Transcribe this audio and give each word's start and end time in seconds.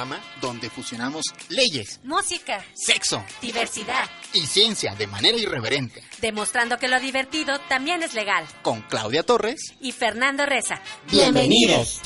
Programa 0.00 0.24
donde 0.40 0.70
fusionamos 0.70 1.24
leyes, 1.50 2.00
música, 2.04 2.64
sexo, 2.74 3.22
diversidad 3.42 4.08
y 4.32 4.46
ciencia 4.46 4.94
de 4.94 5.06
manera 5.06 5.36
irreverente. 5.36 6.02
Demostrando 6.22 6.78
que 6.78 6.88
lo 6.88 6.98
divertido 7.00 7.58
también 7.68 8.02
es 8.02 8.14
legal. 8.14 8.46
Con 8.62 8.80
Claudia 8.82 9.24
Torres 9.24 9.74
y 9.80 9.92
Fernando 9.92 10.46
Reza. 10.46 10.80
Bienvenidos. 11.10 12.00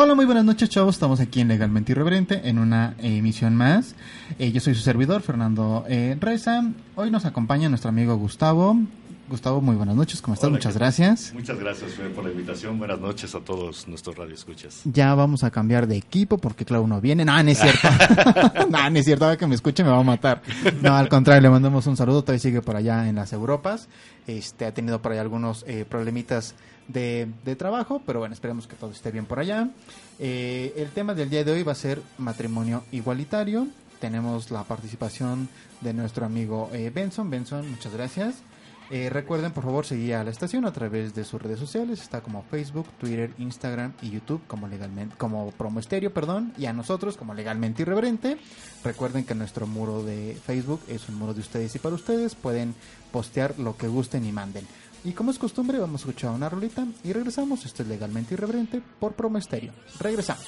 Hola, 0.00 0.14
muy 0.14 0.26
buenas 0.26 0.44
noches, 0.44 0.68
chavos. 0.68 0.94
Estamos 0.94 1.18
aquí 1.18 1.40
en 1.40 1.48
Legalmente 1.48 1.90
Irreverente 1.90 2.42
en 2.44 2.60
una 2.60 2.94
emisión 3.02 3.56
más. 3.56 3.96
Eh, 4.38 4.52
yo 4.52 4.60
soy 4.60 4.76
su 4.76 4.80
servidor, 4.82 5.22
Fernando 5.22 5.84
eh, 5.88 6.16
Reza. 6.20 6.70
Hoy 6.94 7.10
nos 7.10 7.24
acompaña 7.24 7.68
nuestro 7.68 7.88
amigo 7.88 8.16
Gustavo. 8.16 8.76
Gustavo, 9.28 9.60
muy 9.60 9.74
buenas 9.74 9.96
noches, 9.96 10.22
¿cómo 10.22 10.34
estás? 10.34 10.46
Hola, 10.46 10.58
Muchas 10.58 10.76
gracias. 10.76 11.34
Muchas 11.34 11.58
gracias 11.58 11.94
Fer, 11.94 12.14
por 12.14 12.22
la 12.22 12.30
invitación. 12.30 12.78
Buenas 12.78 13.00
noches 13.00 13.34
a 13.34 13.40
todos 13.40 13.88
nuestros 13.88 14.16
radioescuchas. 14.16 14.82
Ya 14.84 15.16
vamos 15.16 15.42
a 15.42 15.50
cambiar 15.50 15.88
de 15.88 15.96
equipo 15.96 16.38
porque 16.38 16.64
Clau 16.64 16.86
no 16.86 17.00
viene. 17.00 17.24
No, 17.24 17.42
no 17.42 17.50
es 17.50 17.58
cierto. 17.58 17.88
no, 18.70 18.90
no 18.90 18.98
es 19.00 19.04
cierto. 19.04 19.24
Ahora 19.24 19.36
que 19.36 19.48
me 19.48 19.56
escuche 19.56 19.82
me 19.82 19.90
va 19.90 19.98
a 19.98 20.04
matar. 20.04 20.42
No, 20.80 20.94
al 20.94 21.08
contrario, 21.08 21.42
le 21.42 21.50
mandamos 21.50 21.88
un 21.88 21.96
saludo. 21.96 22.22
Todavía 22.22 22.38
sigue 22.38 22.62
por 22.62 22.76
allá 22.76 23.08
en 23.08 23.16
las 23.16 23.32
Europas. 23.32 23.88
Este, 24.28 24.64
ha 24.64 24.72
tenido 24.72 25.02
por 25.02 25.10
ahí 25.10 25.18
algunos 25.18 25.64
eh, 25.66 25.84
problemitas 25.88 26.54
de, 26.88 27.56
trabajo, 27.56 28.02
pero 28.04 28.18
bueno, 28.18 28.34
esperemos 28.34 28.66
que 28.66 28.76
todo 28.76 28.90
esté 28.90 29.10
bien 29.10 29.26
por 29.26 29.38
allá. 29.38 29.68
Eh, 30.18 30.72
el 30.76 30.90
tema 30.90 31.14
del 31.14 31.30
día 31.30 31.44
de 31.44 31.52
hoy 31.52 31.62
va 31.62 31.72
a 31.72 31.76
ser 31.76 32.02
matrimonio 32.18 32.82
igualitario. 32.92 33.68
Tenemos 34.00 34.50
la 34.50 34.64
participación 34.64 35.48
de 35.80 35.92
nuestro 35.92 36.26
amigo 36.26 36.70
eh, 36.72 36.90
Benson. 36.94 37.30
Benson, 37.30 37.70
muchas 37.70 37.92
gracias. 37.92 38.42
Eh, 38.90 39.10
recuerden, 39.10 39.52
por 39.52 39.64
favor, 39.64 39.84
seguir 39.84 40.14
a 40.14 40.24
la 40.24 40.30
estación 40.30 40.64
a 40.64 40.72
través 40.72 41.14
de 41.14 41.24
sus 41.24 41.42
redes 41.42 41.58
sociales. 41.58 42.00
Está 42.00 42.22
como 42.22 42.42
Facebook, 42.44 42.86
Twitter, 42.98 43.32
Instagram 43.38 43.92
y 44.00 44.10
YouTube 44.10 44.40
como 44.46 44.66
legalmente, 44.66 45.14
como 45.18 45.50
Promo 45.50 45.78
Estéreo, 45.78 46.14
perdón, 46.14 46.54
y 46.56 46.64
a 46.66 46.72
nosotros 46.72 47.18
como 47.18 47.34
Legalmente 47.34 47.82
Irreverente. 47.82 48.38
Recuerden 48.82 49.24
que 49.24 49.34
nuestro 49.34 49.66
muro 49.66 50.02
de 50.02 50.38
Facebook 50.42 50.80
es 50.88 51.06
un 51.10 51.16
muro 51.16 51.34
de 51.34 51.40
ustedes 51.40 51.74
y 51.74 51.78
para 51.78 51.94
ustedes. 51.94 52.34
Pueden 52.34 52.74
postear 53.12 53.58
lo 53.58 53.76
que 53.76 53.88
gusten 53.88 54.24
y 54.24 54.32
manden. 54.32 54.66
Y 55.04 55.12
como 55.12 55.30
es 55.30 55.38
costumbre, 55.38 55.78
vamos 55.78 56.00
a 56.00 56.08
escuchar 56.08 56.30
una 56.30 56.48
rolita 56.48 56.86
y 57.04 57.12
regresamos. 57.12 57.64
Esto 57.64 57.82
es 57.82 57.88
Legalmente 57.88 58.34
Irreverente 58.34 58.82
por 59.00 59.14
Promo 59.14 59.38
Estéreo. 59.38 59.72
Regresamos. 60.00 60.44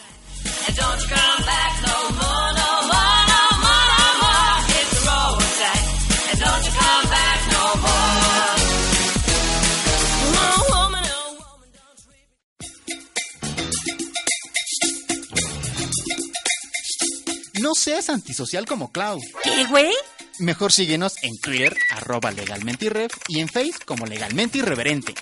No 17.60 17.74
seas 17.74 18.08
antisocial 18.08 18.66
como 18.66 18.90
Clau. 18.90 19.20
¿Qué, 19.44 19.66
güey? 19.66 19.92
Mejor 20.40 20.72
síguenos 20.72 21.22
en 21.22 21.38
Twitter, 21.38 21.76
arroba 21.90 22.30
legalmente 22.30 22.90
y 23.28 23.40
en 23.40 23.48
Facebook 23.48 23.84
como 23.84 24.06
legalmente 24.06 24.56
irreverente. 24.56 25.12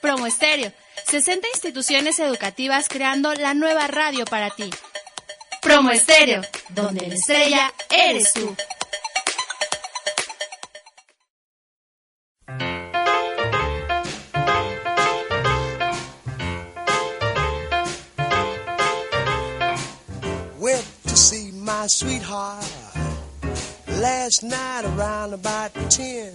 Promo 0.00 0.26
Estéreo. 0.26 0.72
60 1.06 1.48
instituciones 1.48 2.18
educativas 2.18 2.88
creando 2.88 3.34
la 3.34 3.52
nueva 3.52 3.86
radio 3.86 4.24
para 4.24 4.48
ti. 4.50 4.70
Promo 5.60 5.90
Estéreo, 5.90 6.40
donde 6.70 7.08
la 7.08 7.14
estrella 7.14 7.74
eres 7.90 8.32
tú. 8.32 8.56
Sweetheart 21.88 22.64
last 23.88 24.42
night 24.42 24.84
around 24.84 25.34
about 25.34 25.72
10. 25.90 26.34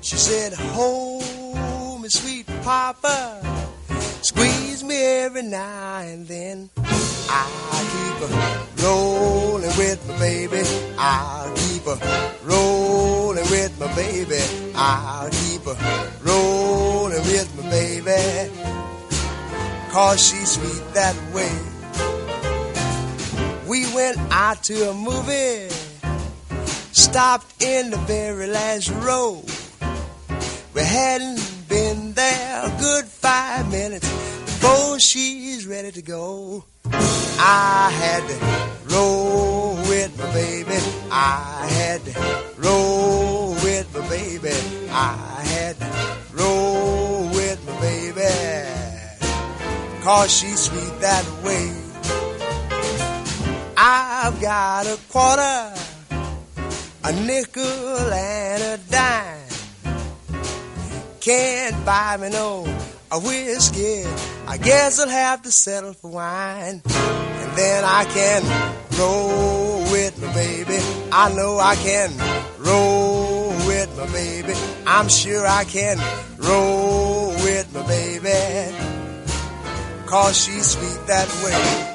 She 0.00 0.16
said, 0.16 0.52
Hold 0.52 2.02
me, 2.02 2.08
sweet 2.08 2.46
papa. 2.62 3.40
Squeeze 4.22 4.84
me 4.84 4.96
every 4.96 5.42
now 5.42 5.98
and 5.98 6.26
then. 6.26 6.70
I'll 7.30 7.84
keep 7.94 8.28
her 8.28 8.84
rolling 8.84 9.76
with 9.76 10.08
my 10.08 10.18
baby. 10.18 10.62
I'll 10.98 11.54
keep 11.56 11.82
her 11.82 12.36
rolling 12.44 13.50
with 13.50 13.78
my 13.78 13.94
baby. 13.94 14.42
I'll 14.74 15.30
keep 15.30 15.62
her 15.62 16.12
rolling 16.22 17.22
with 17.22 17.48
my 17.56 17.70
baby. 17.70 18.52
Cause 19.90 20.20
she's 20.26 20.52
sweet 20.52 20.94
that 20.94 21.16
way. 21.34 21.67
We 23.98 24.04
went 24.04 24.18
out 24.30 24.62
to 24.64 24.90
a 24.90 24.94
movie, 24.94 25.68
stopped 26.92 27.60
in 27.60 27.90
the 27.90 27.96
very 27.96 28.46
last 28.46 28.90
row. 28.90 29.42
We 30.72 30.82
hadn't 30.82 31.42
been 31.68 32.12
there 32.12 32.62
a 32.64 32.70
good 32.78 33.06
five 33.06 33.68
minutes 33.72 34.08
before 34.08 35.00
she's 35.00 35.66
ready 35.66 35.90
to 35.90 36.02
go. 36.02 36.64
I 36.92 37.90
had 37.90 38.22
to 38.28 38.94
roll 38.94 39.74
with 39.88 40.16
my 40.16 40.32
baby. 40.32 40.78
I 41.10 41.66
had 41.68 42.04
to 42.04 42.44
roll 42.56 43.54
with 43.54 43.92
my 43.98 44.08
baby. 44.08 44.54
I 44.92 45.42
had 45.44 45.76
to 45.80 46.16
roll 46.34 47.28
with 47.30 47.66
my 47.66 47.80
baby. 47.80 48.22
Cause 50.04 50.32
she's 50.32 50.60
sweet 50.60 51.00
that 51.00 51.26
way. 51.42 51.87
I've 53.80 54.40
got 54.40 54.86
a 54.86 54.98
quarter, 55.08 55.72
a 57.04 57.12
nickel, 57.24 57.62
and 57.62 58.60
a 58.60 58.78
dime. 58.90 60.00
Can't 61.20 61.86
buy 61.86 62.16
me 62.16 62.30
no 62.30 62.66
a 63.12 63.20
whiskey. 63.20 64.02
I 64.48 64.56
guess 64.56 64.98
I'll 64.98 65.08
have 65.08 65.42
to 65.42 65.52
settle 65.52 65.92
for 65.92 66.10
wine. 66.10 66.82
And 66.84 67.56
then 67.56 67.84
I 67.84 68.04
can 68.06 68.42
roll 68.98 69.82
with 69.92 70.20
my 70.20 70.34
baby. 70.34 70.78
I 71.12 71.32
know 71.36 71.60
I 71.60 71.76
can 71.76 72.10
roll 72.58 73.50
with 73.68 73.96
my 73.96 74.06
baby. 74.12 74.54
I'm 74.88 75.08
sure 75.08 75.46
I 75.46 75.62
can 75.62 75.98
roll 76.38 77.28
with 77.28 77.72
my 77.72 77.86
baby. 77.86 78.74
Cause 80.06 80.36
she's 80.36 80.66
sweet 80.66 81.06
that 81.06 81.28
way. 81.44 81.87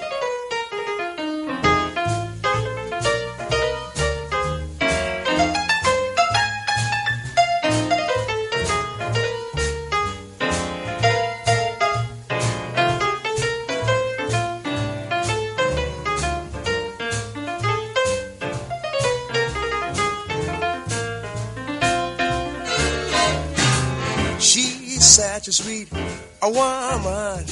Woman. 26.84 27.46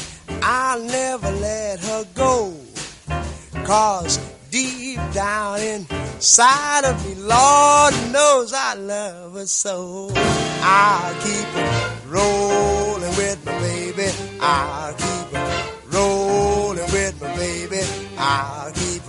I'll 0.43 0.81
never 0.81 1.31
let 1.31 1.79
her 1.79 2.05
go. 2.15 2.53
Cause 3.65 4.19
deep 4.49 4.99
down 5.13 5.59
inside 5.61 6.83
of 6.85 6.95
me, 7.05 7.15
Lord 7.15 7.93
knows 8.11 8.53
I 8.53 8.73
love 8.75 9.33
her 9.35 9.45
so. 9.45 10.09
I'll 10.15 11.15
keep 11.21 11.47
rolling 12.07 13.15
with 13.17 13.45
my 13.45 13.59
baby. 13.59 14.09
I'll 14.41 14.93
keep 14.93 15.35
her 15.35 15.71
rollin' 15.91 16.91
with 16.91 17.21
my 17.21 17.35
baby. 17.35 17.81
I'll 18.17 18.71
keep 18.71 19.03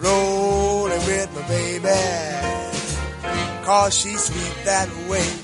rolling 0.00 1.06
with 1.06 1.34
my 1.34 1.48
baby. 1.48 2.54
Cause 3.64 3.94
she's 3.94 4.24
sweet 4.24 4.64
that 4.64 4.88
way. 5.08 5.43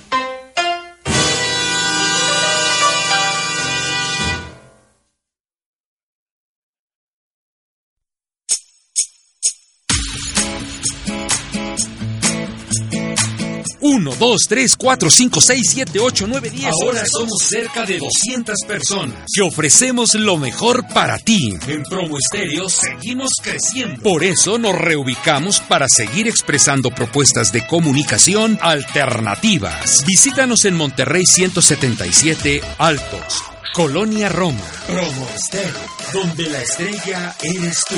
Uno, 13.93 14.15
dos, 14.15 14.43
tres, 14.49 14.77
cuatro, 14.77 15.11
cinco, 15.11 15.41
seis, 15.41 15.63
siete, 15.69 15.99
ocho, 15.99 16.25
nueve, 16.29 16.49
diez. 16.49 16.71
Ahora 16.81 17.05
somos 17.05 17.43
cerca 17.43 17.85
de 17.85 17.99
200 17.99 18.55
personas 18.65 19.17
que 19.35 19.43
ofrecemos 19.43 20.15
lo 20.15 20.37
mejor 20.37 20.87
para 20.95 21.19
ti. 21.19 21.59
En 21.67 21.83
Promo 21.83 22.17
Estéreo 22.17 22.69
seguimos 22.69 23.33
creciendo. 23.43 24.01
Por 24.01 24.23
eso 24.23 24.59
nos 24.59 24.77
reubicamos 24.77 25.59
para 25.59 25.89
seguir 25.89 26.29
expresando 26.29 26.93
propuestas 26.93 27.51
de 27.51 27.67
comunicación 27.67 28.61
alternativas. 28.63 30.05
Visítanos 30.07 30.65
en 30.67 30.77
Monterrey 30.77 31.27
177 31.27 32.61
Altos, 32.79 33.43
Colonia 33.75 34.29
Roma. 34.29 34.63
Promo 34.87 35.29
Estéreo, 35.35 35.75
donde 36.13 36.45
la 36.45 36.63
estrella 36.63 37.35
eres 37.43 37.85
tú. 37.89 37.97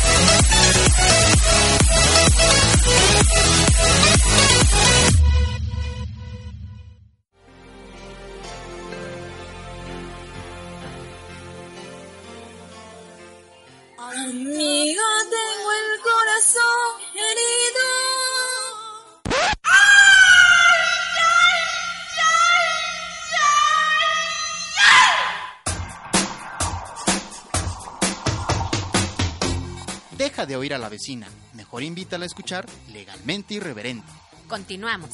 oír 30.72 30.76
a 30.76 30.78
la 30.78 30.90
vecina. 30.90 31.28
Mejor 31.54 31.84
invítala 31.84 32.24
a 32.24 32.28
escuchar 32.28 32.66
legalmente 32.94 33.54
irreverente. 33.56 34.08
Continuamos. 34.48 35.10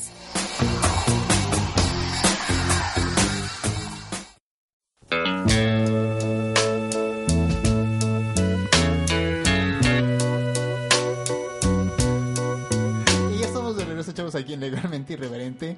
Y 13.31 13.39
ya 13.39 13.45
estamos 13.45 13.77
de 13.77 13.86
regreso, 13.86 14.12
chavos, 14.12 14.36
aquí 14.36 14.53
en 14.53 14.60
Legalmente 14.60 15.13
Irreverente. 15.13 15.77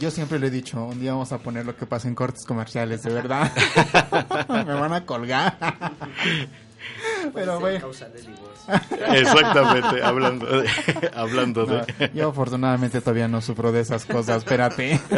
Yo 0.00 0.10
siempre 0.12 0.38
lo 0.38 0.46
he 0.46 0.50
dicho, 0.50 0.84
un 0.84 1.00
día 1.00 1.12
vamos 1.12 1.32
a 1.32 1.38
poner 1.38 1.66
lo 1.66 1.76
que 1.76 1.84
pasa 1.84 2.06
en 2.06 2.14
cortes 2.14 2.44
comerciales, 2.44 3.02
de 3.02 3.12
verdad. 3.12 3.52
Me 4.48 4.74
van 4.74 4.92
a 4.92 5.04
colgar. 5.04 5.58
Pero 7.38 7.60
bueno. 7.60 7.88
Exactamente, 9.14 10.02
hablando 10.02 10.46
de... 10.46 10.68
hablando 11.14 11.66
de... 11.66 11.78
No, 11.98 12.06
yo 12.14 12.28
afortunadamente 12.30 13.00
todavía 13.00 13.28
no 13.28 13.40
sufro 13.40 13.72
de 13.72 13.80
esas 13.80 14.04
cosas, 14.04 14.38
espérate. 14.38 15.00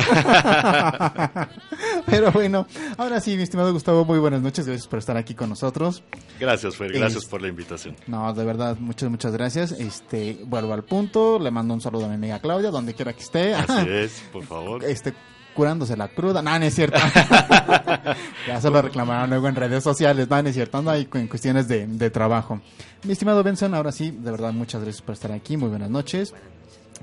Pero 2.07 2.33
bueno, 2.33 2.67
ahora 2.97 3.21
sí, 3.21 3.37
mi 3.37 3.43
estimado 3.43 3.73
Gustavo, 3.73 4.05
muy 4.05 4.19
buenas 4.19 4.43
noches, 4.43 4.67
gracias 4.67 4.87
por 4.89 4.99
estar 4.99 5.17
aquí 5.17 5.35
con 5.35 5.49
nosotros. 5.49 6.03
Gracias, 6.39 6.77
Fer, 6.77 6.93
gracias 6.93 7.25
Es- 7.25 7.29
por 7.29 7.43
la 7.43 7.49
invitación. 7.49 7.97
No, 8.07 8.33
de 8.33 8.45
verdad, 8.45 8.77
muchas, 8.79 9.11
muchas 9.11 9.33
gracias. 9.33 9.73
Este, 9.73 10.39
vuelvo 10.45 10.73
al 10.73 10.85
punto, 10.85 11.39
le 11.39 11.51
mando 11.51 11.75
un 11.75 11.81
saludo 11.81 12.07
a 12.07 12.09
mi 12.09 12.15
amiga 12.15 12.39
Claudia, 12.41 12.71
donde 12.71 12.95
quiera 12.95 13.13
que 13.13 13.23
esté. 13.23 13.55
Así 13.55 13.85
es, 13.89 14.23
por 14.33 14.45
favor. 14.45 14.85
Este, 14.85 15.15
curándose 15.55 15.97
la 15.97 16.09
cruda. 16.09 16.43
No, 16.43 16.59
no 16.59 16.65
es 16.65 16.75
cierto. 16.75 16.99
ya 18.47 18.61
se 18.61 18.71
lo 18.71 18.83
reclamaron 18.83 19.31
luego 19.31 19.49
en 19.49 19.55
redes 19.57 19.83
sociales. 19.83 20.29
No, 20.29 20.43
no 20.43 20.49
es 20.49 20.55
cierto. 20.55 20.83
Ahí 20.91 21.09
en 21.13 21.29
cuestiones 21.29 21.69
de, 21.69 21.87
de 21.87 22.11
trabajo. 22.11 22.61
Mi 23.05 23.13
estimado 23.13 23.43
Benson, 23.43 23.75
ahora 23.75 23.93
sí, 23.93 24.11
de 24.11 24.31
verdad, 24.31 24.53
muchas 24.53 24.83
gracias 24.83 25.03
por 25.03 25.15
estar 25.15 25.33
aquí. 25.33 25.57
Muy 25.57 25.69
buenas 25.69 25.91
noches. 25.91 26.35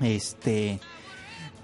Este. 0.00 0.80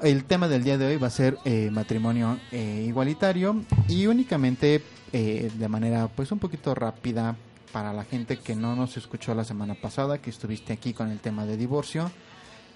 El 0.02 0.24
tema 0.24 0.48
del 0.48 0.64
día 0.64 0.76
de 0.76 0.86
hoy 0.86 0.96
va 0.96 1.06
a 1.06 1.10
ser 1.10 1.38
eh, 1.44 1.70
matrimonio 1.70 2.38
eh, 2.50 2.84
igualitario 2.86 3.62
y 3.88 4.06
únicamente 4.06 4.82
eh, 5.12 5.50
de 5.54 5.68
manera 5.68 6.08
pues 6.08 6.32
un 6.32 6.40
poquito 6.40 6.74
rápida 6.74 7.36
para 7.74 7.92
la 7.92 8.04
gente 8.04 8.38
que 8.38 8.54
no 8.54 8.74
nos 8.74 8.96
escuchó 8.96 9.34
la 9.34 9.44
semana 9.44 9.74
pasada, 9.74 10.18
que 10.18 10.30
estuviste 10.30 10.72
aquí 10.72 10.92
con 10.92 11.10
el 11.10 11.20
tema 11.20 11.46
de 11.46 11.56
divorcio 11.56 12.10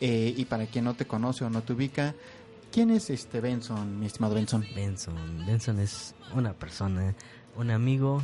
eh, 0.01 0.35
y 0.37 0.45
para 0.45 0.67
quien 0.67 0.85
no 0.85 0.95
te 0.95 1.07
conoce 1.07 1.45
o 1.45 1.51
no 1.51 1.63
te 1.63 1.73
ubica, 1.73 2.15
¿quién 2.73 2.91
es 2.91 3.11
este 3.11 3.41
Benson, 3.41 3.99
mi 3.99 4.07
estimado 4.07 4.35
Benson? 4.35 4.65
Benson. 4.75 5.47
Benson 5.47 5.81
es 5.81 6.15
una 6.35 6.53
persona, 6.53 7.15
un 7.57 7.71
amigo 7.71 8.23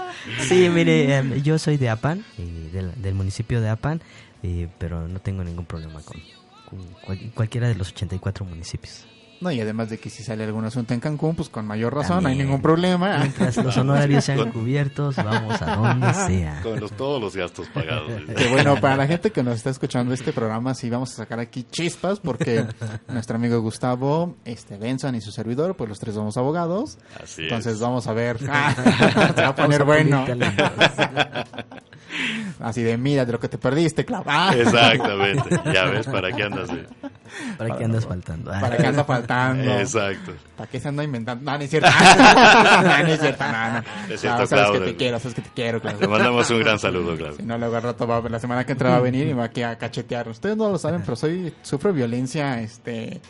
Sí, 0.48 0.68
mire, 0.70 1.16
em, 1.16 1.34
yo 1.42 1.58
soy 1.58 1.76
de 1.76 1.90
Apan, 1.90 2.24
eh, 2.38 2.70
del, 2.72 2.92
del 3.02 3.14
municipio 3.14 3.60
de 3.60 3.68
Apan, 3.70 4.00
eh, 4.42 4.68
pero 4.78 5.06
no 5.08 5.18
tengo 5.20 5.44
ningún 5.44 5.64
problema 5.66 6.00
con, 6.02 6.20
con 6.68 6.86
cual- 7.04 7.30
cualquiera 7.34 7.68
de 7.68 7.74
los 7.74 7.90
84 7.90 8.44
municipios. 8.44 9.06
No, 9.40 9.50
y 9.50 9.60
además 9.60 9.90
de 9.90 9.98
que 9.98 10.10
si 10.10 10.22
sale 10.22 10.44
algún 10.44 10.64
asunto 10.64 10.94
en 10.94 11.00
Cancún, 11.00 11.34
pues 11.34 11.48
con 11.48 11.66
mayor 11.66 11.94
razón, 11.94 12.22
no 12.22 12.28
hay 12.28 12.36
ningún 12.36 12.62
problema. 12.62 13.18
Mientras 13.18 13.56
los 13.58 13.76
honorarios 13.76 14.24
sean 14.24 14.50
cubiertos, 14.52 15.16
vamos 15.16 15.60
a 15.60 15.76
donde 15.76 16.14
sea. 16.26 16.60
Con 16.62 16.80
los, 16.80 16.92
todos 16.92 17.20
los 17.20 17.36
gastos 17.36 17.68
pagados. 17.68 18.10
Que 18.36 18.48
bueno, 18.48 18.80
para 18.80 18.96
la 18.96 19.06
gente 19.06 19.30
que 19.30 19.42
nos 19.42 19.56
está 19.56 19.70
escuchando 19.70 20.14
este 20.14 20.32
programa, 20.32 20.74
sí 20.74 20.88
vamos 20.88 21.12
a 21.12 21.16
sacar 21.16 21.40
aquí 21.40 21.64
chispas, 21.70 22.20
porque 22.20 22.64
nuestro 23.08 23.36
amigo 23.36 23.60
Gustavo, 23.60 24.36
este 24.44 24.76
Benson 24.78 25.14
y 25.14 25.20
su 25.20 25.30
servidor, 25.30 25.76
pues 25.76 25.88
los 25.90 25.98
tres 25.98 26.14
somos 26.14 26.36
abogados. 26.36 26.98
Así 27.22 27.42
Entonces 27.42 27.74
es. 27.74 27.80
vamos 27.80 28.06
a 28.06 28.12
ver. 28.12 28.38
se 28.38 28.46
va 28.46 29.48
a 29.48 29.54
poner 29.54 29.84
Vamos 29.84 30.04
a 30.10 30.24
bueno. 30.24 30.24
Así 32.60 32.82
de, 32.82 32.96
mira 32.96 33.24
de 33.24 33.32
lo 33.32 33.40
que 33.40 33.48
te 33.48 33.58
perdiste, 33.58 34.04
Clau. 34.04 34.22
Ah. 34.26 34.52
Exactamente. 34.56 35.48
Ya 35.72 35.84
ves, 35.86 36.06
¿para 36.06 36.30
qué 36.32 36.42
andas? 36.44 36.68
de- 36.68 36.86
¿Para 37.58 37.76
qué 37.76 37.84
andas 37.84 38.06
faltando? 38.06 38.50
¿Para 38.52 38.76
qué 38.76 38.86
anda 38.86 39.04
faltando? 39.04 39.78
Exacto. 39.78 40.32
¿Para 40.56 40.70
qué 40.70 40.78
se 40.78 40.88
anda 40.88 41.02
inventando? 41.02 41.50
No, 41.50 41.58
no 41.58 41.64
es 41.64 41.70
cierto. 41.70 41.88
no, 42.18 42.82
no 43.02 43.08
es 43.08 43.20
cierto, 43.20 43.44
no, 43.44 43.72
no. 43.72 43.78
Es 44.14 44.20
cierto, 44.20 44.40
No, 44.42 44.46
sabes 44.46 44.48
que 44.48 44.54
Claudio. 44.70 44.84
te 44.84 44.96
quiero, 44.96 45.18
sabes 45.18 45.34
que 45.34 45.42
te 45.42 45.50
quiero, 45.54 45.80
Clau. 45.80 46.00
Le 46.00 46.08
mandamos 46.08 46.48
un 46.50 46.60
gran 46.60 46.78
saludo, 46.78 47.16
Claudio. 47.16 47.36
Si 47.38 47.42
no, 47.42 47.58
luego 47.58 47.76
al 47.76 47.82
rato 47.82 48.06
va, 48.06 48.20
la 48.28 48.38
semana 48.38 48.64
que 48.64 48.72
entra 48.72 48.90
va 48.90 48.96
a 48.96 49.00
venir 49.00 49.26
y 49.26 49.32
va 49.32 49.44
aquí 49.44 49.62
a 49.62 49.76
cachetear. 49.76 50.28
Ustedes 50.28 50.56
no 50.56 50.70
lo 50.70 50.78
saben, 50.78 51.00
pero 51.02 51.16
soy 51.16 51.52
sufro 51.62 51.92
violencia, 51.92 52.60
este, 52.60 53.20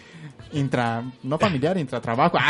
intra, 0.53 1.03
no 1.23 1.39
familiar, 1.39 1.79
intratrabajo. 1.79 2.39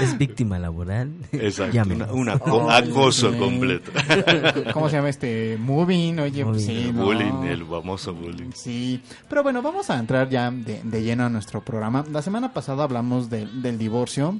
Es 0.00 0.18
víctima 0.18 0.58
laboral. 0.58 1.10
Exacto. 1.32 1.72
Llámenos. 1.72 2.10
Una- 2.10 2.34
un 2.34 2.40
aco- 2.40 2.70
acoso 2.70 3.36
completo. 3.38 3.90
¿Cómo 4.72 4.88
se 4.88 4.96
llama 4.96 5.08
este? 5.08 5.56
Moving, 5.58 6.18
oye, 6.20 6.44
pues 6.44 6.64
sí, 6.64 6.90
¿no? 6.94 7.04
Bullying, 7.04 7.44
el 7.48 7.64
famoso 7.64 8.14
bullying. 8.14 8.50
Sí, 8.54 9.02
pero 9.28 9.42
bueno, 9.42 9.62
vamos 9.62 9.90
a 9.90 9.98
entrar 9.98 10.28
ya 10.28 10.50
de, 10.50 10.80
de 10.82 11.02
lleno 11.02 11.24
a 11.26 11.28
nuestro 11.28 11.62
programa. 11.64 12.04
La 12.10 12.22
semana 12.22 12.52
pasada 12.52 12.84
hablamos 12.84 13.28
de- 13.30 13.46
del 13.46 13.78
divorcio, 13.78 14.38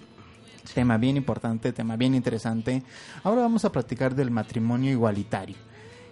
tema 0.74 0.96
bien 0.98 1.16
importante, 1.16 1.72
tema 1.72 1.96
bien 1.96 2.14
interesante. 2.14 2.82
Ahora 3.22 3.42
vamos 3.42 3.64
a 3.64 3.72
platicar 3.72 4.14
del 4.14 4.30
matrimonio 4.30 4.90
igualitario. 4.90 5.56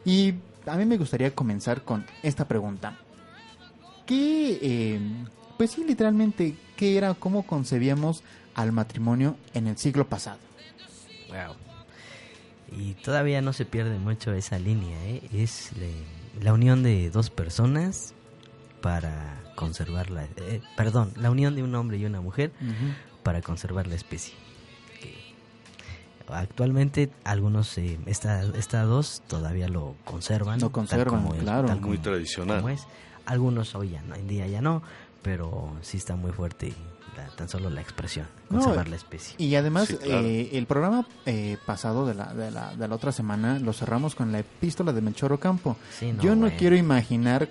Y 0.04 0.35
a 0.66 0.76
mí 0.76 0.85
me 0.85 0.97
gustaría 0.99 1.35
comenzar 1.35 1.83
con 1.83 2.04
esta 2.23 2.47
pregunta. 2.47 2.97
¿Qué, 4.06 4.59
eh, 4.61 5.00
pues 5.56 5.71
sí, 5.73 5.85
literalmente, 5.87 6.54
qué 6.76 6.97
era, 6.97 7.14
cómo 7.14 7.44
concebíamos 7.44 8.23
al 8.54 8.71
matrimonio 8.73 9.37
en 9.54 9.66
el 9.66 9.78
siglo 9.78 10.06
pasado? 10.06 10.38
Wow. 11.28 11.56
Y 12.76 12.94
todavía 12.94 13.40
no 13.40 13.52
se 13.52 13.64
pierde 13.64 13.98
mucho 13.98 14.32
esa 14.32 14.58
línea, 14.58 14.96
¿eh? 15.06 15.22
Es 15.32 15.70
le- 15.78 16.42
la 16.42 16.52
unión 16.52 16.82
de 16.82 17.10
dos 17.10 17.30
personas 17.30 18.14
para 18.80 19.40
conservar 19.54 20.10
la... 20.10 20.24
eh, 20.24 20.60
perdón, 20.76 21.12
la 21.16 21.30
unión 21.30 21.54
de 21.54 21.62
un 21.62 21.74
hombre 21.74 21.96
y 21.98 22.04
una 22.04 22.20
mujer 22.20 22.50
para 23.22 23.40
conservar 23.42 23.86
la 23.86 23.94
especie. 23.94 24.34
Que 25.00 25.14
actualmente 26.28 27.10
algunos 27.24 27.76
eh, 27.78 27.98
esta- 28.06 28.42
estados 28.56 29.22
todavía 29.28 29.68
lo 29.68 29.94
conservan. 30.04 30.56
Lo 30.60 30.66
tal 30.66 30.72
conservan, 30.72 31.22
como 31.22 31.34
es, 31.34 31.42
claro. 31.42 31.68
tal 31.68 31.80
Muy 31.80 31.96
como- 31.98 32.02
tradicional. 32.02 32.56
como 32.60 32.68
es. 32.70 32.86
Algunos 33.26 33.74
hoy 33.74 33.90
ya 33.90 34.02
no, 34.02 34.14
en 34.16 34.26
día 34.28 34.46
ya 34.48 34.60
no, 34.60 34.82
pero 35.22 35.72
sí 35.80 35.96
está 35.96 36.14
muy 36.16 36.32
fuerte 36.32 36.74
tan 37.37 37.49
solo 37.49 37.71
la 37.71 37.80
expresión, 37.80 38.26
No, 38.50 38.59
conservar 38.59 38.88
la 38.88 38.97
especie. 38.97 39.35
Y 39.38 39.54
además, 39.54 39.88
Sí, 39.88 39.97
claro. 39.97 40.26
eh, 40.26 40.50
el 40.52 40.66
programa 40.66 41.06
eh, 41.26 41.56
pasado 41.66 42.06
de 42.06 42.14
la, 42.14 42.33
de, 42.35 42.50
la, 42.50 42.75
de 42.76 42.88
la 42.88 42.94
otra 42.94 43.12
semana 43.12 43.59
lo 43.59 43.73
cerramos 43.73 44.14
con 44.14 44.33
la 44.33 44.40
epístola 44.40 44.92
de 44.92 45.00
Melchor 45.00 45.33
Ocampo. 45.33 45.76
Sí, 45.90 46.12
no, 46.12 46.23
Yo 46.23 46.35
no 46.35 46.42
bueno. 46.42 46.56
quiero 46.59 46.76
imaginar 46.76 47.49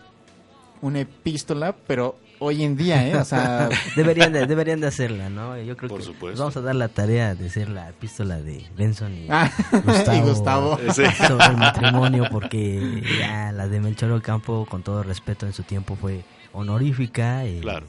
una 0.82 1.00
epístola, 1.00 1.74
pero 1.88 2.17
hoy 2.39 2.62
en 2.63 2.75
día, 2.75 3.08
¿eh? 3.08 3.15
O 3.15 3.24
sea, 3.24 3.70
Deberían 3.96 4.34
de, 4.34 4.46
deberían 4.46 4.82
de 4.82 4.88
hacerla, 4.88 5.29
¿no? 5.29 5.58
Yo 5.62 5.77
creo 5.77 5.88
Por 5.89 6.00
que 6.00 6.05
supuesto. 6.05 6.41
vamos 6.41 6.58
a 6.58 6.62
dar 6.62 6.75
la 6.75 6.89
tarea 6.89 7.36
de 7.36 7.48
hacer 7.48 7.70
la 7.70 7.88
epístola 7.89 8.41
de 8.41 8.65
Benson 8.75 9.13
y, 9.13 9.27
Ah, 9.29 9.50
Gustavo, 9.86 10.17
y 10.17 10.22
Gustavo. 10.29 10.77
Sí. 10.93 11.03
sobre 11.25 11.46
el 11.46 11.58
matrimonio, 11.58 12.27
porque 12.29 13.01
ya 13.17 13.53
la 13.53 13.70
de 13.70 13.79
Melchor 13.79 14.12
Ocampo, 14.12 14.65
con 14.70 14.84
todo 14.84 15.03
respeto 15.03 15.46
en 15.46 15.53
su 15.53 15.63
tiempo, 15.63 15.96
fue 15.96 16.25
honorífica. 16.51 17.46
eh, 17.46 17.60
Claro. 17.62 17.86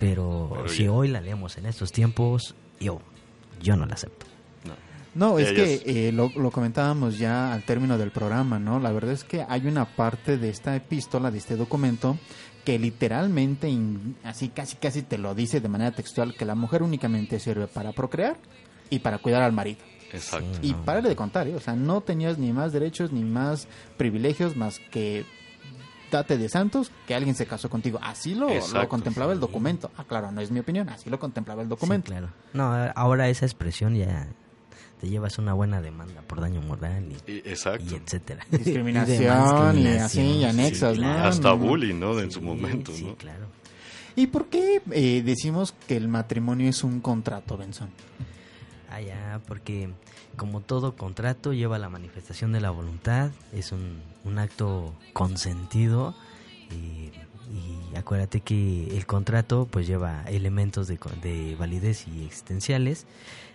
Pero, 0.00 0.50
Pero 0.52 0.68
si 0.68 0.84
ya. 0.84 0.92
hoy 0.92 1.06
la 1.08 1.20
leemos 1.20 1.56
en 1.58 1.66
estos 1.66 1.92
tiempos, 1.92 2.56
yo, 2.80 3.00
yo 3.62 3.76
no 3.76 3.86
la 3.86 3.94
acepto. 3.94 4.26
No, 5.14 5.38
es 5.40 5.50
que 5.52 5.82
eh, 5.86 6.12
lo, 6.12 6.30
lo 6.36 6.50
comentábamos 6.52 7.18
ya 7.18 7.52
al 7.52 7.64
término 7.64 7.98
del 7.98 8.10
programa, 8.12 8.58
¿no? 8.60 8.78
La 8.78 8.92
verdad 8.92 9.12
es 9.12 9.24
que 9.24 9.44
hay 9.48 9.66
una 9.66 9.84
parte 9.96 10.38
de 10.38 10.48
esta 10.50 10.74
epístola, 10.76 11.30
de 11.32 11.38
este 11.38 11.56
documento, 11.56 12.16
que 12.64 12.78
literalmente, 12.78 13.68
in- 13.68 14.14
así 14.22 14.50
casi 14.50 14.76
casi 14.76 15.02
te 15.02 15.18
lo 15.18 15.34
dice 15.34 15.60
de 15.60 15.68
manera 15.68 15.90
textual, 15.90 16.34
que 16.36 16.44
la 16.44 16.54
mujer 16.54 16.82
únicamente 16.84 17.40
sirve 17.40 17.66
para 17.66 17.90
procrear 17.92 18.36
y 18.88 19.00
para 19.00 19.18
cuidar 19.18 19.42
al 19.42 19.52
marido. 19.52 19.80
Exacto. 20.12 20.60
Y 20.62 20.72
No. 20.72 20.84
párale 20.84 21.08
de 21.08 21.16
contar, 21.16 21.48
¿eh? 21.48 21.56
O 21.56 21.60
sea, 21.60 21.74
no 21.74 22.02
tenías 22.02 22.38
ni 22.38 22.52
más 22.52 22.72
derechos 22.72 23.10
ni 23.10 23.24
más 23.24 23.66
privilegios 23.96 24.54
más 24.56 24.78
que 24.92 25.24
date 26.10 26.36
de 26.38 26.48
santos 26.48 26.90
que 27.06 27.14
alguien 27.14 27.34
se 27.34 27.46
casó 27.46 27.70
contigo. 27.70 27.98
Así 28.02 28.34
lo, 28.34 28.48
lo 28.48 28.54
Exacto, 28.54 28.88
contemplaba 28.88 29.32
el 29.32 29.38
sí. 29.38 29.42
documento. 29.42 29.90
Ah, 29.96 30.04
claro, 30.04 30.30
no 30.32 30.40
es 30.40 30.50
mi 30.50 30.60
opinión, 30.60 30.88
así 30.88 31.08
lo 31.10 31.18
contemplaba 31.18 31.62
el 31.62 31.68
Sí, 31.68 31.70
documento. 31.70 32.06
claro. 32.10 32.28
No, 32.52 32.72
ahora 32.94 33.28
esa 33.28 33.46
expresión 33.46 33.94
ya 33.94 34.28
te 35.00 35.08
llevas 35.08 35.38
una 35.38 35.54
buena 35.54 35.80
demanda 35.80 36.20
por 36.22 36.40
daño 36.40 36.60
moral 36.60 37.04
y, 37.26 37.30
Y- 37.32 37.36
y 37.36 37.38
exacto. 37.46 37.94
etcétera. 37.96 38.44
Discriminación 38.50 39.78
Y 39.78 39.82
demás 39.82 40.14
y 40.14 40.18
así, 40.18 40.20
y 40.20 40.44
anexos, 40.44 40.96
sí, 40.96 41.02
¿no? 41.02 41.10
Hasta 41.10 41.52
bullying, 41.52 41.98
¿no? 41.98 42.18
En 42.20 42.30
su 42.30 42.40
Sí, 42.40 42.44
momento, 42.44 42.92
sí, 42.92 43.04
¿no? 43.04 43.14
claro. 43.16 43.46
¿Y 44.16 44.26
por 44.26 44.46
qué 44.48 44.82
eh, 44.90 45.22
decimos 45.24 45.72
que 45.86 45.96
el 45.96 46.08
matrimonio 46.08 46.68
es 46.68 46.82
un 46.84 47.00
contrato, 47.00 47.56
Benson? 47.56 47.88
Ah, 48.90 49.00
ya, 49.00 49.40
porque 49.46 49.88
como 50.36 50.60
todo 50.60 50.96
contrato 50.96 51.52
lleva 51.52 51.78
la 51.78 51.88
manifestación 51.88 52.50
de 52.50 52.60
la 52.60 52.70
voluntad, 52.70 53.30
es 53.52 53.70
un, 53.70 54.02
un 54.24 54.38
acto 54.38 54.92
consentido 55.12 56.14
y, 56.70 57.12
acuérdate 57.96 58.40
que 58.40 58.96
el 58.96 59.06
contrato 59.06 59.66
pues 59.68 59.86
lleva 59.86 60.22
elementos 60.28 60.86
de, 60.86 60.98
de 61.22 61.56
validez 61.56 62.06
y 62.06 62.24
existenciales, 62.24 63.06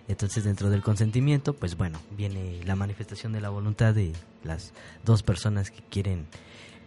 entonces 0.08 0.44
dentro 0.44 0.68
del 0.68 0.82
consentimiento 0.82 1.54
pues 1.54 1.76
bueno, 1.76 2.00
viene 2.10 2.60
la 2.64 2.76
manifestación 2.76 3.32
de 3.32 3.40
la 3.40 3.48
voluntad 3.48 3.94
de 3.94 4.12
las 4.44 4.72
dos 5.04 5.22
personas 5.22 5.70
que 5.70 5.80
quieren 5.90 6.26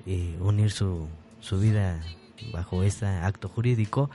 eh, 0.06 0.38
unir 0.40 0.72
su, 0.72 1.08
su 1.40 1.60
vida 1.60 2.00
bajo 2.54 2.84
este 2.84 3.06
acto 3.06 3.50
jurídico 3.50 4.10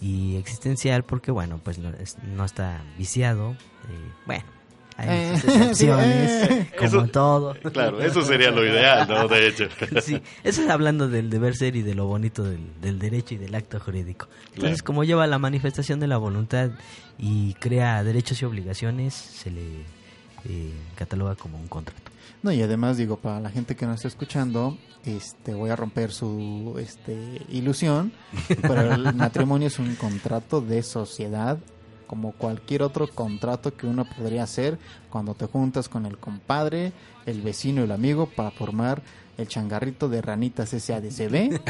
y 0.00 0.36
existencial 0.36 1.02
porque 1.04 1.30
bueno 1.30 1.60
pues 1.62 1.78
no, 1.78 1.90
es- 1.90 2.16
no 2.22 2.44
está 2.44 2.82
viciado 2.96 3.52
eh, 3.52 4.12
bueno 4.26 4.44
hay 4.96 5.08
Eh, 5.08 5.32
excepciones 5.34 6.48
sí, 6.48 6.66
como 6.76 6.86
Eso- 6.86 7.06
todo 7.08 7.54
Claro, 7.72 8.00
eso 8.02 8.22
sería 8.22 8.50
lo 8.50 8.64
ideal, 8.66 9.06
¿no? 9.08 9.28
De 9.28 9.46
hecho. 9.46 9.68
sí, 10.02 10.20
eso 10.42 10.62
es 10.62 10.68
hablando 10.68 11.08
del 11.08 11.30
deber 11.30 11.54
ser 11.54 11.76
y 11.76 11.82
de 11.82 11.94
lo 11.94 12.06
bonito 12.06 12.42
del, 12.42 12.60
del 12.80 12.98
derecho 12.98 13.34
y 13.34 13.38
del 13.38 13.54
acto 13.54 13.78
jurídico. 13.78 14.26
Entonces, 14.54 14.78
Claro. 14.82 14.84
como 14.86 15.04
lleva 15.04 15.28
la 15.28 15.38
manifestación 15.38 16.00
de 16.00 16.08
la 16.08 16.16
voluntad 16.16 16.70
y 17.16 17.54
crea 17.54 18.02
derechos 18.02 18.42
y 18.42 18.44
obligaciones, 18.44 19.14
se 19.14 19.52
le 19.52 19.62
eh, 20.48 20.72
cataloga 20.96 21.36
como 21.36 21.58
un 21.58 21.68
contrato. 21.68 22.07
No, 22.42 22.52
y 22.52 22.62
además 22.62 22.96
digo, 22.96 23.16
para 23.16 23.40
la 23.40 23.50
gente 23.50 23.74
que 23.76 23.84
nos 23.86 23.96
está 23.96 24.08
escuchando, 24.08 24.78
este, 25.04 25.54
voy 25.54 25.70
a 25.70 25.76
romper 25.76 26.12
su 26.12 26.76
este, 26.78 27.42
ilusión, 27.50 28.12
pero 28.62 28.92
el 28.94 29.12
matrimonio 29.14 29.66
es 29.68 29.78
un 29.78 29.94
contrato 29.96 30.60
de 30.60 30.82
sociedad 30.82 31.58
como 32.06 32.32
cualquier 32.32 32.82
otro 32.82 33.06
contrato 33.08 33.76
que 33.76 33.86
uno 33.86 34.04
podría 34.06 34.44
hacer 34.44 34.78
cuando 35.10 35.34
te 35.34 35.46
juntas 35.46 35.88
con 35.90 36.06
el 36.06 36.16
compadre, 36.16 36.92
el 37.26 37.42
vecino 37.42 37.82
el 37.82 37.90
amigo 37.92 38.26
para 38.34 38.50
formar 38.50 39.02
el 39.36 39.46
changarrito 39.46 40.08
de 40.08 40.22
ranitas 40.22 40.70
SADCB 40.70 41.60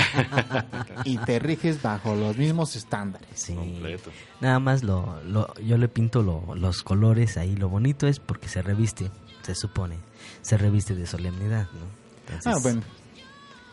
y 1.04 1.18
te 1.18 1.38
riges 1.38 1.82
bajo 1.82 2.14
los 2.14 2.36
mismos 2.36 2.76
estándares. 2.76 3.28
Sí. 3.34 3.54
Completo. 3.54 4.10
Nada 4.40 4.58
más 4.60 4.82
lo, 4.82 5.20
lo- 5.24 5.52
yo 5.60 5.76
le 5.76 5.88
pinto 5.88 6.22
lo- 6.22 6.54
los 6.54 6.82
colores 6.82 7.36
ahí. 7.36 7.56
Lo 7.56 7.68
bonito 7.68 8.06
es 8.06 8.20
porque 8.20 8.48
se 8.48 8.62
reviste, 8.62 9.10
se 9.42 9.54
supone, 9.54 9.96
se 10.42 10.56
reviste 10.58 10.94
de 10.94 11.06
solemnidad, 11.06 11.66
¿no? 11.72 11.86
Entonces, 12.26 12.52
Ah, 12.54 12.58
bueno. 12.62 12.82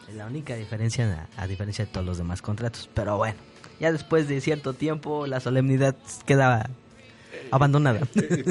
Es 0.09 0.15
la 0.15 0.27
única 0.27 0.55
diferencia 0.55 1.27
a, 1.35 1.41
a 1.43 1.47
diferencia 1.47 1.85
de 1.85 1.91
todos 1.91 2.05
los 2.05 2.17
demás 2.17 2.41
contratos. 2.41 2.89
Pero 2.93 3.17
bueno, 3.17 3.35
ya 3.79 3.91
después 3.91 4.27
de 4.27 4.39
cierto 4.39 4.73
tiempo 4.73 5.25
la 5.25 5.39
solemnidad 5.39 5.95
queda 6.25 6.69
abandonada. 7.51 8.01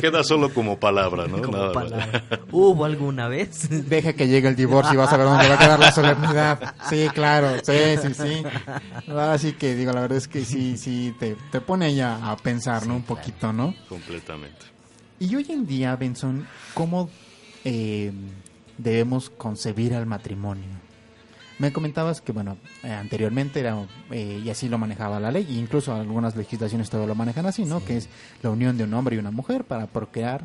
Queda 0.01 0.25
solo 0.25 0.53
como 0.53 0.79
palabra, 0.79 1.27
¿no? 1.27 1.41
Como 1.43 1.57
Nada 1.57 1.73
palabra. 1.73 2.23
¿Hubo 2.51 2.85
alguna 2.85 3.29
vez? 3.29 3.69
Deja 3.89 4.13
que 4.13 4.27
llegue 4.29 4.49
el 4.49 4.57
divorcio 4.57 4.95
y 4.95 4.97
vas 4.97 5.13
a 5.13 5.17
ver 5.17 5.27
dónde 5.27 5.49
va 5.49 5.55
a 5.55 5.59
quedar 5.59 5.79
la 5.79 5.93
solemnidad. 5.93 6.75
Sí, 6.89 7.09
claro, 7.15 7.57
sí, 7.63 7.73
sí, 8.03 8.15
sí. 8.15 8.43
Ahora 9.09 9.39
sí 9.39 9.53
que 9.53 9.75
digo, 9.75 9.93
la 9.93 10.01
verdad 10.01 10.19
es 10.19 10.29
que 10.29 10.45
sí, 10.45 10.77
sí, 10.77 11.15
te, 11.19 11.37
te 11.51 11.61
pone 11.61 11.95
ya 11.95 12.31
a 12.31 12.37
pensar, 12.37 12.87
¿no? 12.87 12.97
Un 12.97 13.03
poquito, 13.05 13.53
¿no? 13.53 13.75
Completamente. 13.89 14.67
Y 15.19 15.35
hoy 15.37 15.47
en 15.51 15.67
día, 15.67 15.95
Benson, 15.97 16.47
¿cómo 16.75 17.09
eh, 17.65 18.13
debemos 18.79 19.31
concebir 19.31 19.95
al 19.95 20.07
matrimonio? 20.07 20.85
Me 21.59 21.73
comentabas 21.73 22.21
que, 22.21 22.33
bueno, 22.33 22.57
eh, 22.83 22.91
anteriormente 22.91 23.61
era, 23.61 23.87
eh, 24.11 24.43
y 24.45 24.51
así 24.51 24.69
lo 24.69 24.77
manejaba 24.77 25.21
la 25.21 25.31
ley, 25.31 25.47
e 25.49 25.55
incluso 25.55 25.95
algunas 25.95 26.35
legislaciones 26.35 26.91
todavía 26.91 27.09
lo 27.09 27.15
manejan 27.15 27.47
así, 27.47 27.65
¿no? 27.65 27.85
Que 27.85 27.97
es 27.97 28.09
la 28.43 28.51
unión 28.51 28.77
de 28.77 28.85
un 28.85 28.95
hombre 28.95 29.15
y 29.15 29.19
una 29.21 29.31
mujer 29.31 29.65
para 29.65 29.87
procrear, 29.87 30.45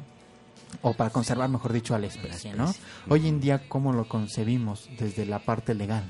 o 0.84 0.94
para 0.94 1.10
conservar, 1.10 1.50
mejor 1.50 1.74
dicho, 1.74 1.96
a 1.96 2.00
la 2.00 2.06
especie, 2.06 2.54
¿no? 2.54 2.72
Hoy 3.08 3.28
en 3.28 3.40
día, 3.40 3.68
¿cómo 3.68 3.92
lo 3.92 4.08
concebimos 4.08 4.88
desde 5.00 5.26
la 5.26 5.40
parte 5.40 5.74
legal? 5.74 6.04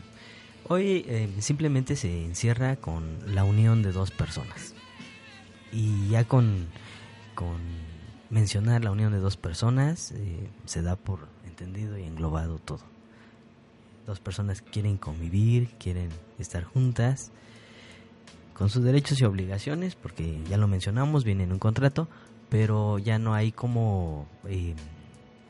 Hoy 0.67 1.05
eh, 1.07 1.29
simplemente 1.39 1.95
se 1.95 2.25
encierra 2.25 2.75
con 2.75 3.33
la 3.33 3.45
unión 3.45 3.81
de 3.81 3.93
dos 3.93 4.11
personas. 4.11 4.75
Y 5.71 6.09
ya 6.09 6.25
con, 6.25 6.67
con 7.35 7.57
mencionar 8.29 8.83
la 8.83 8.91
unión 8.91 9.11
de 9.11 9.19
dos 9.19 9.37
personas 9.37 10.11
eh, 10.11 10.49
se 10.65 10.81
da 10.81 10.95
por 10.95 11.27
entendido 11.45 11.97
y 11.97 12.03
englobado 12.03 12.59
todo. 12.59 12.81
Dos 14.05 14.19
personas 14.19 14.61
quieren 14.61 14.97
convivir, 14.97 15.69
quieren 15.77 16.09
estar 16.37 16.63
juntas, 16.63 17.31
con 18.59 18.69
sus 18.69 18.83
derechos 18.83 19.21
y 19.21 19.23
obligaciones, 19.23 19.95
porque 19.95 20.43
ya 20.49 20.57
lo 20.57 20.67
mencionamos, 20.67 21.23
viene 21.23 21.43
en 21.43 21.53
un 21.53 21.59
contrato, 21.59 22.09
pero 22.49 22.99
ya 22.99 23.17
no 23.17 23.33
hay 23.33 23.53
como 23.53 24.27
eh, 24.47 24.75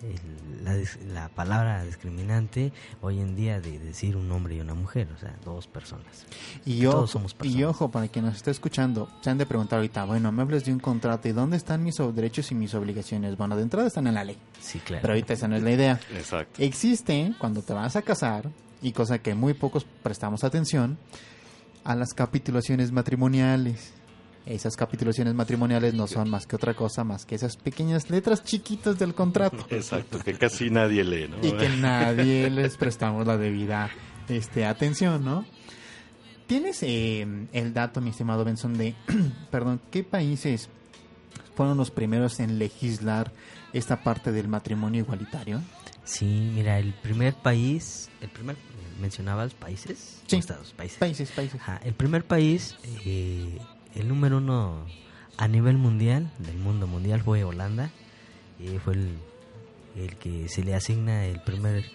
el- 0.03 0.63
la, 0.63 0.75
la 1.13 1.29
palabra 1.29 1.83
discriminante 1.83 2.71
hoy 3.01 3.19
en 3.19 3.35
día 3.35 3.59
de 3.61 3.79
decir 3.79 4.15
un 4.17 4.31
hombre 4.31 4.55
y 4.55 4.59
una 4.61 4.73
mujer, 4.73 5.07
o 5.15 5.17
sea, 5.19 5.35
dos 5.45 5.67
personas. 5.67 6.25
Y, 6.65 6.81
Todos 6.83 6.95
ojo, 6.95 7.07
somos 7.07 7.31
y 7.31 7.35
personas. 7.35 7.65
ojo, 7.69 7.91
para 7.91 8.07
quien 8.07 8.25
nos 8.25 8.35
esté 8.35 8.51
escuchando, 8.51 9.09
se 9.21 9.29
han 9.29 9.37
de 9.37 9.45
preguntar 9.45 9.77
ahorita, 9.79 10.05
bueno, 10.05 10.31
me 10.31 10.41
hablas 10.41 10.65
de 10.65 10.73
un 10.73 10.79
contrato, 10.79 11.27
¿y 11.27 11.31
dónde 11.31 11.57
están 11.57 11.83
mis 11.83 11.95
derechos 12.13 12.51
y 12.51 12.55
mis 12.55 12.73
obligaciones? 12.73 13.37
Bueno, 13.37 13.55
de 13.55 13.63
entrada 13.63 13.87
están 13.87 14.07
en 14.07 14.15
la 14.15 14.23
ley, 14.23 14.37
Sí, 14.59 14.79
claro. 14.79 15.01
pero 15.01 15.13
ahorita 15.13 15.33
esa 15.33 15.47
no 15.47 15.55
es 15.55 15.63
la 15.63 15.71
idea. 15.71 15.99
Exacto. 16.15 16.61
Existe, 16.61 17.33
cuando 17.39 17.61
te 17.61 17.73
vas 17.73 17.95
a 17.95 18.01
casar, 18.01 18.49
y 18.81 18.91
cosa 18.91 19.19
que 19.19 19.33
muy 19.35 19.53
pocos 19.53 19.85
prestamos 20.03 20.43
atención, 20.43 20.97
a 21.83 21.95
las 21.95 22.13
capitulaciones 22.13 22.91
matrimoniales. 22.91 23.93
Esas 24.45 24.75
capitulaciones 24.75 25.33
matrimoniales 25.35 25.93
no 25.93 26.07
son 26.07 26.29
más 26.29 26.47
que 26.47 26.55
otra 26.55 26.73
cosa, 26.73 27.03
más 27.03 27.25
que 27.25 27.35
esas 27.35 27.55
pequeñas 27.57 28.09
letras 28.09 28.43
chiquitas 28.43 28.97
del 28.97 29.13
contrato. 29.13 29.65
Exacto, 29.69 30.19
que 30.19 30.33
casi 30.33 30.69
nadie 30.69 31.03
lee, 31.03 31.27
¿no? 31.27 31.37
y 31.47 31.51
que 31.51 31.69
nadie 31.69 32.49
les 32.49 32.77
prestamos 32.77 33.27
la 33.27 33.37
debida 33.37 33.89
este, 34.27 34.65
atención, 34.65 35.23
¿no? 35.23 35.45
¿Tienes 36.47 36.81
eh, 36.81 37.27
el 37.53 37.73
dato, 37.75 38.01
mi 38.01 38.09
estimado 38.09 38.43
Benson, 38.43 38.75
de, 38.75 38.95
perdón, 39.51 39.79
qué 39.91 40.03
países 40.03 40.69
fueron 41.55 41.77
los 41.77 41.91
primeros 41.91 42.39
en 42.39 42.57
legislar 42.57 43.31
esta 43.71 44.01
parte 44.01 44.31
del 44.31 44.47
matrimonio 44.47 45.01
igualitario? 45.01 45.61
Sí, 46.05 46.49
mira, 46.55 46.79
el 46.79 46.93
primer 46.93 47.35
país, 47.35 48.09
el 48.21 48.29
primer, 48.29 48.55
¿mencionabas 48.99 49.53
países? 49.53 50.21
Sí. 50.25 50.37
¿O 50.37 50.39
estados? 50.39 50.73
Países. 50.73 50.97
Países, 50.97 51.31
países. 51.31 51.61
Ajá, 51.61 51.79
el 51.83 51.93
primer 51.93 52.25
país, 52.25 52.75
eh, 53.05 53.59
el 53.95 54.07
número 54.07 54.37
uno 54.37 54.85
a 55.37 55.47
nivel 55.47 55.77
mundial, 55.77 56.31
del 56.39 56.57
mundo 56.57 56.87
mundial, 56.87 57.21
fue 57.21 57.43
Holanda. 57.43 57.91
Eh, 58.59 58.79
fue 58.83 58.93
el, 58.93 59.17
el 59.95 60.15
que 60.17 60.49
se 60.49 60.63
le 60.63 60.75
asigna 60.75 61.25
el 61.25 61.41
primer, 61.41 61.85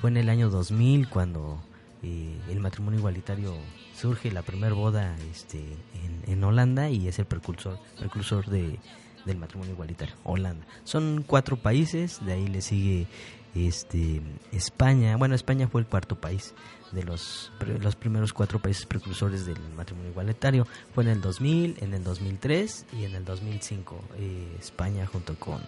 fue 0.00 0.10
en 0.10 0.16
el 0.16 0.28
año 0.28 0.50
2000 0.50 1.08
cuando 1.08 1.62
eh, 2.02 2.38
el 2.50 2.60
matrimonio 2.60 2.98
igualitario 2.98 3.54
surge, 3.94 4.30
la 4.30 4.42
primera 4.42 4.74
boda 4.74 5.16
este, 5.30 5.58
en, 5.58 6.22
en 6.32 6.44
Holanda 6.44 6.90
y 6.90 7.08
es 7.08 7.18
el 7.18 7.26
precursor, 7.26 7.78
precursor 7.98 8.46
de, 8.46 8.78
del 9.24 9.38
matrimonio 9.38 9.72
igualitario, 9.72 10.14
Holanda. 10.24 10.66
Son 10.84 11.24
cuatro 11.26 11.56
países, 11.56 12.24
de 12.24 12.32
ahí 12.32 12.46
le 12.46 12.60
sigue 12.60 13.06
este 13.54 14.20
España, 14.52 15.16
bueno, 15.16 15.34
España 15.34 15.68
fue 15.68 15.80
el 15.80 15.86
cuarto 15.86 16.20
país 16.20 16.54
de 16.94 17.02
los, 17.02 17.52
los 17.80 17.96
primeros 17.96 18.32
cuatro 18.32 18.58
países 18.58 18.86
precursores 18.86 19.46
del 19.46 19.58
matrimonio 19.76 20.10
igualitario. 20.10 20.66
Fue 20.94 21.04
en 21.04 21.10
el 21.10 21.20
2000, 21.20 21.78
en 21.80 21.94
el 21.94 22.04
2003 22.04 22.86
y 22.92 23.04
en 23.04 23.14
el 23.14 23.24
2005 23.24 24.00
eh, 24.18 24.56
España 24.60 25.06
junto 25.06 25.34
con 25.36 25.60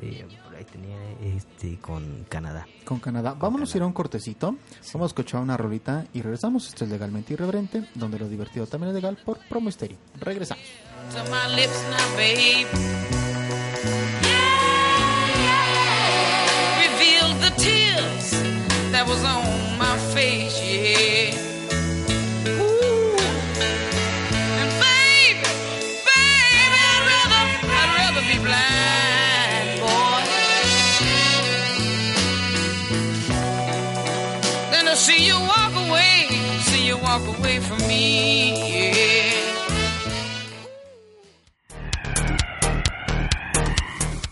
eh, 0.00 0.24
por 0.44 0.54
ahí 0.54 0.64
tenía 0.64 0.96
este 1.36 1.78
con 1.78 2.24
Canadá. 2.28 2.66
Con 2.84 3.00
Canadá. 3.00 3.34
Vámonos 3.34 3.74
a 3.74 3.78
ir 3.78 3.82
a 3.82 3.86
un 3.86 3.92
cortecito. 3.92 4.56
Vamos 4.92 5.06
a 5.06 5.10
escuchar 5.10 5.40
una 5.40 5.56
rolita 5.56 6.06
y 6.12 6.22
regresamos. 6.22 6.68
Esto 6.68 6.84
es 6.84 6.90
Legalmente 6.90 7.32
Irreverente, 7.32 7.88
donde 7.94 8.18
lo 8.18 8.28
divertido 8.28 8.66
también 8.66 8.90
es 8.90 8.94
legal 8.94 9.18
por 9.24 9.38
Promo 9.48 9.68
Estéreo. 9.68 9.98
Regresamos. 10.20 10.64
to 11.10 11.24
my 11.30 11.48
lips 11.54 11.82
now, 11.90 12.16
babe. 12.16 12.66
Revealed 13.82 14.37
on 19.10 19.78
my 19.78 19.96
face, 20.14 20.60
yeah. 20.62 21.48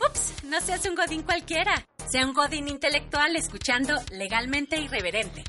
Ups, 0.04 0.44
no 0.44 0.60
seas 0.60 0.84
un 0.86 0.94
godín 0.94 1.22
cualquiera. 1.22 1.95
Sea 2.16 2.24
un 2.24 2.32
godín 2.32 2.68
intelectual 2.68 3.36
escuchando 3.36 3.92
legalmente 4.10 4.80
irreverente. 4.80 5.44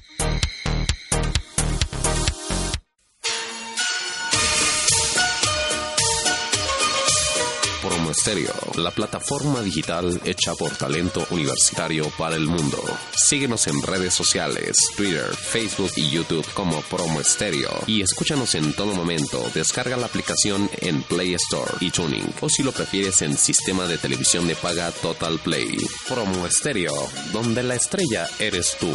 Estéreo, 8.11 8.53
la 8.75 8.91
plataforma 8.91 9.61
digital 9.61 10.19
hecha 10.25 10.53
por 10.55 10.71
talento 10.71 11.25
universitario 11.31 12.09
para 12.17 12.35
el 12.35 12.47
mundo. 12.47 12.77
Síguenos 13.15 13.67
en 13.67 13.81
redes 13.81 14.13
sociales, 14.13 14.77
Twitter, 14.95 15.25
Facebook 15.35 15.91
y 15.95 16.09
YouTube 16.09 16.45
como 16.53 16.81
Promo 16.81 17.21
Estéreo 17.21 17.69
y 17.87 18.01
escúchanos 18.01 18.55
en 18.55 18.73
todo 18.73 18.93
momento. 18.93 19.43
Descarga 19.53 19.97
la 19.97 20.07
aplicación 20.07 20.69
en 20.81 21.03
Play 21.03 21.33
Store 21.35 21.71
y 21.79 21.91
Tuning 21.91 22.33
o 22.41 22.49
si 22.49 22.63
lo 22.63 22.71
prefieres 22.71 23.21
en 23.21 23.37
sistema 23.37 23.85
de 23.85 23.97
televisión 23.97 24.47
de 24.47 24.55
paga 24.55 24.91
Total 24.91 25.39
Play. 25.39 25.77
Promo 26.07 26.45
Estéreo, 26.45 26.93
donde 27.33 27.63
la 27.63 27.75
estrella 27.75 28.27
eres 28.39 28.75
tú. 28.79 28.91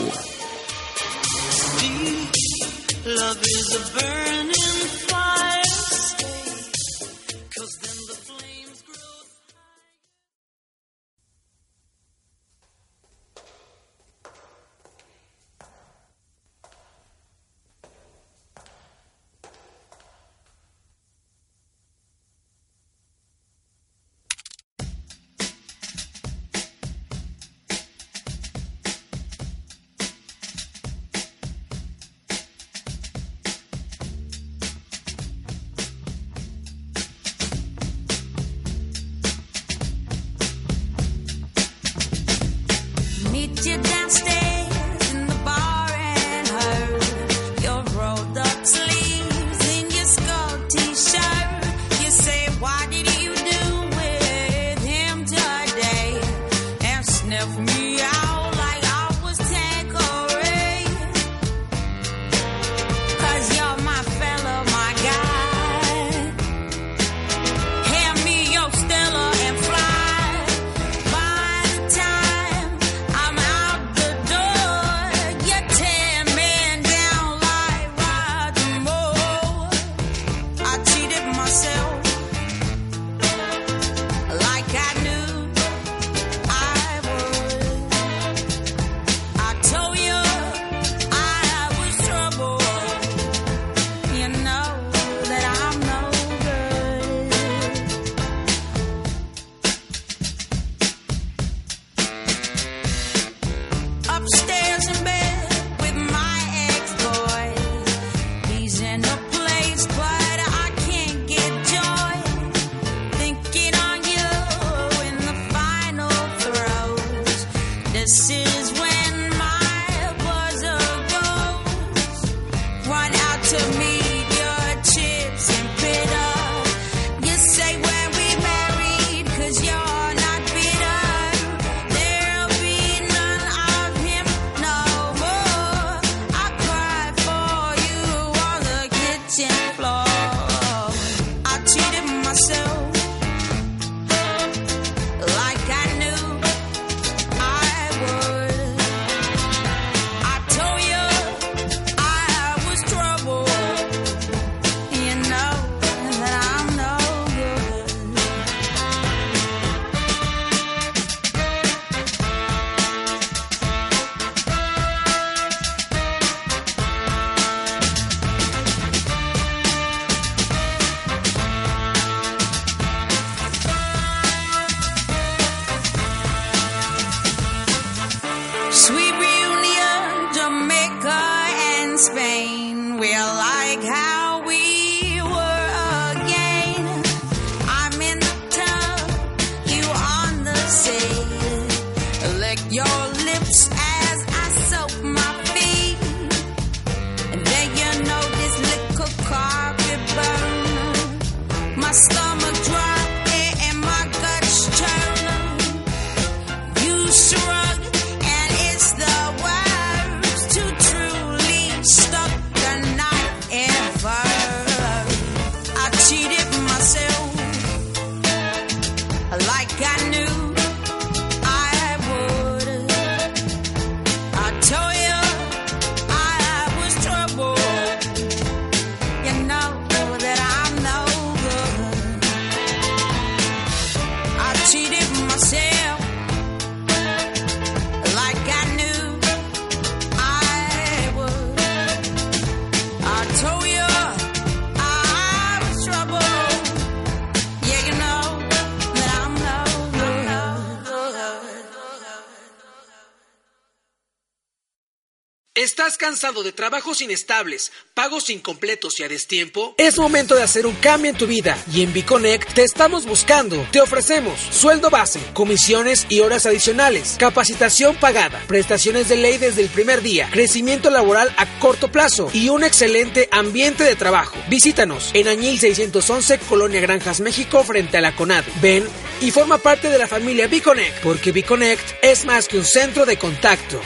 Cansado 256.03 256.43
de 256.43 256.51
trabajos 256.51 257.01
inestables, 257.01 257.71
pagos 257.95 258.29
incompletos 258.29 258.99
y 258.99 259.05
a 259.05 259.09
destiempo? 259.09 259.77
Es 259.79 259.99
momento 259.99 260.35
de 260.35 260.43
hacer 260.43 260.67
un 260.67 260.75
cambio 260.75 261.12
en 261.12 261.17
tu 261.17 261.29
vida 261.29 261.57
y 261.73 261.85
en 261.85 261.93
Biconnect 261.93 262.55
te 262.55 262.65
estamos 262.65 263.07
buscando. 263.07 263.65
Te 263.71 263.81
ofrecemos 263.81 264.41
sueldo 264.51 264.91
base, 264.91 265.21
comisiones 265.33 266.07
y 266.09 266.19
horas 266.19 266.45
adicionales, 266.45 267.15
capacitación 267.21 267.95
pagada, 267.95 268.43
prestaciones 268.49 269.09
de 269.09 269.15
ley 269.15 269.38
desde 269.38 269.62
el 269.62 269.69
primer 269.69 270.03
día, 270.03 270.29
crecimiento 270.33 270.91
laboral 270.91 271.33
a 271.37 271.47
corto 271.61 271.93
plazo 271.93 272.29
y 272.33 272.49
un 272.49 272.65
excelente 272.65 273.29
ambiente 273.31 273.85
de 273.85 273.95
trabajo. 273.95 274.37
Visítanos 274.49 275.12
en 275.15 275.29
Añil 275.29 275.61
611, 275.61 276.41
Colonia 276.49 276.81
Granjas, 276.81 277.21
México, 277.21 277.62
frente 277.62 277.99
a 277.99 278.01
la 278.01 278.17
CONAD. 278.17 278.43
Ven 278.61 278.85
y 279.21 279.31
forma 279.31 279.59
parte 279.59 279.88
de 279.88 279.99
la 279.99 280.09
familia 280.09 280.49
Biconnect, 280.49 281.01
porque 281.01 281.31
Biconnect 281.31 282.03
es 282.03 282.25
más 282.25 282.49
que 282.49 282.59
un 282.59 282.65
centro 282.65 283.07
de 283.07 283.19
contacto. 283.19 283.81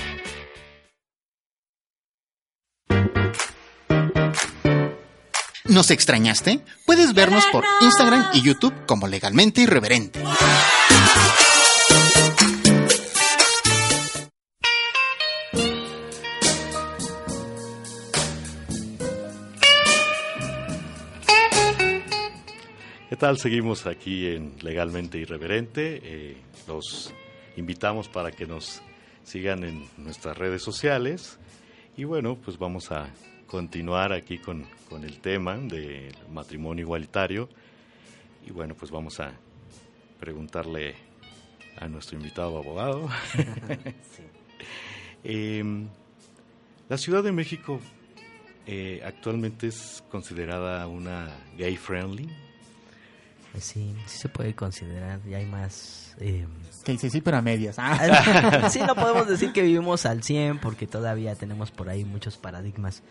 ¿Nos 5.68 5.90
extrañaste? 5.90 6.60
Puedes 6.84 7.12
vernos 7.12 7.44
por 7.50 7.64
Instagram 7.80 8.30
y 8.34 8.42
YouTube 8.42 8.72
como 8.86 9.08
Legalmente 9.08 9.62
Irreverente. 9.62 10.22
¿Qué 23.08 23.16
tal? 23.16 23.38
Seguimos 23.38 23.86
aquí 23.86 24.28
en 24.28 24.54
Legalmente 24.60 25.18
Irreverente. 25.18 26.00
Eh, 26.04 26.36
los 26.68 27.12
invitamos 27.56 28.08
para 28.08 28.30
que 28.30 28.46
nos 28.46 28.82
sigan 29.24 29.64
en 29.64 29.88
nuestras 29.96 30.38
redes 30.38 30.62
sociales. 30.62 31.38
Y 31.96 32.04
bueno, 32.04 32.36
pues 32.36 32.56
vamos 32.56 32.92
a 32.92 33.08
continuar 33.46 34.12
aquí 34.12 34.38
con, 34.38 34.64
con 34.88 35.04
el 35.04 35.20
tema 35.20 35.56
del 35.56 36.14
matrimonio 36.32 36.84
igualitario. 36.84 37.48
Y 38.46 38.50
bueno, 38.50 38.74
pues 38.74 38.90
vamos 38.90 39.18
a 39.20 39.32
preguntarle 40.18 40.94
a 41.78 41.88
nuestro 41.88 42.16
invitado 42.16 42.58
abogado. 42.58 43.08
Em, 45.28 45.88
la 46.88 46.96
Ciudad 46.96 47.24
de 47.24 47.32
México 47.32 47.80
eh, 48.64 49.02
actualmente 49.04 49.66
es 49.66 50.04
considerada 50.08 50.86
una 50.86 51.28
gay 51.56 51.76
friendly. 51.76 52.28
Pues 53.56 53.64
sí, 53.64 53.94
sí 54.04 54.18
se 54.18 54.28
puede 54.28 54.54
considerar, 54.54 55.18
ya 55.24 55.38
hay 55.38 55.46
más... 55.46 56.14
Eh, 56.20 56.46
Que 56.84 56.92
dice 56.92 57.08
sí, 57.08 57.22
pero 57.22 57.38
a 57.38 57.40
medias. 57.40 57.76
Ah. 57.78 58.68
sí, 58.70 58.80
no 58.86 58.94
podemos 58.94 59.26
decir 59.26 59.50
que 59.54 59.62
vivimos 59.62 60.04
al 60.04 60.22
100 60.22 60.58
porque 60.58 60.86
todavía 60.86 61.34
tenemos 61.36 61.70
por 61.70 61.88
ahí 61.88 62.04
muchos 62.04 62.36
paradigmas 62.36 63.02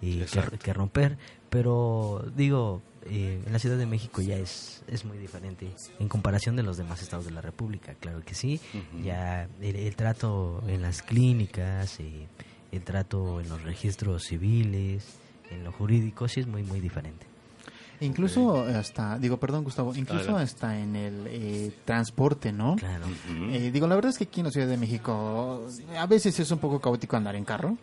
eh, 0.00 0.24
que, 0.32 0.56
que 0.56 0.72
romper, 0.72 1.18
pero 1.50 2.24
digo, 2.34 2.80
eh, 3.04 3.42
en 3.44 3.52
la 3.52 3.58
Ciudad 3.58 3.76
de 3.76 3.84
México 3.84 4.22
ya 4.22 4.36
es, 4.36 4.82
es 4.86 5.04
muy 5.04 5.18
diferente 5.18 5.70
en 5.98 6.08
comparación 6.08 6.56
de 6.56 6.62
los 6.62 6.78
demás 6.78 7.02
estados 7.02 7.26
de 7.26 7.32
la 7.32 7.42
República, 7.42 7.92
claro 8.00 8.22
que 8.24 8.32
sí, 8.32 8.58
ya 9.04 9.50
el, 9.60 9.76
el 9.76 9.96
trato 9.96 10.64
en 10.66 10.80
las 10.80 11.02
clínicas, 11.02 12.00
eh, 12.00 12.26
el 12.72 12.84
trato 12.84 13.38
en 13.38 13.50
los 13.50 13.62
registros 13.64 14.24
civiles, 14.24 15.18
en 15.50 15.62
lo 15.62 15.72
jurídico, 15.72 16.26
sí 16.26 16.40
es 16.40 16.46
muy, 16.46 16.62
muy 16.62 16.80
diferente. 16.80 17.26
Incluso 18.00 18.62
hasta, 18.62 19.18
digo, 19.18 19.38
perdón 19.38 19.64
Gustavo, 19.64 19.94
incluso 19.94 20.30
Adelante. 20.30 20.44
hasta 20.44 20.78
en 20.78 20.96
el 20.96 21.26
eh, 21.28 21.72
transporte, 21.84 22.52
¿no? 22.52 22.76
Claro. 22.76 23.04
Eh, 23.50 23.70
digo, 23.72 23.86
la 23.86 23.94
verdad 23.94 24.10
es 24.10 24.18
que 24.18 24.24
aquí 24.24 24.40
en 24.40 24.46
la 24.46 24.52
Ciudad 24.52 24.66
de 24.68 24.76
México 24.76 25.66
a 25.98 26.06
veces 26.06 26.38
es 26.40 26.50
un 26.50 26.58
poco 26.58 26.80
caótico 26.80 27.16
andar 27.16 27.36
en 27.36 27.44
carro. 27.44 27.76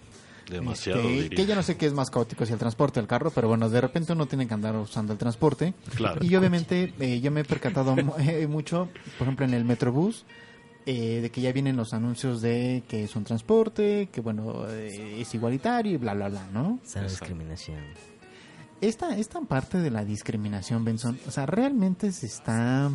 Demasiado, 0.49 1.01
Este, 1.01 1.35
que 1.35 1.45
ya 1.45 1.55
no 1.55 1.61
sé 1.63 1.75
qué 1.75 1.87
es 1.87 1.93
más 1.93 2.09
caótico, 2.09 2.45
si 2.45 2.53
el 2.53 2.59
transporte 2.59 2.99
o 2.99 3.01
el 3.01 3.07
carro, 3.07 3.31
pero 3.31 3.49
bueno, 3.49 3.69
de 3.69 3.81
repente 3.81 4.13
uno 4.13 4.27
tiene 4.27 4.47
que 4.47 4.53
andar 4.53 4.75
usando 4.77 5.11
el 5.11 5.19
transporte. 5.19 5.73
Claro. 5.95 6.23
Y 6.23 6.33
obviamente 6.35 6.93
eh, 6.99 7.19
yo 7.19 7.31
me 7.31 7.41
he 7.41 7.43
percatado 7.43 7.95
eh, 8.19 8.47
mucho, 8.47 8.87
por 9.17 9.27
ejemplo, 9.27 9.45
en 9.45 9.53
el 9.53 9.65
Metrobús, 9.65 10.25
eh, 10.85 11.19
de 11.21 11.29
que 11.31 11.41
ya 11.41 11.51
vienen 11.51 11.75
los 11.75 11.93
anuncios 11.93 12.41
de 12.41 12.81
que 12.87 13.03
es 13.03 13.15
un 13.17 13.25
transporte, 13.25 14.07
que 14.09 14.21
bueno, 14.21 14.65
eh, 14.69 15.17
es 15.19 15.35
igualitario 15.35 15.91
y 15.91 15.97
bla, 15.97 16.13
bla, 16.13 16.29
bla, 16.29 16.47
¿no? 16.53 16.79
Esa 16.81 17.03
discriminación. 17.03 17.79
Esta, 18.81 19.17
esta 19.17 19.41
parte 19.41 19.79
de 19.79 19.89
la 19.89 20.05
discriminación, 20.05 20.85
Benson, 20.85 21.19
o 21.27 21.31
sea, 21.31 21.45
realmente 21.47 22.11
se 22.11 22.27
está 22.27 22.91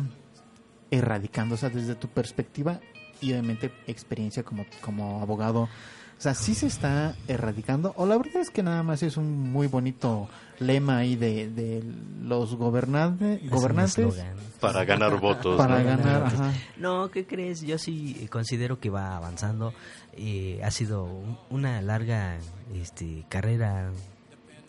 erradicando, 0.91 1.55
o 1.55 1.57
sea, 1.57 1.69
desde 1.69 1.95
tu 1.95 2.07
perspectiva 2.07 2.79
y 3.19 3.31
obviamente 3.31 3.71
experiencia 3.87 4.43
como, 4.43 4.65
como 4.81 5.21
abogado, 5.21 5.63
o 5.63 5.69
sea, 6.23 6.33
sí 6.35 6.55
se 6.55 6.67
está 6.67 7.15
erradicando, 7.27 7.93
o 7.97 8.05
la 8.05 8.17
verdad 8.17 8.37
es 8.37 8.49
que 8.49 8.63
nada 8.63 8.81
más 8.83 9.03
es 9.03 9.17
un 9.17 9.51
muy 9.51 9.67
bonito 9.67 10.29
lema 10.59 10.97
ahí 10.99 11.17
de, 11.17 11.49
de 11.49 11.83
los 12.21 12.55
gobernante, 12.55 13.41
gobernantes. 13.49 14.23
Para 14.61 14.85
ganar 14.85 15.19
votos, 15.19 15.57
Para 15.57 15.79
¿no? 15.79 15.85
ganar, 15.85 16.23
ajá. 16.23 16.53
No, 16.77 17.11
¿qué 17.11 17.25
crees? 17.25 17.59
Yo 17.61 17.77
sí 17.77 18.25
considero 18.31 18.79
que 18.79 18.89
va 18.89 19.17
avanzando. 19.17 19.73
Eh, 20.13 20.61
ha 20.63 20.71
sido 20.71 21.03
un- 21.03 21.37
una 21.49 21.81
larga 21.81 22.37
este, 22.73 23.25
carrera, 23.27 23.91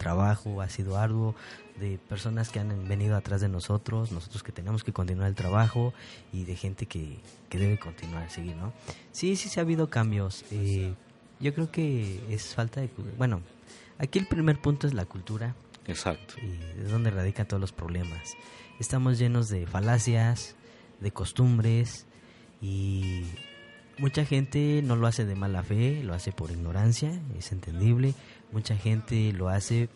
trabajo, 0.04 0.60
ha 0.60 0.68
sido 0.68 0.98
arduo 0.98 1.34
de 1.80 1.98
personas 1.98 2.50
que 2.50 2.60
han 2.60 2.86
venido 2.86 3.16
atrás 3.16 3.40
de 3.40 3.48
nosotros, 3.48 4.12
nosotros 4.12 4.42
que 4.42 4.52
tenemos 4.52 4.84
que 4.84 4.92
continuar 4.92 5.28
el 5.28 5.34
trabajo 5.34 5.94
y 6.30 6.44
de 6.44 6.56
gente 6.56 6.84
que, 6.84 7.18
que 7.48 7.58
debe 7.58 7.78
continuar, 7.78 8.30
seguir, 8.30 8.54
¿no? 8.56 8.74
Sí, 9.12 9.34
sí, 9.36 9.48
sí 9.48 9.58
ha 9.58 9.62
habido 9.62 9.88
cambios. 9.88 10.44
Eh, 10.50 10.92
yo 11.40 11.54
creo 11.54 11.70
que 11.70 12.20
es 12.28 12.54
falta 12.54 12.82
de... 12.82 12.90
Bueno, 13.16 13.40
aquí 13.98 14.18
el 14.18 14.26
primer 14.26 14.60
punto 14.60 14.86
es 14.86 14.92
la 14.92 15.06
cultura. 15.06 15.54
Exacto. 15.86 16.34
Y 16.42 16.82
es 16.82 16.90
donde 16.90 17.10
radican 17.10 17.48
todos 17.48 17.60
los 17.60 17.72
problemas. 17.72 18.34
Estamos 18.78 19.18
llenos 19.18 19.48
de 19.48 19.66
falacias, 19.66 20.54
de 21.00 21.12
costumbres 21.12 22.04
y 22.60 23.24
mucha 23.98 24.24
gente 24.24 24.80
no 24.82 24.96
lo 24.96 25.06
hace 25.06 25.24
de 25.24 25.34
mala 25.34 25.62
fe, 25.62 26.02
lo 26.02 26.14
hace 26.14 26.32
por 26.32 26.50
ignorancia, 26.50 27.20
es 27.38 27.52
entendible. 27.52 28.14
Mucha 28.52 28.76
gente 28.76 29.32
lo 29.32 29.48
hace 29.48 29.88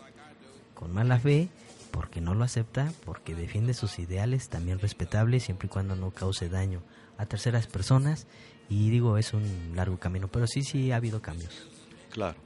con 0.74 0.92
mala 0.92 1.18
fe 1.18 1.48
porque 1.90 2.20
no 2.20 2.34
lo 2.34 2.44
acepta, 2.44 2.92
porque 3.04 3.34
defiende 3.34 3.74
sus 3.74 3.98
ideales, 3.98 4.48
también 4.48 4.78
respetables, 4.78 5.44
siempre 5.44 5.66
y 5.66 5.70
cuando 5.70 5.96
no 5.96 6.10
cause 6.10 6.48
daño 6.48 6.82
a 7.16 7.26
terceras 7.26 7.66
personas. 7.66 8.26
Y 8.68 8.90
digo, 8.90 9.18
es 9.18 9.32
un 9.32 9.72
largo 9.74 9.98
camino, 9.98 10.28
pero 10.28 10.46
sí, 10.46 10.62
sí 10.62 10.92
ha 10.92 10.96
habido 10.96 11.22
cambios. 11.22 11.66
Claro. 12.10 12.36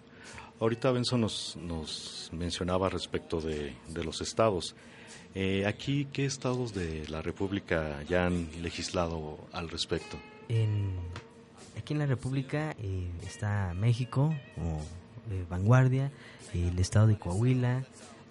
Ahorita 0.61 0.93
Benzo 0.93 1.19
nos, 1.19 1.57
nos 1.57 2.31
mencionaba 2.33 2.89
respecto 2.89 3.41
de, 3.41 3.75
de 3.89 4.05
los 4.05 4.21
estados. 4.21 4.77
Eh, 5.35 5.67
aquí, 5.67 6.07
¿qué 6.13 6.25
estados 6.25 6.73
de 6.73 7.09
la 7.09 7.21
República 7.21 8.03
ya 8.05 8.27
han 8.27 8.49
legislado 8.63 9.39
al 9.53 9.69
respecto? 9.69 10.19
En, 10.49 10.93
aquí 11.77 11.93
en 11.93 11.99
la 11.99 12.07
República 12.07 12.75
eh, 12.79 13.11
está 13.27 13.75
México, 13.75 14.35
o 14.59 15.33
eh, 15.33 15.45
Vanguardia, 15.49 16.11
el 16.55 16.79
estado 16.79 17.07
de 17.07 17.19
Coahuila, 17.19 17.85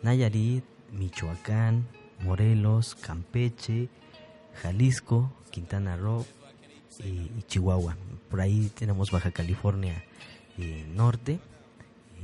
Nayarit, 0.04 0.64
Michoacán, 0.92 1.88
Morelos, 2.20 2.96
Campeche, 2.96 3.90
Jalisco, 4.62 5.32
Quintana 5.50 5.98
Roo 5.98 6.26
y, 7.00 7.32
y 7.38 7.44
Chihuahua. 7.48 7.96
Por 8.30 8.42
ahí 8.42 8.72
tenemos 8.76 9.12
Baja 9.12 9.32
California 9.32 10.04
eh, 10.58 10.86
Norte, 10.94 11.40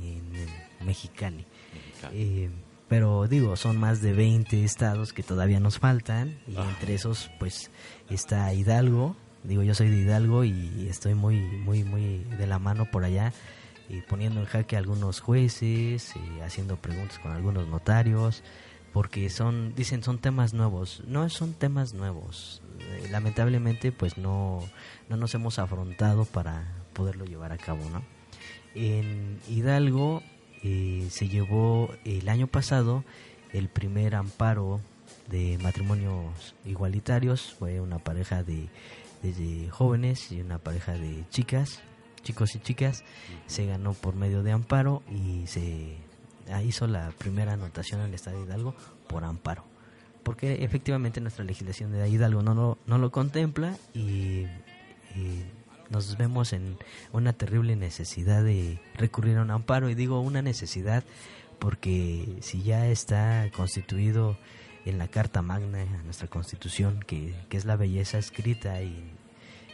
en 0.00 0.34
el 0.34 0.86
Mexicali. 0.86 1.44
Eh, 2.12 2.50
pero 2.88 3.26
digo, 3.26 3.56
son 3.56 3.76
más 3.76 4.00
de 4.00 4.12
20 4.12 4.64
estados 4.64 5.12
que 5.12 5.22
todavía 5.22 5.60
nos 5.60 5.78
faltan 5.78 6.38
y 6.46 6.56
entre 6.56 6.94
esos 6.94 7.30
pues 7.38 7.70
está 8.08 8.52
Hidalgo. 8.54 9.16
Digo, 9.48 9.62
yo 9.62 9.74
soy 9.74 9.88
de 9.88 9.96
Hidalgo 9.96 10.44
y 10.44 10.86
estoy 10.88 11.14
muy 11.14 11.40
muy 11.40 11.82
muy 11.82 12.18
de 12.38 12.46
la 12.46 12.58
mano 12.58 12.84
por 12.90 13.04
allá 13.04 13.32
eh, 13.88 14.02
poniendo 14.06 14.40
en 14.40 14.46
jaque 14.46 14.76
a 14.76 14.78
algunos 14.78 15.20
jueces, 15.20 16.14
eh, 16.14 16.42
haciendo 16.44 16.76
preguntas 16.76 17.18
con 17.18 17.32
algunos 17.32 17.66
notarios 17.66 18.42
porque 18.92 19.30
son 19.30 19.74
dicen 19.74 20.02
son 20.02 20.18
temas 20.18 20.54
nuevos. 20.54 21.02
No 21.06 21.28
son 21.28 21.54
temas 21.54 21.94
nuevos. 21.94 22.62
Eh, 22.80 23.08
lamentablemente 23.10 23.92
pues 23.92 24.18
no 24.18 24.62
no 25.08 25.16
nos 25.16 25.34
hemos 25.34 25.58
afrontado 25.58 26.24
para 26.24 26.64
poderlo 26.92 27.24
llevar 27.24 27.52
a 27.52 27.58
cabo, 27.58 27.88
¿no? 27.90 28.02
En 28.74 29.38
Hidalgo 29.48 30.22
eh, 30.62 31.06
se 31.10 31.28
llevó 31.28 31.90
el 32.04 32.28
año 32.28 32.46
pasado 32.46 33.04
el 33.52 33.68
primer 33.68 34.14
amparo 34.14 34.80
de 35.28 35.58
matrimonios 35.62 36.54
igualitarios. 36.64 37.54
Fue 37.58 37.80
una 37.80 37.98
pareja 37.98 38.42
de, 38.42 38.68
de 39.22 39.68
jóvenes 39.70 40.32
y 40.32 40.40
una 40.40 40.58
pareja 40.58 40.92
de 40.92 41.24
chicas, 41.30 41.80
chicos 42.22 42.54
y 42.54 42.60
chicas. 42.60 43.04
Se 43.46 43.66
ganó 43.66 43.94
por 43.94 44.14
medio 44.14 44.42
de 44.42 44.52
amparo 44.52 45.02
y 45.10 45.46
se 45.46 45.96
ah, 46.50 46.62
hizo 46.62 46.86
la 46.86 47.10
primera 47.18 47.52
anotación 47.54 48.00
en 48.00 48.08
el 48.08 48.14
Estado 48.14 48.38
de 48.38 48.44
Hidalgo 48.44 48.74
por 49.08 49.24
amparo. 49.24 49.64
Porque 50.22 50.64
efectivamente 50.64 51.20
nuestra 51.20 51.44
legislación 51.44 51.92
de 51.92 52.08
Hidalgo 52.08 52.42
no 52.42 52.54
lo, 52.54 52.78
no 52.86 52.98
lo 52.98 53.10
contempla 53.10 53.76
y, 53.94 54.46
y 55.14 55.44
nos 55.90 56.16
vemos 56.16 56.52
en 56.52 56.76
una 57.12 57.32
terrible 57.32 57.76
necesidad 57.76 58.44
de 58.44 58.78
recurrir 58.94 59.38
a 59.38 59.42
un 59.42 59.50
amparo 59.50 59.88
y 59.88 59.94
digo 59.94 60.20
una 60.20 60.42
necesidad 60.42 61.04
porque 61.58 62.36
si 62.40 62.62
ya 62.62 62.86
está 62.86 63.50
constituido 63.56 64.36
en 64.84 64.98
la 64.98 65.08
Carta 65.08 65.42
Magna, 65.42 65.82
en 65.82 66.04
nuestra 66.04 66.28
Constitución, 66.28 67.00
que, 67.06 67.34
que 67.48 67.56
es 67.56 67.64
la 67.64 67.76
belleza 67.76 68.18
escrita 68.18 68.80
y 68.82 69.12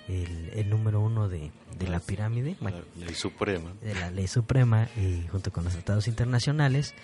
el, 0.09 0.51
el 0.55 0.69
número 0.71 1.01
uno 1.01 1.29
de, 1.29 1.51
de 1.79 1.89
la 1.89 2.01
pirámide, 2.01 2.57
La 2.61 2.71
ley 3.07 3.15
suprema. 3.15 3.73
de 3.81 3.95
la 3.95 4.11
ley 4.11 4.27
suprema 4.27 4.89
y 4.97 5.27
junto 5.29 5.51
con 5.53 5.65
los 5.65 5.73
tratados 5.73 6.09
internacionales, 6.09 6.95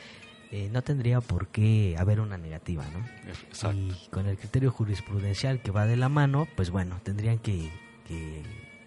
eh, 0.52 0.68
no 0.72 0.82
tendría 0.82 1.20
por 1.20 1.46
qué 1.48 1.94
haber 1.98 2.20
una 2.20 2.36
negativa, 2.36 2.84
¿no? 2.92 3.06
Exacto. 3.30 3.76
Y 3.78 3.94
con 4.10 4.26
el 4.26 4.36
criterio 4.36 4.70
jurisprudencial 4.72 5.62
que 5.62 5.70
va 5.70 5.86
de 5.86 5.96
la 5.96 6.08
mano, 6.08 6.48
pues 6.56 6.70
bueno, 6.70 7.00
tendrían 7.04 7.38
que, 7.38 7.70
que, 8.08 8.42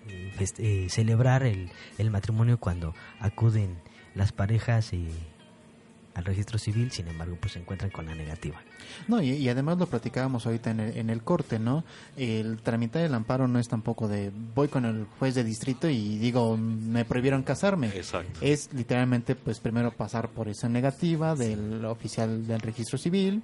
eh, 0.10 0.34
fest- 0.38 0.60
eh, 0.60 0.90
celebrar 0.90 1.44
el, 1.44 1.72
el 1.98 2.12
matrimonio 2.12 2.60
cuando 2.60 2.94
acuden 3.20 3.78
las 4.14 4.32
parejas 4.34 4.92
eh, 4.94 5.08
al 6.14 6.26
registro 6.26 6.60
civil, 6.60 6.92
sin 6.92 7.08
embargo, 7.08 7.38
pues 7.40 7.54
se 7.54 7.60
encuentran 7.60 7.90
con 7.90 8.06
la 8.06 8.14
negativa. 8.14 8.62
No, 9.08 9.22
y, 9.22 9.32
y 9.32 9.50
además 9.50 9.78
lo 9.78 9.88
platicábamos 9.88 10.46
ahorita 10.46 10.72
en 10.72 10.80
el, 10.80 10.98
en 10.98 11.10
el 11.10 11.22
corte, 11.24 11.60
¿no? 11.60 11.84
El 12.18 12.60
tramitar 12.62 13.04
el 13.04 13.14
amparo 13.14 13.48
no 13.48 13.60
es 13.60 13.68
tampoco 13.68 14.08
de 14.08 14.32
voy 14.56 14.68
con 14.68 14.86
el 14.86 15.06
juez 15.20 15.36
de 15.36 15.44
distrito 15.44 15.90
y 15.90 16.18
digo, 16.18 16.58
me 16.58 17.06
prohibieron 17.06 17.44
casarme. 17.44 17.88
Exacto. 17.88 18.40
Es 18.42 18.70
literalmente, 18.74 19.36
pues 19.36 19.60
primero 19.60 19.92
pasar 19.92 20.30
por 20.30 20.48
esa 20.50 20.70
negativa 20.70 21.36
del 21.36 21.84
oficial 21.86 22.46
del 22.48 22.62
registro 22.62 22.98
civil. 22.98 23.42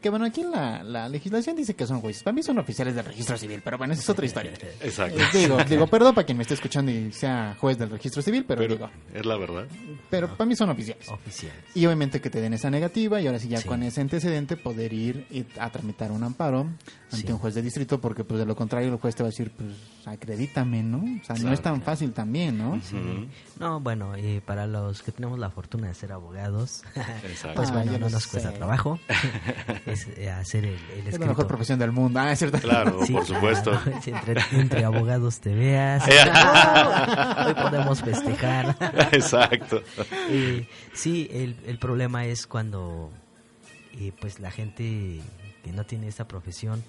Que 0.00 0.10
bueno, 0.10 0.26
aquí 0.26 0.42
la, 0.42 0.82
la 0.82 1.08
legislación 1.08 1.56
dice 1.56 1.74
que 1.74 1.86
son 1.86 2.00
jueces. 2.00 2.22
Para 2.22 2.34
mí 2.34 2.42
son 2.42 2.58
oficiales 2.58 2.94
del 2.94 3.04
registro 3.06 3.38
civil, 3.38 3.62
pero 3.64 3.78
bueno, 3.78 3.94
esa 3.94 4.02
es 4.02 4.10
otra 4.10 4.26
historia. 4.26 4.52
Exacto. 4.82 5.18
Eh, 5.18 5.24
digo, 5.32 5.56
digo, 5.68 5.86
perdón 5.86 6.14
para 6.14 6.26
quien 6.26 6.36
me 6.36 6.42
esté 6.42 6.54
escuchando 6.54 6.90
y 6.90 7.10
sea 7.12 7.56
juez 7.58 7.78
del 7.78 7.88
registro 7.90 8.20
civil, 8.20 8.44
pero, 8.46 8.60
Pero 8.60 8.74
digo, 8.74 8.90
es 9.14 9.24
la 9.24 9.36
verdad. 9.36 9.66
pero 10.10 10.28
para 10.36 10.46
mí 10.46 10.54
son 10.56 10.68
oficiales. 10.70 11.08
Oficiales. 11.08 11.58
Y 11.74 11.86
obviamente 11.86 12.20
que 12.20 12.28
te 12.28 12.40
den 12.42 12.52
esa 12.52 12.68
negativa 12.70 13.20
y 13.20 13.26
ahora 13.26 13.38
sí 13.38 13.48
ya 13.48 13.58
Sí. 13.58 13.68
con 13.68 13.82
ese 13.82 14.00
antecedente 14.02 14.56
poder 14.74 14.92
ir 14.92 15.26
y- 15.30 15.44
a 15.58 15.70
tramitar 15.70 16.10
un 16.12 16.22
amparo 16.24 16.60
ante 17.12 17.26
Sí. 17.26 17.32
un 17.32 17.38
juez 17.38 17.54
de 17.54 17.62
distrito 17.62 18.00
porque 18.00 18.24
pues 18.24 18.40
de 18.40 18.46
lo 18.46 18.56
contrario 18.56 18.88
el 18.92 18.98
juez 18.98 19.14
te 19.14 19.22
va 19.22 19.28
a 19.28 19.30
decir 19.30 19.52
pues 19.56 19.70
acredítame, 20.06 20.82
¿no? 20.82 20.98
O 20.98 21.24
sea, 21.24 21.36
no 21.36 21.52
es 21.52 21.62
tan 21.62 21.80
fácil 21.80 22.12
también, 22.12 22.58
¿no? 22.58 22.72
Ujú. 22.72 23.26
No, 23.58 23.80
bueno, 23.80 24.14
eh, 24.16 24.42
para 24.44 24.66
los 24.66 25.00
que 25.02 25.12
tenemos 25.12 25.38
la 25.38 25.48
fortuna 25.50 25.88
de 25.88 25.94
ser 25.94 26.12
abogados, 26.12 26.82
Exacto. 27.24 27.54
pues 27.56 27.70
Ah, 27.70 27.72
bueno, 27.74 27.98
no 27.98 28.10
nos 28.10 28.26
cuesta 28.26 28.52
trabajo 28.52 28.98
es 29.86 30.08
eh, 30.18 30.30
hacer 30.30 30.64
el, 30.66 30.78
el 30.98 31.06
Es 31.06 31.18
la 31.18 31.26
mejor 31.26 31.46
profesión 31.46 31.78
del 31.78 31.92
mundo. 31.92 32.20
Ah, 32.20 32.32
es 32.32 32.38
cierto. 32.40 32.58
Claro, 32.58 32.98
Sí, 33.06 33.12
por 33.12 33.24
supuesto. 33.26 33.70
claro, 33.80 34.00
entre, 34.06 34.42
entre 34.60 34.84
abogados 34.84 35.38
te 35.40 35.54
veas. 35.54 36.04
Hoy 37.46 37.54
podemos 37.54 38.02
festejar. 38.02 38.76
Exacto. 39.12 39.82
Eh, 40.28 40.68
sí, 40.92 41.28
el, 41.32 41.56
el 41.66 41.78
problema 41.78 42.26
es 42.26 42.46
cuando 42.46 43.10
eh, 43.98 44.12
pues 44.20 44.40
la 44.40 44.50
gente 44.50 45.20
que 45.62 45.72
no 45.72 45.84
tiene 45.84 46.08
esta 46.08 46.28
profesión 46.28 46.84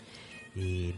eh, 0.56 0.94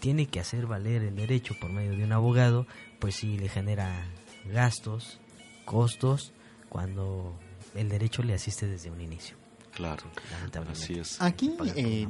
tiene 0.00 0.26
que 0.26 0.40
hacer 0.40 0.66
valer 0.66 1.02
el 1.02 1.16
derecho 1.16 1.54
por 1.60 1.70
medio 1.70 1.96
de 1.96 2.04
un 2.04 2.12
abogado, 2.12 2.66
pues 2.98 3.16
sí 3.16 3.38
le 3.38 3.48
genera 3.48 4.06
gastos, 4.46 5.20
costos, 5.64 6.32
cuando 6.68 7.38
el 7.74 7.88
derecho 7.88 8.22
le 8.22 8.34
asiste 8.34 8.66
desde 8.66 8.90
un 8.90 9.00
inicio. 9.00 9.36
Claro. 9.72 10.02
Lamentablemente. 10.32 10.82
Así 10.82 10.98
es. 10.98 11.20
Aquí 11.22 11.52
eh, 11.76 12.06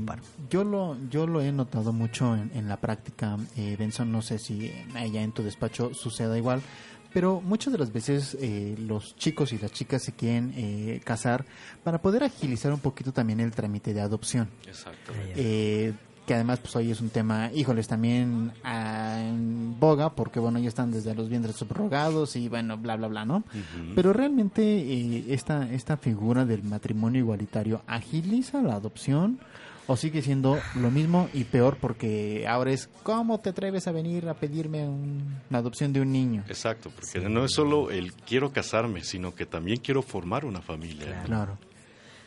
yo 0.48 0.64
lo 0.64 0.96
yo 1.08 1.26
lo 1.26 1.40
he 1.40 1.52
notado 1.52 1.92
mucho 1.92 2.34
en, 2.34 2.50
en 2.54 2.68
la 2.68 2.80
práctica, 2.80 3.36
eh, 3.56 3.76
Benson, 3.78 4.10
no 4.10 4.22
sé 4.22 4.38
si 4.38 4.72
allá 4.94 5.22
en 5.22 5.32
tu 5.32 5.42
despacho 5.42 5.92
suceda 5.94 6.36
igual, 6.38 6.62
pero 7.12 7.40
muchas 7.40 7.72
de 7.72 7.78
las 7.78 7.92
veces 7.92 8.36
eh, 8.40 8.76
los 8.78 9.16
chicos 9.16 9.52
y 9.52 9.58
las 9.58 9.72
chicas 9.72 10.02
se 10.02 10.12
quieren 10.12 10.52
eh, 10.56 11.00
casar 11.04 11.44
para 11.82 12.00
poder 12.00 12.24
agilizar 12.24 12.72
un 12.72 12.80
poquito 12.80 13.12
también 13.12 13.40
el 13.40 13.52
trámite 13.52 13.94
de 13.94 14.00
adopción. 14.00 14.48
Exacto. 14.66 15.12
Eh, 15.36 15.92
que 16.30 16.34
además 16.34 16.60
pues 16.60 16.76
hoy 16.76 16.92
es 16.92 17.00
un 17.00 17.08
tema, 17.08 17.50
híjoles, 17.52 17.88
también 17.88 18.52
ah, 18.62 19.18
en 19.20 19.80
boga, 19.80 20.14
porque 20.14 20.38
bueno, 20.38 20.60
ya 20.60 20.68
están 20.68 20.92
desde 20.92 21.12
los 21.12 21.28
vientres 21.28 21.56
subrogados 21.56 22.36
y 22.36 22.48
bueno, 22.48 22.78
bla, 22.78 22.94
bla, 22.94 23.08
bla, 23.08 23.24
¿no? 23.24 23.42
Pero 23.96 24.12
realmente 24.12 24.62
eh, 24.62 25.24
esta, 25.30 25.68
esta 25.72 25.96
figura 25.96 26.44
del 26.44 26.62
matrimonio 26.62 27.18
igualitario 27.18 27.82
agiliza 27.88 28.62
la 28.62 28.74
adopción 28.74 29.40
o 29.92 29.96
sigue 29.96 30.22
siendo 30.22 30.60
lo 30.76 30.88
mismo 30.92 31.28
y 31.34 31.42
peor 31.42 31.76
porque 31.80 32.46
ahora 32.46 32.70
es, 32.70 32.88
¿cómo 33.02 33.40
te 33.40 33.50
atreves 33.50 33.88
a 33.88 33.92
venir 33.92 34.28
a 34.28 34.34
pedirme 34.34 34.86
un- 34.86 35.40
la 35.50 35.58
adopción 35.58 35.92
de 35.92 36.00
un 36.00 36.12
niño? 36.12 36.44
Exacto, 36.48 36.90
porque 36.94 37.28
no 37.28 37.44
es 37.44 37.50
solo 37.52 37.90
el 37.90 38.12
quiero 38.12 38.52
casarme, 38.52 39.02
sino 39.02 39.34
que 39.34 39.46
también 39.46 39.80
quiero 39.80 40.02
formar 40.02 40.44
una 40.44 40.60
familia. 40.62 41.24
Claro. 41.24 41.58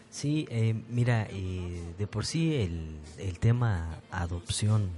Sí, 0.10 0.46
eh, 0.50 0.76
mira, 0.90 1.26
eh, 1.32 1.82
de 1.98 2.06
por 2.06 2.26
sí 2.26 2.54
el, 2.56 2.98
el 3.18 3.40
tema 3.40 3.98
adopción, 4.12 4.90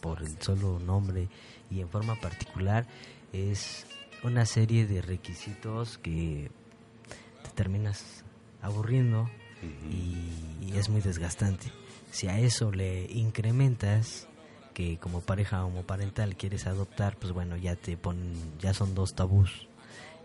por 0.00 0.22
el 0.22 0.40
solo 0.40 0.78
nombre 0.78 1.28
y 1.72 1.80
en 1.80 1.88
forma 1.88 2.14
particular, 2.20 2.86
es 3.32 3.84
una 4.22 4.46
serie 4.46 4.86
de 4.86 5.02
requisitos 5.02 5.98
que 5.98 6.52
te 7.42 7.50
terminas 7.56 8.22
aburriendo 8.62 9.28
y, 9.90 10.66
y 10.68 10.72
es 10.78 10.88
muy 10.88 11.00
desgastante. 11.00 11.66
Si 12.10 12.26
a 12.28 12.38
eso 12.38 12.72
le 12.72 13.04
incrementas 13.12 14.26
que 14.74 14.98
como 14.98 15.20
pareja 15.20 15.64
homoparental 15.64 16.36
quieres 16.36 16.66
adoptar, 16.66 17.16
pues 17.16 17.32
bueno, 17.32 17.56
ya 17.56 17.76
te 17.76 17.96
ponen, 17.96 18.34
ya 18.60 18.72
son 18.74 18.94
dos 18.94 19.14
tabús 19.14 19.66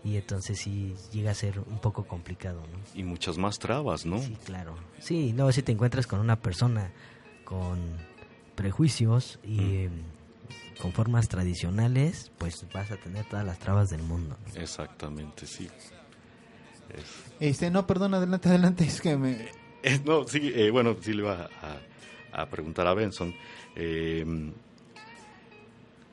y 0.04 0.16
entonces 0.16 0.58
sí 0.60 0.94
llega 1.12 1.32
a 1.32 1.34
ser 1.34 1.58
un 1.58 1.78
poco 1.78 2.04
complicado, 2.06 2.60
¿no? 2.72 2.78
Y 2.98 3.02
muchas 3.02 3.38
más 3.38 3.58
trabas, 3.58 4.06
¿no? 4.06 4.18
Sí, 4.20 4.36
claro. 4.44 4.76
Sí, 5.00 5.32
luego 5.34 5.50
si 5.52 5.62
te 5.62 5.72
encuentras 5.72 6.06
con 6.06 6.20
una 6.20 6.36
persona 6.36 6.90
con 7.44 7.78
prejuicios 8.54 9.38
y 9.44 9.58
eh, 9.60 9.90
con 10.80 10.92
formas 10.92 11.28
tradicionales, 11.28 12.30
pues 12.38 12.64
vas 12.72 12.90
a 12.90 12.96
tener 12.96 13.24
todas 13.26 13.44
las 13.44 13.58
trabas 13.58 13.90
del 13.90 14.02
mundo. 14.02 14.36
¿no? 14.54 14.60
Exactamente, 14.60 15.46
sí. 15.46 15.68
Es- 16.90 17.32
Este, 17.40 17.70
no, 17.70 17.86
perdón, 17.86 18.14
adelante, 18.14 18.48
adelante, 18.48 18.84
es 18.84 19.00
que 19.00 19.16
me... 19.16 19.65
No, 20.04 20.26
sí, 20.26 20.52
eh, 20.54 20.70
bueno, 20.70 20.96
sí 21.00 21.12
le 21.12 21.22
iba 21.22 21.48
a, 21.62 22.42
a 22.42 22.46
preguntar 22.46 22.86
a 22.86 22.94
Benson. 22.94 23.34
eh, 23.74 24.24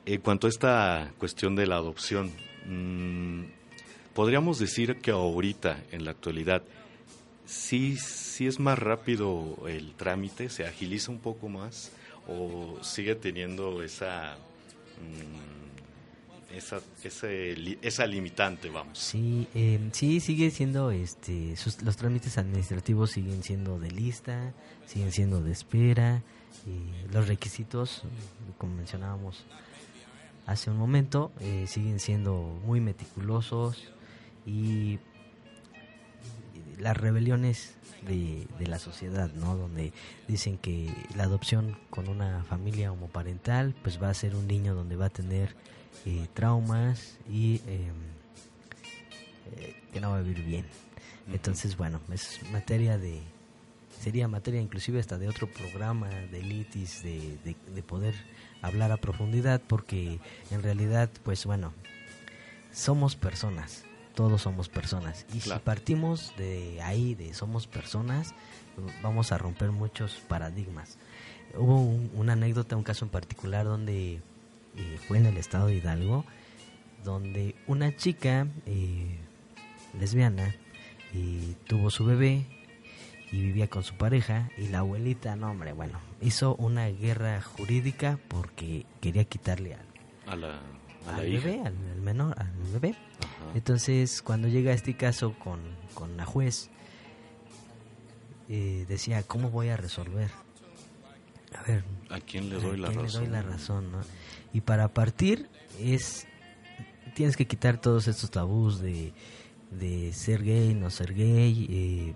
en 0.06 0.20
cuanto 0.20 0.46
a 0.46 0.50
esta 0.50 1.12
cuestión 1.18 1.56
de 1.56 1.66
la 1.66 1.76
adopción, 1.76 2.30
mm, 2.66 3.44
podríamos 4.14 4.58
decir 4.58 4.96
que 4.96 5.10
ahorita, 5.12 5.82
en 5.92 6.04
la 6.04 6.10
actualidad, 6.10 6.62
sí, 7.46 7.96
sí 7.96 8.46
es 8.46 8.60
más 8.60 8.78
rápido 8.78 9.56
el 9.66 9.92
trámite, 9.94 10.50
se 10.50 10.66
agiliza 10.66 11.10
un 11.10 11.20
poco 11.20 11.48
más, 11.48 11.90
o 12.28 12.78
sigue 12.82 13.14
teniendo 13.14 13.82
esa, 13.82 14.36
mm, 15.00 15.63
esa, 16.52 16.80
ese 17.02 17.76
esa 17.82 18.06
limitante, 18.06 18.68
vamos. 18.70 18.98
Sí, 18.98 19.48
eh, 19.54 19.78
sí 19.92 20.20
sigue 20.20 20.50
siendo, 20.50 20.90
este, 20.90 21.56
sus- 21.56 21.82
los 21.82 21.96
trámites 21.96 22.38
administrativos 22.38 23.10
siguen 23.12 23.42
siendo 23.42 23.78
de 23.78 23.90
lista, 23.90 24.52
siguen 24.86 25.12
siendo 25.12 25.40
de 25.42 25.52
espera, 25.52 26.22
y 26.66 27.12
los 27.12 27.28
requisitos, 27.28 28.02
como 28.58 28.74
mencionábamos 28.76 29.44
hace 30.46 30.70
un 30.70 30.76
momento, 30.76 31.32
eh, 31.40 31.66
siguen 31.68 31.98
siendo 32.00 32.58
muy 32.64 32.80
meticulosos 32.80 33.92
y 34.46 34.98
las 36.78 36.96
rebeliones 36.96 37.74
de, 38.06 38.46
de 38.58 38.66
la 38.66 38.78
sociedad, 38.78 39.32
¿no? 39.32 39.56
Donde 39.56 39.92
dicen 40.28 40.58
que 40.58 40.90
la 41.16 41.24
adopción 41.24 41.78
con 41.90 42.08
una 42.08 42.44
familia 42.44 42.92
homoparental, 42.92 43.74
pues 43.82 44.02
va 44.02 44.10
a 44.10 44.14
ser 44.14 44.34
un 44.34 44.46
niño 44.46 44.74
donde 44.74 44.96
va 44.96 45.06
a 45.06 45.10
tener 45.10 45.54
eh, 46.06 46.26
traumas 46.34 47.16
y 47.30 47.56
eh, 47.66 47.90
eh, 49.56 49.74
que 49.92 50.00
no 50.00 50.10
va 50.10 50.18
a 50.18 50.22
vivir 50.22 50.44
bien. 50.44 50.66
Entonces, 51.32 51.76
bueno, 51.76 52.00
es 52.12 52.40
materia 52.52 52.98
de 52.98 53.20
sería 54.00 54.28
materia 54.28 54.60
inclusive 54.60 55.00
hasta 55.00 55.16
de 55.16 55.28
otro 55.28 55.46
programa 55.50 56.08
de 56.10 56.42
litis 56.42 57.02
de, 57.02 57.38
de, 57.42 57.56
de 57.74 57.82
poder 57.82 58.14
hablar 58.60 58.92
a 58.92 58.98
profundidad 58.98 59.62
porque 59.66 60.18
en 60.50 60.62
realidad 60.62 61.08
pues 61.22 61.46
bueno 61.46 61.72
somos 62.70 63.16
personas 63.16 63.84
todos 64.14 64.42
somos 64.42 64.68
personas 64.68 65.24
y 65.32 65.38
Claro. 65.38 65.60
si 65.60 65.64
partimos 65.64 66.34
de 66.36 66.82
ahí 66.82 67.14
de 67.14 67.32
somos 67.32 67.66
personas 67.66 68.34
vamos 69.02 69.32
a 69.32 69.38
romper 69.38 69.70
muchos 69.70 70.16
paradigmas 70.28 70.98
hubo 71.56 71.80
un- 71.80 72.10
una 72.14 72.34
anécdota 72.34 72.76
un 72.76 72.82
caso 72.82 73.06
en 73.06 73.10
particular 73.10 73.64
donde 73.64 74.20
eh, 74.76 74.98
fue 75.06 75.18
en 75.18 75.26
el 75.26 75.36
estado 75.36 75.66
de 75.66 75.76
Hidalgo 75.76 76.24
donde 77.04 77.54
una 77.66 77.94
chica 77.96 78.46
eh, 78.66 79.18
lesbiana 79.98 80.54
eh, 81.12 81.54
tuvo 81.66 81.90
su 81.90 82.04
bebé 82.06 82.46
y 83.30 83.40
vivía 83.42 83.68
con 83.68 83.82
su 83.82 83.94
pareja 83.96 84.50
y 84.56 84.68
la 84.68 84.78
abuelita, 84.78 85.36
no 85.36 85.50
hombre, 85.50 85.72
bueno, 85.72 85.98
hizo 86.20 86.54
una 86.56 86.86
guerra 86.88 87.42
jurídica 87.42 88.18
porque 88.28 88.86
quería 89.00 89.24
quitarle 89.24 89.74
al, 89.74 89.86
A 90.26 90.36
la, 90.36 90.48
A 91.06 91.12
la 91.12 91.16
al 91.18 91.28
hija. 91.28 91.44
bebé, 91.46 91.60
al, 91.60 91.74
al 91.92 92.00
menor, 92.00 92.34
al 92.40 92.52
bebé. 92.72 92.94
Entonces, 93.54 94.22
cuando 94.22 94.48
llega 94.48 94.72
este 94.72 94.96
caso 94.96 95.34
con, 95.38 95.60
con 95.94 96.16
la 96.16 96.24
juez, 96.24 96.70
eh, 98.48 98.84
decía, 98.88 99.22
¿cómo 99.24 99.50
voy 99.50 99.68
a 99.68 99.76
resolver? 99.76 100.30
A 101.58 101.62
ver, 101.62 101.84
¿A 102.10 102.20
quién 102.20 102.48
le 102.50 102.56
¿a 102.56 102.58
doy 102.60 102.76
la 102.78 102.88
quién 102.88 102.98
le 103.00 103.04
razón? 103.06 103.22
doy 103.24 103.32
la 103.32 103.42
razón, 103.42 103.92
no? 103.92 104.00
Y 104.54 104.62
para 104.62 104.88
partir 104.88 105.50
es, 105.78 106.26
tienes 107.14 107.36
que 107.36 107.46
quitar 107.46 107.78
todos 107.78 108.08
estos 108.08 108.30
tabús 108.30 108.80
de, 108.80 109.12
de 109.70 110.12
ser 110.12 110.42
gay, 110.42 110.74
no 110.74 110.88
ser 110.90 111.12
gay, 111.12 111.66
eh, 111.68 112.14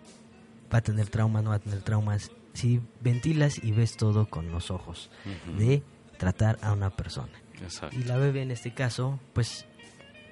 va 0.72 0.78
a 0.78 0.82
tener 0.82 1.08
traumas, 1.08 1.42
no 1.42 1.50
va 1.50 1.56
a 1.56 1.60
tener 1.60 1.82
traumas. 1.82 2.30
Si 2.54 2.80
ventilas 3.00 3.62
y 3.62 3.72
ves 3.72 3.96
todo 3.96 4.30
con 4.30 4.50
los 4.50 4.70
ojos 4.70 5.10
de 5.58 5.82
tratar 6.16 6.58
a 6.62 6.72
una 6.72 6.90
persona. 6.90 7.32
Exacto. 7.62 7.96
Y 7.96 8.04
la 8.04 8.16
bebé 8.16 8.42
en 8.42 8.50
este 8.50 8.72
caso, 8.72 9.20
pues, 9.32 9.66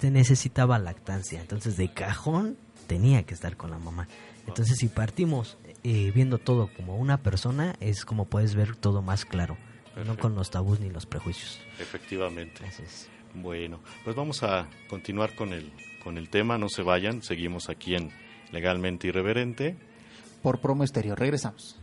te 0.00 0.10
necesitaba 0.10 0.78
lactancia. 0.78 1.40
Entonces, 1.40 1.76
de 1.76 1.92
cajón, 1.92 2.56
tenía 2.86 3.24
que 3.24 3.34
estar 3.34 3.56
con 3.56 3.70
la 3.70 3.78
mamá. 3.78 4.08
Entonces, 4.46 4.78
si 4.78 4.88
partimos 4.88 5.58
eh, 5.82 6.12
viendo 6.14 6.38
todo 6.38 6.70
como 6.74 6.96
una 6.96 7.18
persona, 7.18 7.74
es 7.80 8.04
como 8.04 8.26
puedes 8.26 8.54
ver 8.54 8.76
todo 8.76 9.02
más 9.02 9.24
claro. 9.24 9.56
No 9.96 10.02
Perfecto. 10.02 10.22
con 10.22 10.34
los 10.34 10.50
tabús 10.50 10.78
ni 10.80 10.90
los 10.90 11.06
prejuicios. 11.06 11.58
Efectivamente. 11.80 12.64
Así 12.66 12.82
es. 12.82 13.08
Bueno, 13.34 13.80
pues 14.04 14.14
vamos 14.16 14.42
a 14.42 14.66
continuar 14.88 15.34
con 15.34 15.52
el, 15.52 15.72
con 16.02 16.16
el 16.18 16.28
tema, 16.30 16.58
no 16.58 16.68
se 16.68 16.82
vayan, 16.82 17.22
seguimos 17.22 17.68
aquí 17.68 17.94
en 17.94 18.10
Legalmente 18.52 19.08
Irreverente. 19.08 19.76
Por 20.42 20.60
promo 20.60 20.84
estéreo. 20.84 21.14
Regresamos. 21.16 21.76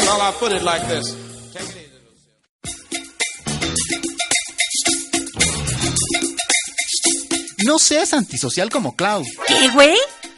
Well, 0.00 0.20
I 0.20 0.32
put 0.38 0.52
it 0.52 0.62
like 0.62 0.86
this. 0.86 1.16
No 7.64 7.78
seas 7.78 8.14
antisocial 8.14 8.70
como 8.70 8.94
Clau. 8.94 9.22
¿Qué, 9.46 9.68
güey? 9.74 9.94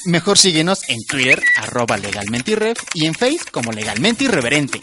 Mejor 0.06 0.38
síguenos 0.38 0.88
en 0.88 1.04
Twitter, 1.04 1.42
arroba 1.56 1.98
legalmente 1.98 2.56
y 2.94 3.06
en 3.06 3.14
Face 3.14 3.40
como 3.52 3.70
legalmente 3.70 4.24
irreverente. 4.24 4.80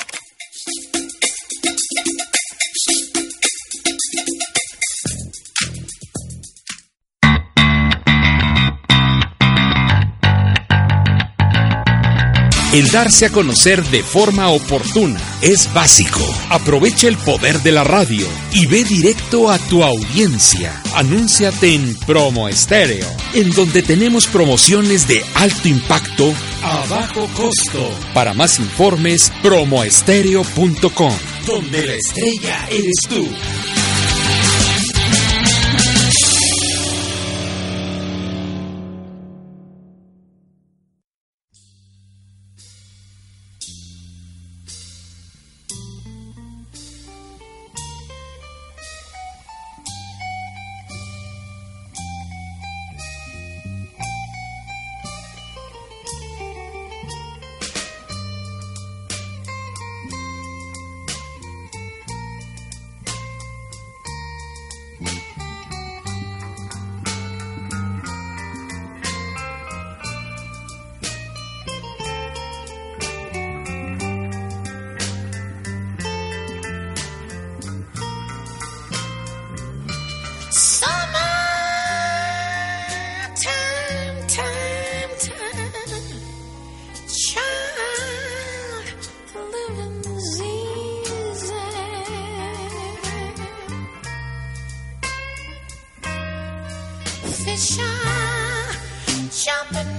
El 12.77 12.91
darse 12.91 13.25
a 13.25 13.31
conocer 13.31 13.83
de 13.85 14.03
forma 14.03 14.49
oportuna 14.49 15.19
es 15.41 15.73
básico. 15.73 16.23
Aprovecha 16.51 17.07
el 17.07 17.17
poder 17.17 17.63
de 17.63 17.71
la 17.71 17.83
radio 17.83 18.27
y 18.53 18.67
ve 18.67 18.83
directo 18.83 19.49
a 19.49 19.57
tu 19.57 19.83
audiencia. 19.83 20.79
Anúnciate 20.93 21.73
en 21.73 21.95
Promo 21.95 22.47
Estéreo, 22.47 23.07
en 23.33 23.49
donde 23.49 23.81
tenemos 23.81 24.27
promociones 24.27 25.07
de 25.07 25.25
alto 25.33 25.67
impacto 25.67 26.31
a 26.61 26.85
bajo 26.85 27.25
costo. 27.29 27.89
Para 28.13 28.35
más 28.35 28.59
informes, 28.59 29.33
promoestereo.com, 29.41 31.13
donde 31.47 31.83
la 31.83 31.93
estrella 31.95 32.67
eres 32.69 32.97
tú. 33.09 33.27
is 97.45 97.77
a 97.77 98.73
jumping 99.29 99.96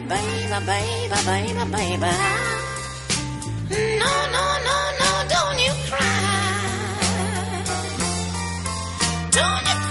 baby, 0.00 0.48
baby, 0.66 1.14
baby, 1.26 1.64
baby, 1.70 1.96
baby. 1.96 2.10
No, 4.00 4.12
no, 4.34 4.44
no, 4.66 4.76
no, 5.00 5.10
don't 5.28 5.58
you 5.64 5.72
cry. 5.88 6.24
Don't 9.30 9.66
you 9.70 9.83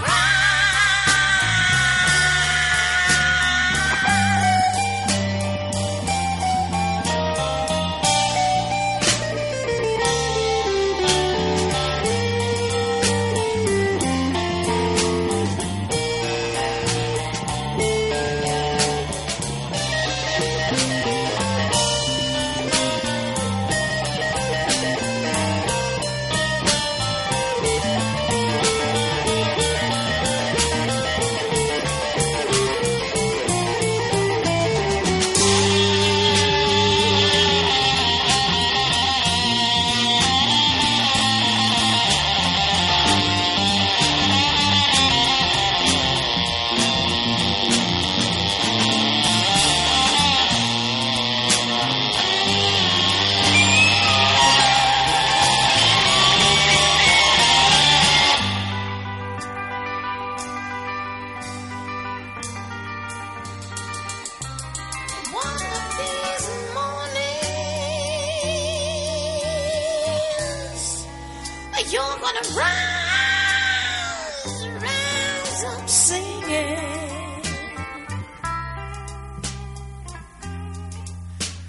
you're 71.93 72.01
gonna 72.01 72.41
rise, 72.57 74.65
rise 74.81 75.63
up 75.63 75.87
singing. 75.87 76.79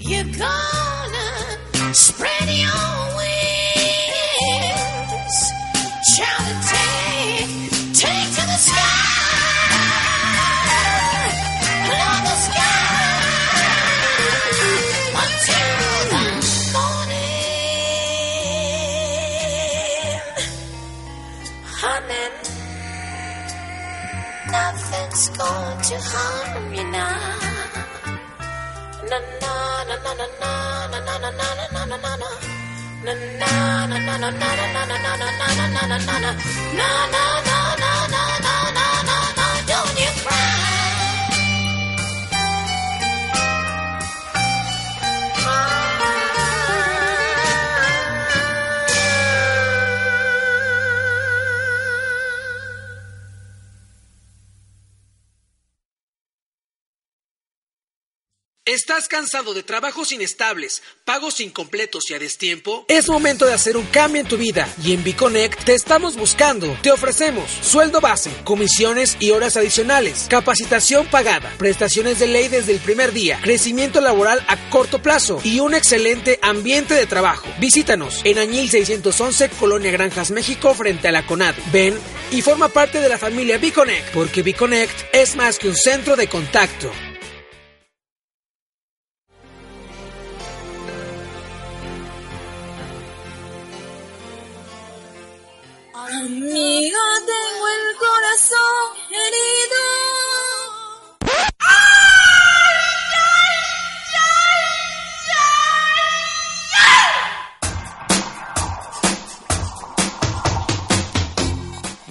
You're 0.01 0.25
gonna 0.39 1.95
spread 1.95 2.49
your 2.49 3.17
wings 3.17 3.24
going 25.39 25.81
to 25.89 25.97
harm 26.11 26.75
you 26.75 26.85
now? 26.91 27.19
Na 29.11 29.19
na 29.43 29.55
na 29.89 29.97
na 30.05 30.13
na 30.15 30.27
na 30.27 30.51
na 30.93 30.99
na 31.05 31.17
na 31.19 31.31
na 31.31 31.67
na 31.73 31.85
na 31.87 31.97
na 31.97 32.13
na. 32.23 32.31
Na 33.05 33.13
na 33.41 33.87
na 33.87 33.99
na 34.07 34.15
na 34.17 34.31
na 34.31 34.49
na 34.49 34.65
na 34.65 34.95
na 34.95 35.13
na 35.17 35.29
na 35.39 35.57
na 35.59 35.67
na 35.75 35.87
na 35.87 35.99
na 35.99 36.17
na. 36.25 36.31
Na 36.79 36.91
na 37.15 37.25
na 37.49 37.59
na 37.83 37.93
na 38.15 38.23
na 38.77 38.87
na 39.09 39.19
na. 39.39 39.47
Don't 39.69 39.99
you 40.01 40.13
cry. 40.25 40.84
¿Estás 58.67 59.09
cansado 59.09 59.53
de 59.53 59.63
trabajos 59.63 60.11
inestables, 60.11 60.83
pagos 61.05 61.41
incompletos 61.41 62.05
y 62.09 62.15
a 62.15 62.19
destiempo? 62.19 62.87
Es 62.89 63.11
momento 63.11 63.45
de 63.45 63.53
hacer 63.53 63.77
un 63.77 63.85
cambio 63.85 64.23
en 64.23 64.27
tu 64.27 64.39
vida 64.39 64.67
y 64.83 64.95
en 64.95 65.05
Biconnect 65.05 65.65
te 65.65 65.75
estamos 65.75 66.17
buscando. 66.17 66.75
Te 66.81 66.91
ofrecemos 66.91 67.51
sueldo 67.51 68.01
base, 68.01 68.31
comisiones 68.43 69.19
y 69.21 69.33
horas 69.33 69.59
adicionales, 69.59 70.29
capacitación 70.31 71.05
pagada, 71.09 71.53
prestaciones 71.59 72.19
de 72.19 72.27
ley 72.27 72.49
desde 72.49 72.73
el 72.73 72.81
primer 72.81 73.13
día, 73.13 73.39
crecimiento 73.43 74.01
laboral 74.01 74.43
a 74.49 74.71
corto 74.71 75.03
plazo 75.03 75.43
y 75.45 75.61
un 75.61 75.75
excelente 75.75 76.39
ambiente 76.41 76.95
de 76.95 77.05
trabajo. 77.05 77.47
Visítanos 77.61 78.23
en 78.25 78.39
Añil 78.39 78.71
611, 78.71 79.51
Colonia 79.61 79.91
Granjas, 79.91 80.31
México, 80.31 80.73
frente 80.73 81.09
a 81.09 81.13
la 81.13 81.27
CONAD. 81.27 81.55
Ven 81.71 81.99
y 82.31 82.41
forma 82.41 82.71
parte 82.71 83.01
de 83.01 83.11
la 83.11 83.19
familia 83.19 83.59
Biconnect, 83.59 84.15
porque 84.15 84.41
Biconnect 84.41 85.15
es 85.15 85.37
más 85.37 85.59
que 85.59 85.69
un 85.69 85.77
centro 85.77 86.17
de 86.17 86.29
contacto. 86.29 86.91
Amiga, 96.25 96.99
tengo 97.27 97.69
el 97.69 97.97
corazón 97.99 98.97
herido. 99.11 99.83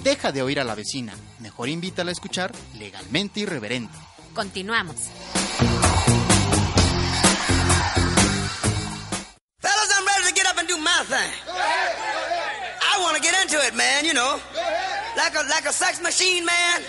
Deja 0.04 0.30
de 0.30 0.42
oír 0.42 0.60
a 0.60 0.64
la 0.64 0.76
vecina. 0.76 1.14
Mejor 1.40 1.68
invítala 1.68 2.10
a 2.10 2.12
escuchar 2.12 2.52
legalmente 2.78 3.40
irreverente. 3.40 3.98
Continuamos. 4.32 5.10
Know. 14.14 14.38
Like 15.16 15.36
a, 15.36 15.42
like 15.48 15.68
a 15.68 15.72
sex 15.72 16.00
machine, 16.00 16.44
man. 16.44 16.80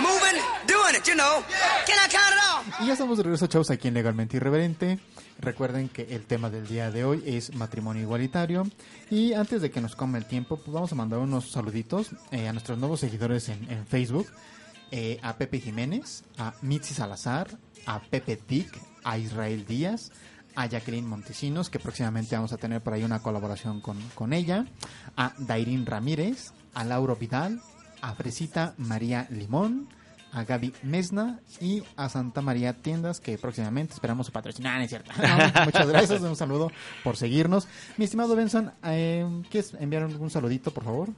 Moving, 0.00 0.40
doing 0.66 0.94
it, 0.96 1.06
you 1.06 1.14
know. 1.14 1.42
Can 1.86 1.98
I 1.98 2.08
count 2.08 2.34
it 2.34 2.40
off? 2.44 2.80
Y 2.80 2.86
ya 2.86 2.94
estamos 2.94 3.16
de 3.18 3.24
regreso, 3.24 3.46
chavos, 3.46 3.70
aquí 3.70 3.88
en 3.88 3.94
Legalmente 3.94 4.36
Irreverente. 4.36 4.98
Recuerden 5.38 5.88
que 5.88 6.02
el 6.10 6.26
tema 6.26 6.50
del 6.50 6.66
día 6.66 6.90
de 6.90 7.04
hoy 7.04 7.22
es 7.24 7.54
matrimonio 7.54 8.02
igualitario. 8.02 8.66
Y 9.10 9.32
antes 9.32 9.62
de 9.62 9.70
que 9.70 9.80
nos 9.80 9.96
come 9.96 10.18
el 10.18 10.26
tiempo, 10.26 10.56
pues 10.56 10.72
vamos 10.72 10.92
a 10.92 10.94
mandar 10.94 11.20
unos 11.20 11.50
saluditos 11.50 12.10
eh, 12.30 12.48
a 12.48 12.52
nuestros 12.52 12.78
nuevos 12.78 13.00
seguidores 13.00 13.48
en, 13.48 13.70
en 13.70 13.86
Facebook. 13.86 14.26
Eh, 14.90 15.20
a 15.22 15.36
Pepe 15.36 15.60
Jiménez, 15.60 16.24
a 16.36 16.54
Mitzi 16.62 16.94
Salazar, 16.94 17.48
a 17.86 18.00
Pepe 18.00 18.38
Dick, 18.48 18.76
a 19.04 19.18
Israel 19.18 19.64
Díaz, 19.64 20.10
a 20.54 20.66
Jacqueline 20.66 21.06
Montesinos, 21.06 21.70
que 21.70 21.78
próximamente 21.78 22.36
vamos 22.36 22.52
a 22.52 22.56
tener 22.56 22.80
por 22.80 22.92
ahí 22.92 23.04
una 23.04 23.20
colaboración 23.20 23.80
con, 23.80 23.98
con 24.14 24.32
ella, 24.32 24.66
a 25.16 25.34
Dairín 25.38 25.86
Ramírez, 25.86 26.52
a 26.74 26.84
Lauro 26.84 27.16
Vidal, 27.16 27.60
a 28.00 28.14
Fresita 28.14 28.74
María 28.78 29.26
Limón, 29.30 29.88
a 30.32 30.44
Gaby 30.44 30.72
Mesna 30.82 31.40
y 31.60 31.82
a 31.96 32.08
Santa 32.08 32.40
María 32.40 32.72
Tiendas, 32.74 33.20
que 33.20 33.36
próximamente 33.36 33.94
esperamos 33.94 34.26
su 34.26 34.32
patrocinar, 34.32 34.78
¿no 34.78 34.84
es 34.84 34.90
cierto? 34.90 35.10
No, 35.16 35.26
muchas 35.64 35.88
gracias, 35.88 36.20
un 36.22 36.36
saludo 36.36 36.70
por 37.02 37.16
seguirnos. 37.16 37.66
Mi 37.96 38.04
estimado 38.04 38.36
Benson, 38.36 38.72
eh, 38.84 39.26
¿quieres 39.50 39.74
enviar 39.74 40.04
un 40.04 40.30
saludito, 40.30 40.70
por 40.72 40.84
favor? 40.84 41.08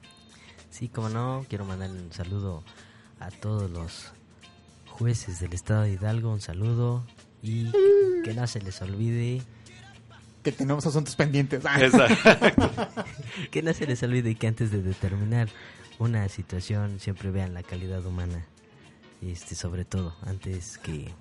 Sí, 0.70 0.88
como 0.88 1.08
no, 1.08 1.44
quiero 1.48 1.64
mandar 1.64 1.90
un 1.90 2.12
saludo 2.12 2.62
a 3.20 3.30
todos 3.30 3.70
los 3.70 4.12
jueces 4.86 5.40
del 5.40 5.52
estado 5.52 5.82
de 5.82 5.92
Hidalgo, 5.92 6.32
un 6.32 6.40
saludo 6.40 7.04
y 7.42 7.70
que 8.24 8.34
no 8.34 8.46
se 8.46 8.60
les 8.60 8.80
olvide 8.82 9.42
Que 10.42 10.52
tenemos 10.52 10.86
asuntos 10.86 11.16
pendientes. 11.16 11.62
que 13.50 13.62
no 13.62 13.72
se 13.72 13.86
les 13.86 14.02
olvide 14.02 14.34
que 14.34 14.46
antes 14.46 14.70
de 14.70 14.82
determinar 14.82 15.48
una 15.98 16.28
situación 16.28 16.98
siempre 17.00 17.30
vean 17.30 17.54
la 17.54 17.62
calidad 17.62 18.04
humana, 18.06 18.44
este 19.20 19.54
sobre 19.54 19.84
todo 19.84 20.16
antes 20.22 20.78
que 20.78 21.12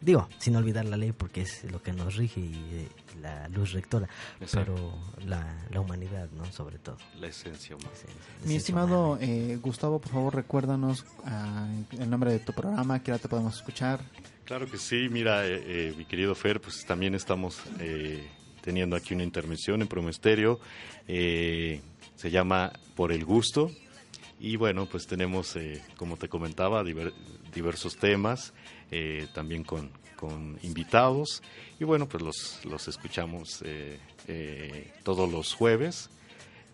digo 0.00 0.28
sin 0.38 0.56
olvidar 0.56 0.84
la 0.84 0.96
ley 0.96 1.12
porque 1.12 1.42
es 1.42 1.64
lo 1.70 1.82
que 1.82 1.92
nos 1.92 2.16
rige 2.16 2.40
y 2.40 2.54
eh, 2.72 2.88
la 3.22 3.48
luz 3.48 3.72
rectora, 3.72 4.08
Exacto. 4.40 4.74
pero 4.74 5.26
la, 5.28 5.64
la 5.70 5.80
humanidad, 5.80 6.28
no 6.32 6.44
sobre 6.52 6.78
todo. 6.78 6.96
La 7.20 7.28
esencia 7.28 7.76
humana. 7.76 7.90
Mi 8.44 8.56
estimado 8.56 9.16
eh, 9.20 9.58
Gustavo, 9.62 10.00
por 10.00 10.10
favor, 10.12 10.34
recuérdanos 10.34 11.04
ah, 11.24 11.68
el 11.98 12.10
nombre 12.10 12.32
de 12.32 12.38
tu 12.40 12.52
programa, 12.52 13.02
que 13.02 13.12
ahora 13.12 13.22
te 13.22 13.28
podemos 13.28 13.54
escuchar. 13.54 14.00
Claro 14.44 14.66
que 14.70 14.76
sí, 14.78 15.08
mira, 15.10 15.46
eh, 15.46 15.62
eh, 15.64 15.94
mi 15.96 16.04
querido 16.04 16.34
Fer, 16.34 16.60
pues 16.60 16.84
también 16.84 17.14
estamos 17.14 17.60
eh, 17.78 18.26
teniendo 18.60 18.96
aquí 18.96 19.14
una 19.14 19.22
intervención 19.22 19.80
en 19.82 19.88
Promesterio. 19.88 20.60
Eh, 21.08 21.80
se 22.16 22.30
llama 22.30 22.72
Por 22.96 23.12
el 23.12 23.24
Gusto. 23.24 23.70
Y 24.40 24.56
bueno, 24.56 24.86
pues 24.86 25.06
tenemos, 25.06 25.54
eh, 25.56 25.80
como 25.96 26.16
te 26.16 26.28
comentaba, 26.28 26.82
diver- 26.82 27.12
diversos 27.54 27.96
temas, 27.96 28.52
también 29.34 29.62
con, 29.64 29.90
con 30.16 30.58
invitados. 30.62 31.42
Y 31.80 31.84
bueno, 31.84 32.08
pues 32.08 32.22
los, 32.22 32.64
los 32.64 32.88
escuchamos 32.88 33.62
todos 35.04 35.30
los 35.30 35.54
jueves, 35.54 36.10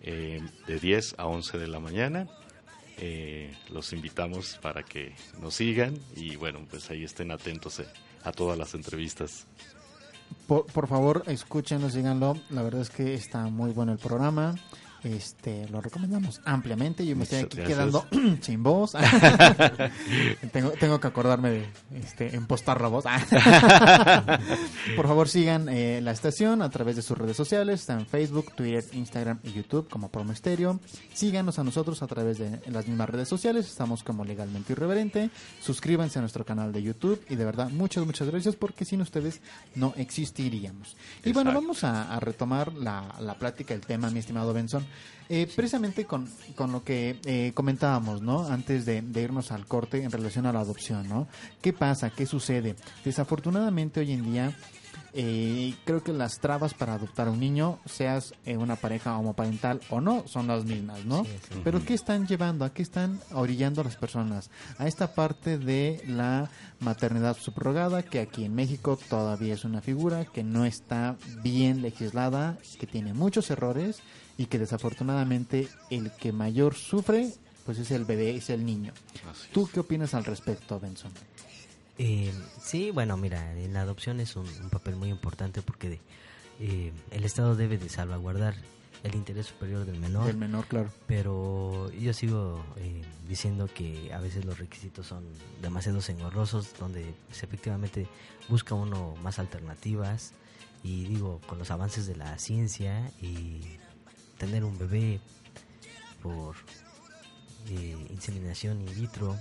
de 0.03 0.81
10 0.81 1.15
a 1.19 1.27
11 1.27 1.59
de 1.59 1.69
la 1.69 1.79
mañana. 1.79 2.27
Eh, 3.01 3.55
los 3.71 3.93
invitamos 3.93 4.59
para 4.61 4.83
que 4.83 5.15
nos 5.41 5.55
sigan 5.55 5.97
y 6.17 6.35
bueno, 6.37 6.67
pues 6.69 6.91
ahí 6.91 7.05
estén 7.05 7.31
atentos 7.31 7.79
eh, 7.79 7.87
a 8.25 8.33
todas 8.33 8.59
las 8.59 8.75
entrevistas. 8.75 9.47
Por, 10.47 10.89
favor, 10.89 11.23
escúchenlo, 11.27 11.91
síganlo. 11.91 12.37
La 12.51 12.63
verdad 12.63 12.81
es 12.83 12.91
que 12.91 13.15
está 13.15 13.45
muy 13.45 13.71
bueno 13.71 13.93
el 13.93 13.99
programa. 13.99 14.55
Este, 15.05 15.69
lo 15.69 15.81
recomendamos 15.81 16.41
ampliamente. 16.45 17.07
Yo 17.07 17.15
me 17.15 17.23
estoy 17.25 17.41
aquí 17.41 17.57
gracias. 17.59 17.79
quedando 17.79 18.07
sin 18.43 18.63
voz. 18.63 18.93
tengo, 20.53 20.71
tengo 20.71 21.01
que 21.01 21.07
acordarme 21.07 21.51
de 21.51 21.69
este, 21.95 22.35
impostar 22.35 22.81
la 22.81 22.89
voz. 22.89 23.05
Por 24.97 25.07
favor, 25.07 25.29
sigan 25.29 25.69
eh, 25.69 26.01
la 26.03 26.11
estación 26.11 26.63
a 26.63 26.71
través 26.71 26.97
de 26.97 27.03
sus 27.03 27.17
redes 27.17 27.37
sociales. 27.37 27.81
Está 27.81 27.95
en 27.95 28.07
Facebook, 28.07 28.53
Twitter, 28.57 28.85
Instagram 28.93 29.39
y 29.45 29.53
YouTube 29.53 29.89
como 29.89 30.11
Promo 30.11 30.33
Estéreo. 30.33 30.81
Síganos 31.15 31.59
a 31.59 31.65
nosotros 31.65 32.03
a 32.03 32.07
través 32.09 32.39
de 32.39 32.61
las 32.67 32.89
mismas 32.89 33.09
redes 33.09 33.29
sociales. 33.29 33.69
Estamos 33.69 34.03
como 34.03 34.25
Legalmente 34.25 34.73
Irreverente. 34.73 35.31
Suscríbanse 35.61 36.19
a 36.19 36.23
nuestro 36.23 36.45
canal 36.45 36.73
de 36.73 36.83
YouTube. 36.83 37.25
Y 37.29 37.37
de 37.37 37.45
verdad, 37.45 37.71
muchas, 37.71 38.05
muchas 38.05 38.29
gracias 38.29 38.57
porque 38.57 38.85
sin 38.85 39.01
ustedes 39.01 39.41
no 39.77 39.95
existiríamos. 39.97 40.97
Y 41.25 41.33
bueno, 41.33 41.53
vamos 41.53 41.85
a, 41.85 42.15
a 42.15 42.19
retomar 42.19 42.73
la, 42.73 43.15
la 43.21 43.39
plática, 43.39 43.75
el 43.75 43.83
tema, 43.83 44.11
mi 44.11 44.19
estimado 44.19 44.53
Benson. 44.53 44.88
Eh, 45.31 45.47
precisamente 45.55 46.07
con, 46.07 46.27
con 46.55 46.73
lo 46.73 46.83
que 46.83 47.19
eh, 47.27 47.53
comentábamos, 47.55 48.23
¿no? 48.23 48.47
Antes 48.47 48.87
de, 48.87 49.03
de 49.03 49.23
irnos 49.23 49.53
al 49.53 49.67
corte 49.67 50.03
en 50.03 50.11
relación 50.11 50.47
a 50.47 50.53
la 50.55 50.61
adopción, 50.61 51.07
¿no? 51.07 51.29
¿Qué 51.61 51.75
pasa? 51.75 52.09
¿Qué 52.11 52.25
sucede? 52.25 52.77
Desafortunadamente 53.05 54.01
hoy 54.01 54.13
en 54.13 54.25
día 54.25 54.57
eh, 55.15 55.75
creo 55.85 56.03
que 56.03 56.13
las 56.13 56.39
trabas 56.39 56.75
para 56.75 56.95
adoptar 56.95 57.29
a 57.29 57.31
un 57.31 57.41
niño, 57.41 57.79
seas 57.87 58.35
eh, 58.45 58.57
una 58.57 58.77
pareja 58.77 59.17
homoparental 59.17 59.81
o 59.91 60.01
no, 60.01 60.27
son 60.29 60.47
las 60.47 60.65
mismas, 60.65 61.05
¿no? 61.07 61.27
Pero 61.65 61.85
¿qué 61.85 61.95
están 61.95 62.27
llevando? 62.27 62.65
¿A 62.65 62.73
qué 62.73 62.83
están 62.83 63.19
orillando 63.33 63.81
a 63.81 63.85
las 63.85 63.97
personas? 63.97 64.51
A 64.77 64.87
esta 64.87 65.15
parte 65.15 65.59
de 65.59 66.03
la 66.07 66.51
maternidad 66.81 67.37
subrogada, 67.37 68.03
que 68.03 68.21
aquí 68.21 68.45
en 68.45 68.55
México 68.55 68.99
todavía 69.09 69.55
es 69.55 69.65
una 69.65 69.81
figura 69.81 70.27
que 70.27 70.45
no 70.45 70.65
está 70.65 71.17
bien 71.43 71.83
legislada, 71.83 72.59
que 72.79 72.87
tiene 72.87 73.15
muchos 73.15 73.51
errores 73.51 74.03
y 74.39 74.47
que 74.47 74.59
desafortunadamente 74.59 75.69
el 75.91 76.11
que 76.13 76.33
mayor 76.33 76.75
sufre, 76.75 77.35
pues 77.67 77.79
es 77.79 77.91
el 77.91 78.07
bebé, 78.07 78.37
es 78.37 78.49
el 78.49 78.65
niño. 78.65 78.95
¿Tú 79.53 79.69
qué 79.71 79.81
opinas 79.81 80.15
al 80.15 80.25
respecto, 80.25 80.81
Benson? 80.81 81.13
Eh, 81.99 82.33
sí, 82.63 82.91
bueno, 82.93 83.17
mira, 83.17 83.53
en 83.59 83.75
la 83.75 83.83
adopción 83.83 84.21
es 84.21 84.37
un, 84.37 84.47
un 84.47 84.71
papel 84.71 84.97
muy 84.97 85.11
importante 85.11 85.61
porque 85.61 86.01
eh, 86.61 86.93
el 87.11 87.25
Estado 87.25 87.57
debe 87.57 87.77
de 87.77 87.89
salvaguardar 87.89 88.55
el 89.05 89.15
interés 89.15 89.47
superior 89.47 89.85
del 89.85 89.99
menor. 89.99 90.27
Del 90.27 90.37
menor, 90.37 90.67
claro. 90.67 90.91
Pero 91.07 91.91
yo 91.93 92.13
sigo 92.13 92.65
eh, 92.77 93.03
diciendo 93.29 93.69
que 93.73 94.13
a 94.13 94.21
veces 94.21 94.45
los 94.45 94.59
requisitos 94.59 95.07
son 95.07 95.25
demasiado 95.61 96.01
engorrosos, 96.09 96.75
donde 96.79 97.15
pues, 97.27 97.43
efectivamente 97.43 98.07
busca 98.49 98.75
uno 98.75 99.15
más 99.23 99.39
alternativas. 99.39 100.33
Y 100.85 101.07
digo, 101.07 101.41
con 101.49 101.59
los 101.59 101.73
avances 101.73 102.07
de 102.07 102.15
la 102.15 102.39
ciencia 102.39 103.11
y 103.21 103.63
tener 104.39 104.65
un 104.65 104.79
bebé 104.79 105.21
por 106.23 106.57
eh, 107.69 108.07
inseminación 108.11 108.81
in 108.81 108.95
vitro, 108.95 109.37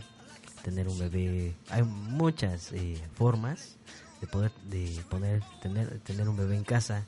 tener 0.64 0.88
un 0.88 0.98
bebé, 1.00 1.56
hay 1.70 1.84
muchas 1.84 2.72
eh, 2.74 3.02
formas 3.16 3.78
de 4.22 4.28
poder 4.28 4.52
de 4.66 5.00
poner 5.10 5.44
tener 5.62 6.00
tener 6.00 6.28
un 6.28 6.36
bebé 6.36 6.56
en 6.58 6.64
casa 6.64 7.06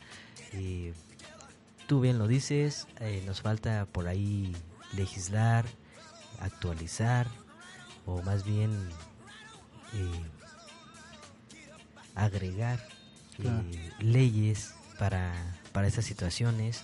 y 0.54 0.92
tú 1.88 2.00
bien 2.02 2.20
lo 2.20 2.28
dices 2.28 2.88
eh, 3.00 3.24
nos 3.26 3.42
falta 3.42 3.88
por 3.92 4.08
ahí 4.08 4.56
legislar 4.94 5.66
actualizar 6.40 7.28
o 8.06 8.22
más 8.22 8.44
bien 8.46 8.72
eh, 9.94 10.22
agregar 12.16 12.80
eh, 12.80 13.42
Claro. 13.42 13.64
leyes 14.00 14.74
para 15.00 15.34
para 15.72 15.88
esas 15.88 16.06
situaciones 16.06 16.84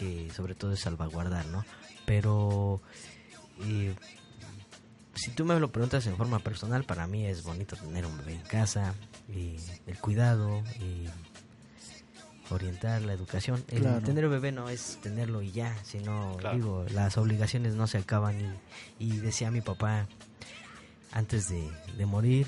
que 0.00 0.30
sobre 0.34 0.54
todo 0.54 0.72
es 0.72 0.80
salvaguardar 0.80 1.44
no 1.46 1.64
pero 2.06 2.80
eh, 3.62 3.94
si 5.14 5.30
tú 5.32 5.44
me 5.44 5.58
lo 5.60 5.70
preguntas 5.70 6.06
en 6.06 6.16
forma 6.16 6.38
personal, 6.38 6.84
para 6.84 7.06
mí 7.06 7.26
es 7.26 7.42
bonito 7.42 7.76
tener 7.76 8.06
un 8.06 8.16
bebé 8.18 8.34
en 8.36 8.40
casa, 8.42 8.94
y 9.28 9.56
el 9.86 9.98
cuidado, 9.98 10.62
y 10.80 11.06
orientar 12.52 13.02
la 13.02 13.12
educación. 13.12 13.62
El 13.68 13.80
Claro. 13.82 14.00
tener 14.04 14.24
un 14.24 14.30
bebé 14.32 14.50
no 14.50 14.68
es 14.70 14.98
tenerlo 15.02 15.42
y 15.42 15.52
ya, 15.52 15.76
sino, 15.84 16.36
Claro. 16.38 16.56
digo, 16.56 16.86
las 16.92 17.16
obligaciones 17.18 17.74
no 17.74 17.86
se 17.86 17.98
acaban. 17.98 18.58
Y, 18.98 19.04
y 19.04 19.18
decía 19.18 19.50
mi 19.50 19.60
papá, 19.60 20.08
antes 21.12 21.48
de, 21.48 21.70
de 21.96 22.06
morir, 22.06 22.46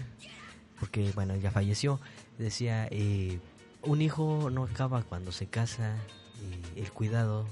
porque, 0.80 1.12
bueno, 1.14 1.36
ya 1.36 1.50
falleció, 1.50 2.00
decía, 2.38 2.88
eh, 2.90 3.38
un 3.82 4.00
hijo 4.02 4.48
no 4.50 4.64
acaba 4.64 5.02
cuando 5.02 5.30
se 5.30 5.46
casa, 5.46 5.96
y 6.76 6.80
el 6.80 6.92
cuidado 6.92 7.46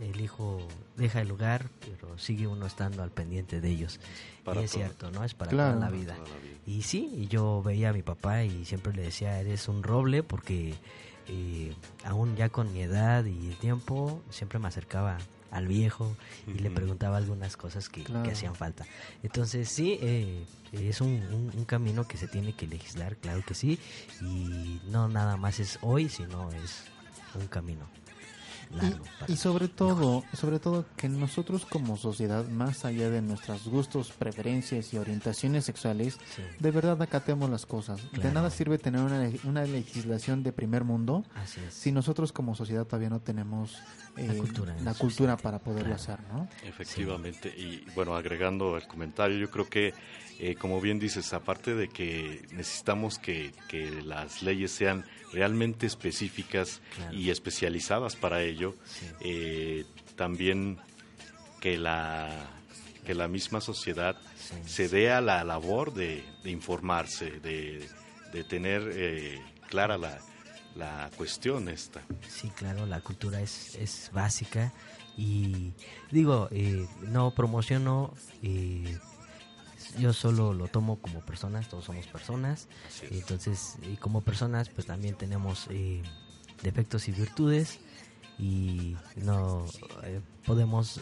el 0.00 0.20
hijo 0.20 0.66
deja 0.96 1.20
el 1.20 1.28
lugar, 1.28 1.70
pero 1.80 2.18
sigue 2.18 2.48
uno 2.48 2.66
estando 2.66 3.02
al 3.04 3.10
pendiente 3.12 3.60
de 3.60 3.68
ellos. 3.70 4.00
Para 4.42 4.60
y 4.60 4.64
es 4.64 4.70
todo. 4.72 4.80
cierto, 4.80 5.10
¿no? 5.12 5.22
Es 5.24 5.34
para 5.34 5.50
Claro. 5.52 5.74
toda 5.78 5.86
la 5.88 5.96
vida. 5.96 6.16
Toda 6.16 6.28
la 6.30 6.36
vida. 6.38 6.58
Y 6.66 6.82
sí, 6.82 7.10
y 7.16 7.28
yo 7.28 7.62
veía 7.62 7.90
a 7.90 7.92
mi 7.92 8.02
papá 8.02 8.42
y 8.42 8.64
siempre 8.64 8.92
le 8.92 9.02
decía, 9.02 9.38
eres 9.40 9.68
un 9.68 9.84
roble, 9.84 10.24
porque 10.24 10.74
eh, 11.28 11.74
aún 12.04 12.34
ya 12.34 12.48
con 12.48 12.72
mi 12.72 12.82
edad 12.82 13.24
y 13.24 13.48
el 13.50 13.56
tiempo, 13.56 14.20
siempre 14.30 14.58
me 14.58 14.66
acercaba 14.66 15.16
al 15.52 15.68
viejo 15.68 16.16
y 16.48 16.54
le 16.58 16.70
preguntaba 16.72 17.16
algunas 17.16 17.56
cosas 17.56 17.88
que, 17.88 18.02
que 18.02 18.32
hacían 18.32 18.56
falta. 18.56 18.84
Entonces 19.22 19.68
sí, 19.68 19.96
eh, 20.02 20.44
es 20.72 21.00
un, 21.00 21.10
un- 21.32 21.52
un 21.56 21.64
camino 21.64 22.08
que 22.08 22.16
se 22.16 22.26
tiene 22.26 22.52
que 22.54 22.66
legislar, 22.66 23.16
claro 23.16 23.42
que 23.46 23.54
sí, 23.54 23.78
y 24.20 24.80
no 24.88 25.06
nada 25.08 25.36
más 25.36 25.60
es 25.60 25.78
hoy, 25.82 26.08
sino 26.08 26.50
es 26.50 26.82
un 27.36 27.46
camino 27.46 27.86
largo. 28.70 29.04
Y, 29.28 29.32
y 29.32 29.36
sobre 29.36 29.68
todo, 29.68 30.24
sobre 30.32 30.58
todo 30.58 30.84
que 30.96 31.08
nosotros 31.08 31.64
como 31.66 31.96
sociedad, 31.96 32.46
más 32.48 32.84
allá 32.84 33.10
de 33.10 33.22
nuestros 33.22 33.64
gustos, 33.68 34.12
preferencias 34.12 34.92
y 34.92 34.98
orientaciones 34.98 35.64
sexuales, 35.64 36.18
Sí. 36.34 36.42
de 36.58 36.70
verdad 36.70 37.00
acatemos 37.02 37.48
las 37.50 37.66
cosas. 37.66 38.00
De 38.12 38.30
nada 38.32 38.50
sirve 38.50 38.78
tener 38.78 39.00
una, 39.00 39.30
una 39.44 39.64
legislación 39.64 40.42
de 40.42 40.52
primer 40.52 40.84
mundo 40.84 41.24
si 41.70 41.92
nosotros 41.92 42.32
como 42.32 42.54
sociedad 42.54 42.84
todavía 42.86 43.10
no 43.10 43.20
tenemos 43.20 43.78
eh, 44.16 44.28
La 44.28 44.94
cultura 44.94 45.32
la 45.32 45.36
para 45.36 45.58
poderlo 45.58 45.94
Claro. 45.96 46.02
hacer, 46.02 46.18
¿no? 46.32 46.48
Efectivamente, 46.62 47.48
y 47.48 47.84
bueno, 47.94 48.14
agregando 48.16 48.76
el 48.76 48.86
comentario, 48.86 49.36
yo 49.38 49.50
creo 49.50 49.68
que, 49.68 49.92
eh, 50.38 50.54
como 50.54 50.80
bien 50.80 50.98
dices, 51.00 51.32
aparte 51.32 51.74
de 51.74 51.88
que 51.88 52.46
necesitamos 52.52 53.18
que, 53.18 53.52
que 53.68 53.90
las 54.02 54.42
leyes 54.42 54.70
sean 54.70 55.04
realmente 55.32 55.86
específicas 55.86 56.80
Claro. 56.94 57.12
y 57.14 57.30
especializadas 57.30 58.14
para 58.14 58.40
ello, 58.42 58.53
Sí. 58.86 59.06
eh, 59.20 59.84
también 60.16 60.78
que 61.60 61.76
la, 61.78 62.46
que 63.06 63.14
la 63.14 63.28
misma 63.28 63.60
sociedad 63.60 64.16
Sí. 64.38 64.54
se 64.66 64.88
dé 64.90 65.10
a 65.10 65.22
la 65.22 65.42
labor 65.42 65.94
de, 65.94 66.22
de 66.42 66.50
informarse, 66.50 67.40
de, 67.40 67.88
de 68.32 68.44
tener 68.44 68.82
eh, 68.92 69.40
clara 69.70 69.96
la, 69.96 70.20
la 70.76 71.10
cuestión 71.16 71.68
esta. 71.70 72.02
Sí, 72.28 72.50
claro, 72.50 72.84
la 72.84 73.00
cultura 73.00 73.40
es, 73.40 73.74
es 73.76 74.10
básica 74.12 74.70
y 75.16 75.72
digo, 76.10 76.48
eh, 76.50 76.86
no 77.06 77.30
promociono, 77.34 78.12
eh, 78.42 78.98
yo 79.98 80.12
solo 80.12 80.52
lo 80.52 80.68
tomo 80.68 80.98
como 81.00 81.20
personas, 81.24 81.68
todos 81.68 81.84
somos 81.86 82.06
personas, 82.06 82.68
entonces 83.10 83.76
y 83.90 83.96
como 83.96 84.20
personas 84.20 84.68
pues 84.68 84.86
también 84.86 85.14
tenemos 85.16 85.68
eh, 85.70 86.02
defectos 86.62 87.08
y 87.08 87.12
virtudes 87.12 87.78
y 88.38 88.96
no 89.16 89.64
eh, 90.02 90.20
podemos 90.46 91.00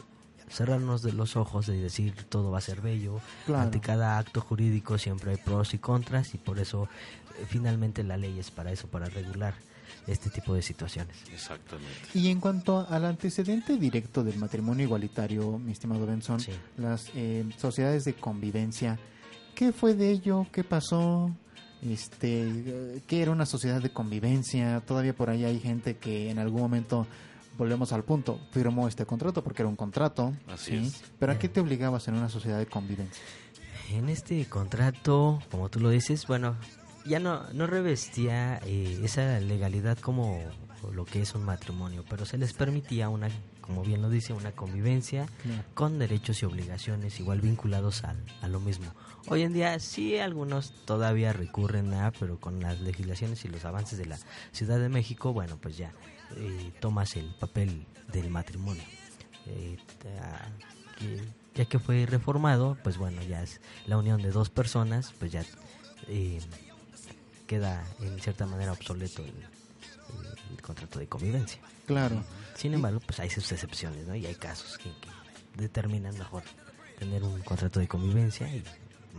cerrarnos 0.51 1.03
de 1.03 1.12
los 1.12 1.37
ojos 1.37 1.68
y 1.68 1.76
decir 1.78 2.14
todo 2.28 2.51
va 2.51 2.59
a 2.59 2.62
ser 2.62 2.80
bello. 2.83 3.20
Claro. 3.47 3.62
Ante 3.62 3.80
cada 3.80 4.18
acto 4.18 4.41
jurídico 4.41 4.99
siempre 4.99 5.30
hay 5.33 5.37
pros 5.39 5.72
y 5.74 5.78
contras 5.78 6.35
y 6.35 6.39
por 6.39 6.59
eso 6.59 6.89
eh, 7.39 7.47
finalmente 7.49 8.03
la 8.05 8.16
ley 8.18 8.39
es 8.39 8.51
para 8.51 8.70
eso, 8.70 8.87
para 8.89 9.07
regular 9.07 9.55
este 10.07 10.30
tipo 10.30 10.53
de 10.55 10.62
situaciones. 10.62 11.16
Exactamente. 11.33 11.91
Y 12.14 12.28
en 12.28 12.41
cuanto 12.41 12.87
al 12.91 13.05
antecedente 13.05 13.76
directo 13.76 14.22
del 14.24 14.37
matrimonio 14.37 14.85
igualitario, 14.85 15.59
mi 15.59 15.72
estimado 15.72 16.05
Benson, 16.07 16.41
Sí. 16.41 16.53
las 16.76 17.11
eh, 17.14 17.45
sociedades 17.57 18.05
de 18.05 18.14
convivencia, 18.14 18.99
¿qué 19.55 19.72
fue 19.72 19.95
de 19.95 20.11
ello? 20.11 20.47
¿Qué 20.53 20.64
pasó? 20.64 21.30
Este, 21.89 23.03
¿qué 23.07 23.22
era 23.22 23.30
una 23.33 23.47
sociedad 23.47 23.83
de 23.83 23.93
convivencia? 23.93 24.80
Todavía 24.87 25.14
por 25.14 25.30
ahí 25.30 25.45
hay 25.45 25.59
gente 25.59 25.97
que 25.97 26.30
en 26.30 26.39
algún 26.39 26.61
momento 26.61 27.07
volvemos 27.59 27.93
al 27.93 28.05
punto, 28.05 28.41
firmó 28.51 28.89
este 28.89 29.05
contrato 29.05 29.43
porque 29.43 29.62
era 29.62 29.68
un 29.68 29.76
contrato, 29.76 30.33
Así 30.49 30.72
¿sí? 30.72 30.87
es. 30.87 31.03
Pero 31.18 31.33
¿a 31.33 31.39
qué 31.39 31.49
te 31.49 31.61
obligabas 31.61 32.09
en 32.09 32.14
una 32.14 32.28
sociedad 32.28 32.59
de 32.59 32.66
convivencia? 32.66 33.22
En 33.91 34.09
este 34.09 34.45
contrato, 34.47 35.43
como 35.51 35.68
tú 35.68 35.80
lo 35.80 35.91
dices, 35.91 36.26
bueno, 36.26 36.57
ya 37.05 37.18
no, 37.18 37.43
no 37.53 37.66
revestía 37.66 38.59
eh, 38.64 39.01
esa 39.03 39.39
legalidad 39.41 39.99
como 39.99 40.41
lo 40.95 41.05
que 41.05 41.20
es 41.20 41.35
un 41.35 41.45
matrimonio, 41.45 42.05
pero 42.09 42.24
se 42.26 42.39
les 42.39 42.53
permitía 42.53 43.09
una, 43.09 43.28
como 43.62 43.82
bien 43.82 44.02
lo 44.02 44.10
dice, 44.10 44.34
una 44.34 44.52
convivencia 44.52 45.26
Claro. 45.42 45.62
con 45.74 45.98
derechos 45.98 46.42
y 46.42 46.44
obligaciones 46.44 47.18
igual 47.18 47.40
vinculados 47.40 48.04
al, 48.04 48.22
a 48.42 48.48
lo 48.48 48.60
mismo. 48.60 48.92
Hoy 49.28 49.42
en 49.42 49.52
día 49.54 49.78
sí 49.78 50.18
algunos 50.18 50.72
todavía 50.84 51.32
recurren 51.32 51.94
a, 51.94 52.10
pero 52.10 52.38
con 52.38 52.60
las 52.60 52.80
legislaciones 52.80 53.44
y 53.44 53.48
los 53.48 53.64
avances 53.64 53.96
de 53.98 54.04
la 54.06 54.18
Ciudad 54.52 54.78
de 54.78 54.88
México, 54.90 55.32
bueno, 55.32 55.56
pues 55.62 55.76
ya 55.78 55.92
eh, 56.36 56.72
tomas 56.80 57.16
el 57.16 57.34
papel 57.36 57.86
del 58.12 58.28
matrimonio. 58.28 58.82
Eh, 59.46 59.78
que- 60.98 61.22
ya 61.54 61.64
que 61.66 61.78
fue 61.78 62.06
reformado, 62.06 62.76
pues 62.82 62.96
bueno, 62.96 63.22
ya 63.22 63.42
es 63.42 63.60
la 63.86 63.96
unión 63.98 64.22
de 64.22 64.30
dos 64.30 64.48
personas, 64.50 65.12
pues 65.18 65.32
ya 65.32 65.44
eh, 66.08 66.40
queda 67.46 67.84
en 68.00 68.18
cierta 68.20 68.46
manera 68.46 68.72
obsoleto 68.72 69.22
el, 69.22 69.28
el- 69.30 70.54
el 70.56 70.62
contrato 70.62 70.98
de 70.98 71.06
convivencia. 71.08 71.60
Claro. 71.86 72.22
Sin 72.62 72.74
embargo, 72.74 73.00
pues 73.04 73.18
hay 73.18 73.28
sus 73.28 73.50
excepciones, 73.50 74.06
¿no? 74.06 74.14
Y 74.14 74.24
hay 74.24 74.36
casos 74.36 74.78
que, 74.78 74.84
que 74.84 75.08
determinan 75.60 76.16
mejor 76.16 76.44
tener 76.96 77.24
un 77.24 77.40
contrato 77.40 77.80
de 77.80 77.88
convivencia 77.88 78.46
y 78.54 78.62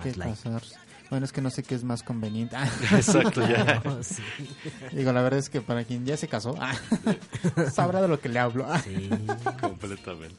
¿Qué 0.01 0.13
más 0.15 0.45
light. 0.45 0.63
Bueno, 1.09 1.25
es 1.25 1.33
que 1.33 1.41
no 1.41 1.49
sé 1.49 1.61
qué 1.61 1.75
es 1.75 1.83
más 1.83 2.03
conveniente. 2.03 2.55
Exacto, 2.93 3.45
ya. 3.45 3.81
No, 3.83 4.01
sí. 4.03 4.23
Digo, 4.93 5.11
la 5.11 5.21
verdad 5.21 5.39
es 5.39 5.49
que 5.49 5.59
para 5.59 5.83
quien 5.83 6.05
ya 6.05 6.15
se 6.15 6.29
casó, 6.29 6.55
ah, 6.57 6.73
sabrá 7.69 8.01
de 8.01 8.07
lo 8.07 8.21
que 8.21 8.29
le 8.29 8.39
hablo. 8.39 8.65
Ah. 8.65 8.79
Sí, 8.79 9.09
Completamente. 9.59 10.37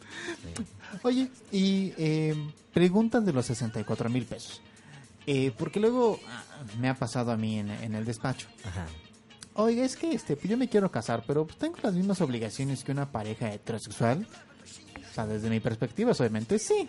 sí. 0.57 0.65
Oye, 1.03 1.29
y 1.53 1.93
eh, 1.99 2.35
preguntan 2.73 3.27
de 3.27 3.35
los 3.35 3.45
64 3.45 4.09
mil 4.09 4.25
pesos. 4.25 4.63
Eh, 5.27 5.53
porque 5.59 5.79
luego 5.79 6.19
ah, 6.27 6.43
me 6.81 6.89
ha 6.89 6.95
pasado 6.95 7.33
a 7.33 7.37
mí 7.37 7.59
en, 7.59 7.69
en 7.69 7.95
el 7.97 8.07
despacho. 8.07 8.47
Ajá. 8.65 8.87
Oiga, 9.55 9.85
es 9.85 9.97
que 9.97 10.13
este, 10.13 10.37
pues 10.37 10.49
yo 10.49 10.57
me 10.57 10.69
quiero 10.69 10.91
casar, 10.91 11.23
pero 11.27 11.47
pues 11.47 11.57
tengo 11.59 11.77
las 11.83 11.95
mismas 11.95 12.21
obligaciones 12.21 12.83
que 12.83 12.93
una 12.93 13.11
pareja 13.11 13.53
heterosexual. 13.53 14.27
O 15.11 15.15
sea, 15.15 15.27
desde 15.27 15.49
mi 15.49 15.61
perspectiva, 15.61 16.11
obviamente 16.13 16.59
sí. 16.59 16.89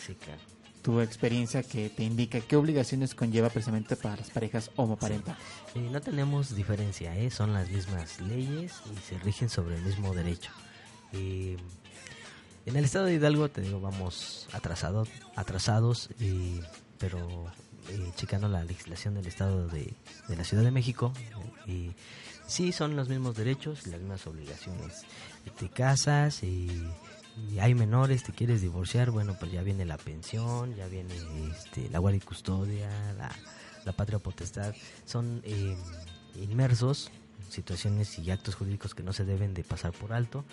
Sí, 0.00 0.14
claro. 0.14 0.40
Tu 0.82 1.00
experiencia 1.00 1.62
que 1.62 1.88
te 1.88 2.04
indica 2.04 2.40
qué 2.40 2.56
obligaciones 2.56 3.14
conlleva 3.14 3.48
precisamente 3.48 3.96
para 3.96 4.16
las 4.16 4.30
parejas 4.30 4.70
homoparentales. 4.76 5.40
Eh, 5.74 5.88
no 5.90 6.00
tenemos 6.00 6.54
diferencia, 6.54 7.16
¿eh? 7.16 7.30
son 7.30 7.52
las 7.52 7.68
mismas 7.70 8.20
leyes 8.20 8.74
y 8.94 9.08
se 9.08 9.18
rigen 9.18 9.48
sobre 9.48 9.76
el 9.76 9.82
mismo 9.82 10.14
derecho. 10.14 10.52
Eh, 11.12 11.56
en 12.66 12.76
el 12.76 12.84
estado 12.84 13.06
de 13.06 13.14
Hidalgo, 13.14 13.50
te 13.50 13.60
digo, 13.60 13.80
vamos 13.80 14.48
atrasado, 14.52 15.06
atrasados, 15.36 16.10
eh, 16.20 16.60
pero 16.98 17.46
eh, 17.88 18.12
checando 18.16 18.48
la 18.48 18.64
legislación 18.64 19.14
del 19.14 19.26
Estado 19.26 19.68
de, 19.68 19.94
de 20.28 20.36
la 20.36 20.44
Ciudad 20.44 20.62
de 20.62 20.70
México. 20.70 21.12
Y 21.66 21.92
sí, 22.46 22.72
son 22.72 22.96
los 22.96 23.08
mismos 23.08 23.36
derechos 23.36 23.86
y 23.86 23.90
las 23.90 24.00
mismas 24.00 24.26
obligaciones. 24.26 25.02
Te 25.58 25.68
casas 25.68 26.42
y, 26.42 26.86
y 27.50 27.58
hay 27.58 27.74
menores, 27.74 28.22
te 28.22 28.32
quieres 28.32 28.62
divorciar, 28.62 29.10
bueno, 29.10 29.36
pues 29.38 29.52
ya 29.52 29.62
viene 29.62 29.84
la 29.84 29.98
pensión, 29.98 30.74
ya 30.74 30.86
viene 30.86 31.14
este, 31.50 31.88
la 31.90 31.98
guardia 31.98 32.18
y 32.18 32.26
custodia, 32.26 33.12
la, 33.14 33.30
la 33.84 33.92
patria 33.92 34.18
potestad. 34.18 34.74
Son 35.04 35.42
eh, 35.44 35.76
inmersos 36.36 37.10
situaciones 37.50 38.18
y 38.18 38.30
actos 38.30 38.54
jurídicos 38.54 38.94
que 38.94 39.02
no 39.02 39.12
se 39.12 39.24
deben 39.24 39.54
de 39.54 39.62
pasar 39.64 39.92
por 39.92 40.12
alto 40.12 40.44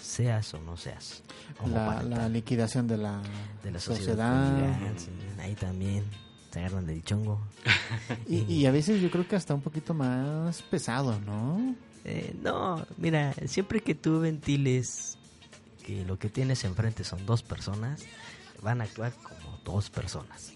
seas 0.00 0.52
o 0.52 0.60
no 0.60 0.76
seas 0.76 1.22
La, 1.66 2.02
la 2.02 2.28
liquidación 2.28 2.86
de 2.86 2.98
la, 2.98 3.22
de 3.64 3.70
la 3.70 3.80
sociedad. 3.80 4.14
sociedad, 4.14 4.74
familiar, 4.74 4.94
sí, 4.98 5.10
ahí 5.40 5.54
también 5.54 6.04
se 6.56 6.60
agarran 6.64 6.86
del 6.86 7.02
chongo. 7.04 7.38
Y, 8.28 8.42
y 8.52 8.66
a 8.66 8.70
veces 8.70 9.00
yo 9.02 9.10
creo 9.10 9.28
que 9.28 9.36
hasta 9.36 9.54
un 9.54 9.60
poquito 9.60 9.92
más 9.94 10.62
pesado, 10.62 11.20
¿no? 11.20 11.74
Eh, 12.04 12.34
no, 12.42 12.84
mira, 12.96 13.34
siempre 13.46 13.80
que 13.82 13.94
tú 13.94 14.20
ventiles 14.20 15.18
que 15.84 16.04
lo 16.04 16.18
que 16.18 16.28
tienes 16.30 16.64
enfrente 16.64 17.04
son 17.04 17.26
dos 17.26 17.42
personas, 17.42 18.04
van 18.62 18.80
a 18.80 18.84
actuar 18.84 19.12
como 19.22 19.58
dos 19.64 19.90
personas. 19.90 20.52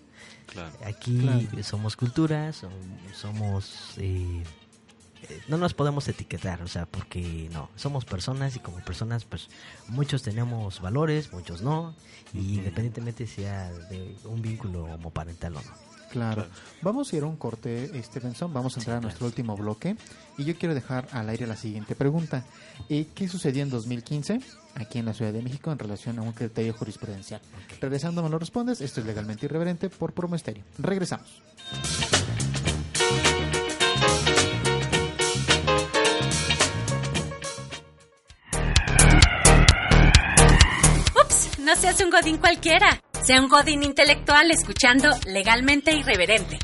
Claro. 0.47 0.73
Aquí 0.85 1.19
Claro. 1.21 1.63
somos 1.63 1.97
cultura, 1.97 2.51
som- 2.53 2.71
somos... 3.15 3.95
eh, 3.99 4.43
eh, 5.29 5.41
no 5.49 5.59
nos 5.59 5.75
podemos 5.75 6.09
etiquetar, 6.09 6.63
o 6.63 6.67
sea, 6.69 6.87
porque 6.87 7.49
no, 7.53 7.69
somos 7.77 8.05
personas 8.05 8.57
y 8.57 8.61
como 8.61 8.79
personas, 8.81 9.25
pues 9.25 9.49
muchos 9.89 10.23
tenemos 10.23 10.81
valores, 10.81 11.33
muchos 11.33 11.61
no, 11.63 11.95
y 12.33 12.55
independientemente 12.57 13.27
sea 13.27 13.71
de 13.71 14.17
un 14.25 14.41
vínculo 14.43 14.85
homoparental 14.85 15.57
o 15.57 15.63
no. 15.63 15.90
Claro. 16.11 16.47
Vamos 16.83 17.13
a 17.13 17.17
ir 17.17 17.23
a 17.23 17.27
un 17.27 17.37
corte, 17.37 17.91
este 17.95 18.19
Benson. 18.21 18.53
Vamos 18.53 18.77
a 18.77 18.81
entrar 18.81 18.97
a 18.99 19.01
nuestro 19.01 19.27
último 19.27 19.57
bloque. 19.57 19.97
Y 20.39 20.45
yo 20.45 20.57
quiero 20.57 20.75
dejar 20.75 21.07
al 21.13 21.29
aire 21.29 21.47
la 21.47 21.57
siguiente 21.57 21.95
pregunta. 21.95 22.45
Eh, 22.89 23.07
¿Qué 23.15 23.29
sucedió 23.29 23.63
en 23.63 23.71
2015 23.71 24.41
aquí 24.75 24.99
en 24.99 25.07
la 25.07 25.15
Ciudad 25.15 25.33
de 25.33 25.43
México 25.43 25.71
en 25.71 25.79
relación 25.79 26.19
a 26.19 26.23
un 26.23 26.33
criterio 26.33 26.75
jurisprudencial? 26.75 27.41
Regresando 27.81 28.23
me 28.23 28.29
lo 28.29 28.39
respondes. 28.39 28.81
Esto 28.81 29.01
es 29.01 29.07
legalmente 29.07 29.47
irreverente 29.47 29.89
por 29.89 30.13
Promo 30.13 30.35
Estéreo. 30.35 30.65
Regresamos. 30.79 31.43
Ups, 41.15 41.59
no 41.61 41.77
seas 41.77 42.01
un 42.01 42.11
godín 42.11 42.39
cualquiera. 42.39 43.01
Sea 43.23 43.41
un 43.41 43.49
godín 43.49 43.83
intelectual 43.83 44.51
escuchando 44.51 45.11
legalmente 45.27 45.93
irreverente. 45.93 46.59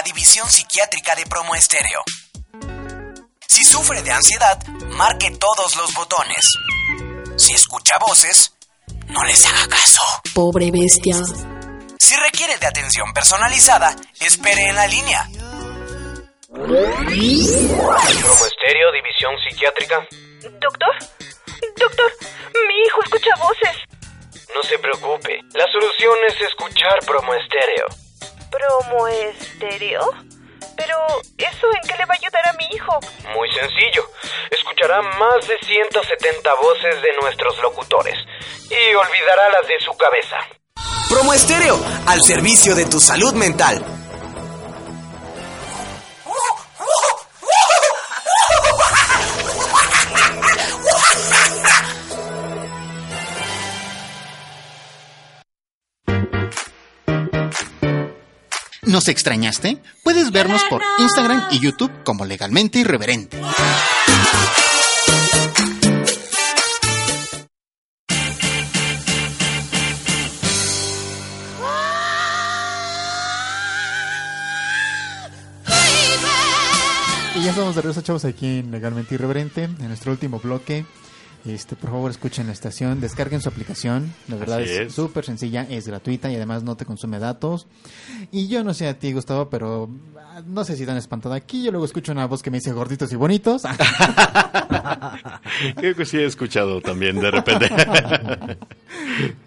La 0.00 0.04
división 0.04 0.48
psiquiátrica 0.48 1.14
de 1.14 1.26
Promo 1.26 1.54
Estéreo. 1.54 2.02
Si 3.46 3.62
sufre 3.64 4.00
de 4.02 4.10
ansiedad, 4.10 4.58
marque 4.96 5.30
todos 5.32 5.76
los 5.76 5.92
botones. 5.92 6.42
Si 7.36 7.52
escucha 7.52 7.98
voces, 8.00 8.54
no 9.08 9.22
les 9.24 9.44
haga 9.44 9.68
caso. 9.68 10.22
Pobre 10.32 10.70
bestia. 10.70 11.16
Si 11.98 12.16
requiere 12.16 12.56
de 12.56 12.66
atención 12.66 13.12
personalizada, 13.12 13.94
espere 14.20 14.70
en 14.70 14.76
la 14.76 14.86
línea. 14.86 15.28
Promo 16.48 16.76
Estéreo, 18.46 18.92
División 18.92 19.34
Psiquiátrica. 19.44 19.96
Doctor, 20.60 20.94
doctor, 21.76 22.10
mi 22.66 22.74
hijo 22.86 23.02
escucha 23.04 23.36
voces. 23.36 23.76
No 24.54 24.62
se 24.62 24.78
preocupe, 24.78 25.40
la 25.52 25.66
solución 25.70 26.14
es 26.26 26.40
escuchar 26.40 27.00
Promo 27.04 27.34
Estéreo. 27.34 28.09
¿Promo 28.50 29.06
estéreo? 29.08 30.00
Pero, 30.76 30.96
¿eso 31.38 31.66
en 31.74 31.88
qué 31.88 31.96
le 31.98 32.06
va 32.06 32.14
a 32.14 32.16
ayudar 32.16 32.48
a 32.48 32.52
mi 32.54 32.64
hijo? 32.74 32.98
Muy 33.34 33.48
sencillo, 33.52 34.02
escuchará 34.50 35.02
más 35.02 35.46
de 35.46 35.58
170 35.58 36.54
voces 36.54 37.02
de 37.02 37.12
nuestros 37.20 37.60
locutores 37.62 38.16
y 38.70 38.94
olvidará 38.94 39.50
las 39.50 39.68
de 39.68 39.78
su 39.80 39.94
cabeza. 39.96 40.36
Promo 41.08 41.34
Estéreo, 41.34 41.78
al 42.06 42.22
servicio 42.22 42.74
de 42.74 42.86
tu 42.86 42.98
salud 42.98 43.34
mental. 43.34 43.84
¿Nos 58.82 59.08
extrañaste? 59.08 59.76
Puedes 60.02 60.32
vernos 60.32 60.62
por 60.70 60.80
Instagram 60.98 61.48
y 61.50 61.60
YouTube 61.60 61.92
como 62.02 62.24
Legalmente 62.24 62.78
Irreverente. 62.78 63.38
Y 77.36 77.42
ya 77.42 77.50
estamos 77.50 77.74
de 77.74 77.82
regreso, 77.82 78.00
chavos, 78.00 78.24
aquí 78.24 78.60
en 78.60 78.70
Legalmente 78.70 79.14
Irreverente, 79.14 79.64
en 79.64 79.88
nuestro 79.88 80.12
último 80.12 80.40
bloque. 80.40 80.86
Este, 81.46 81.74
por 81.74 81.90
favor, 81.90 82.10
escuchen 82.10 82.46
la 82.48 82.52
estación, 82.52 83.00
descarguen 83.00 83.40
su 83.40 83.48
aplicación. 83.48 84.12
La 84.28 84.36
verdad 84.36 84.60
Así 84.60 84.72
es 84.72 84.94
súper 84.94 85.24
sencilla, 85.24 85.66
es 85.70 85.86
gratuita 85.86 86.30
y 86.30 86.36
además 86.36 86.62
no 86.62 86.76
te 86.76 86.84
consume 86.84 87.18
datos. 87.18 87.66
Y 88.30 88.48
yo 88.48 88.62
no 88.62 88.74
sé 88.74 88.88
a 88.88 88.98
ti, 88.98 89.12
Gustavo, 89.12 89.48
pero 89.48 89.88
ah, 90.18 90.42
no 90.46 90.64
sé 90.64 90.76
si 90.76 90.84
tan 90.84 90.98
espantada 90.98 91.36
aquí. 91.36 91.62
Yo 91.62 91.70
luego 91.70 91.86
escucho 91.86 92.12
una 92.12 92.26
voz 92.26 92.42
que 92.42 92.50
me 92.50 92.58
dice 92.58 92.72
gorditos 92.72 93.10
y 93.12 93.16
bonitos. 93.16 93.62
Creo 95.76 95.94
que 95.94 96.04
sí 96.04 96.18
he 96.18 96.26
escuchado 96.26 96.80
también 96.82 97.18
de 97.18 97.30
repente. 97.30 97.70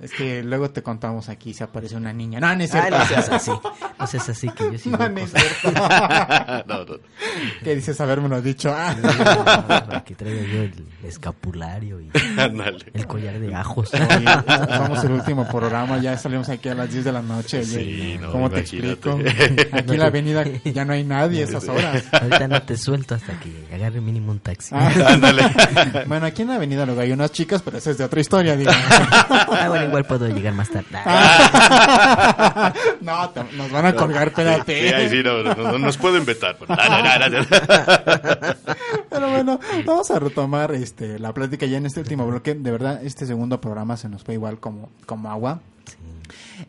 es 0.01 0.11
que 0.13 0.41
luego 0.43 0.71
te 0.71 0.81
contamos 0.81 1.29
aquí 1.29 1.53
si 1.53 1.63
aparece 1.63 1.95
una 1.95 2.11
niña. 2.11 2.39
No, 2.39 2.55
no 2.55 2.63
es 2.63 2.73
Ay, 2.73 2.81
cierto. 2.81 2.97
no 2.99 3.05
seas 3.05 3.29
así. 3.29 3.51
No 3.99 4.07
seas 4.07 4.27
así 4.27 4.49
que 4.49 4.71
yo 4.71 4.77
sí 4.77 4.89
No, 4.89 4.97
no 4.97 5.17
es 5.19 5.31
cierto. 5.31 5.71
No, 6.67 6.85
no. 6.85 6.97
¿Qué 7.63 7.75
dices 7.75 8.01
habérmelo 8.01 8.41
dicho? 8.41 8.73
Ah. 8.75 10.03
Que 10.05 10.15
traiga 10.15 10.41
yo 10.41 10.63
el 10.63 10.73
y 11.84 12.09
el 12.93 13.07
collar 13.07 13.39
de 13.39 13.53
ajos. 13.55 13.91
Oye, 13.93 14.25
somos 14.77 15.03
el 15.03 15.11
último 15.11 15.47
programa, 15.47 15.97
ya 15.99 16.17
salimos 16.17 16.49
aquí 16.49 16.69
a 16.69 16.75
las 16.75 16.91
10 16.91 17.05
de 17.05 17.11
la 17.11 17.21
noche. 17.21 17.63
Sí, 17.63 18.17
no, 18.21 18.31
¿Cómo 18.31 18.49
te 18.49 18.61
explico? 18.61 19.19
Aquí 19.71 19.91
en 19.93 19.99
la 19.99 20.05
avenida 20.07 20.43
ya 20.63 20.86
no 20.86 20.93
hay 20.93 21.03
nadie 21.03 21.41
a 21.41 21.45
esas 21.45 21.67
horas. 21.67 22.03
Ahorita 22.11 22.47
no 22.47 22.61
te 22.63 22.77
suelto 22.77 23.15
hasta 23.15 23.39
que 23.39 23.51
agarre 23.73 24.01
mínimo 24.01 24.31
un 24.31 24.39
taxi. 24.39 24.73
Ah. 24.73 26.03
bueno, 26.07 26.25
aquí 26.25 26.41
en 26.43 26.47
la 26.49 26.55
avenida 26.55 26.86
luego 26.86 27.01
hay 27.01 27.11
unas 27.11 27.31
chicas, 27.31 27.61
pero 27.63 27.77
esa 27.77 27.91
es 27.91 27.97
de 27.97 28.03
otra 28.05 28.19
historia, 28.21 28.55
digo. 28.55 28.71
Ah, 28.73 29.65
bueno, 29.69 29.86
igual 29.86 30.05
puedo 30.05 30.27
llegar 30.27 30.53
más 30.53 30.69
tarde. 30.69 30.88
no, 33.01 33.29
te- 33.29 33.43
nos 33.55 33.71
van 33.71 33.86
a 33.88 33.93
colgar, 33.93 34.27
espérate. 34.29 35.09
Sí, 35.09 35.17
sí, 35.17 35.23
no, 35.23 35.43
no, 35.43 35.53
no 35.55 35.79
nos 35.79 35.97
pueden 35.97 36.25
vetar. 36.25 36.57
No, 36.67 36.75
no, 36.75 37.03
no, 37.03 37.29
no, 37.29 37.39
no. 37.41 37.47
Pero 37.49 38.92
bueno, 39.34 39.59
vamos 39.86 40.11
a 40.11 40.19
retomar 40.19 40.73
este 40.73 41.19
la 41.19 41.34
plática 41.34 41.65
ya 41.65 41.77
en 41.77 41.86
este 41.86 41.99
último 41.99 42.25
bloque. 42.27 42.55
De 42.55 42.71
verdad, 42.71 43.03
este 43.03 43.25
segundo 43.25 43.59
programa 43.59 43.97
se 43.97 44.09
nos 44.09 44.23
fue 44.23 44.36
igual 44.36 44.59
como, 44.59 44.89
como 45.05 45.29
agua. 45.29 45.61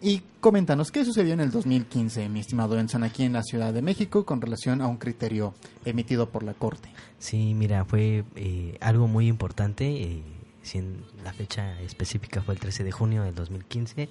Y 0.03 0.23
coméntanos, 0.41 0.91
¿qué 0.91 1.05
sucedió 1.05 1.35
en 1.35 1.41
el 1.41 1.51
2015, 1.51 2.29
mi 2.29 2.41
estimado 2.41 2.79
Enson, 2.79 3.05
aquí 3.05 3.23
en 3.23 3.33
la 3.33 3.43
Ciudad 3.43 3.73
de 3.73 3.83
México 3.83 4.25
con 4.25 4.41
relación 4.41 4.81
a 4.81 4.89
un 4.89 4.97
criterio 4.97 5.55
emitido 5.85 6.29
por 6.29 6.43
la 6.43 6.55
Corte? 6.55 6.89
Sí, 7.19 7.55
mira, 7.55 7.85
fue 7.85 8.25
eh, 8.35 8.77
algo 8.81 9.07
muy 9.07 9.29
importante. 9.29 9.85
eh, 9.87 10.23
si 10.65 10.79
en 10.79 11.05
la 11.23 11.33
fecha 11.33 11.79
específica 11.83 12.43
fue 12.43 12.55
el 12.55 12.61
13 12.61 12.85
de 12.85 12.91
junio 12.91 13.23
del 13.23 13.35
2015, 13.35 14.09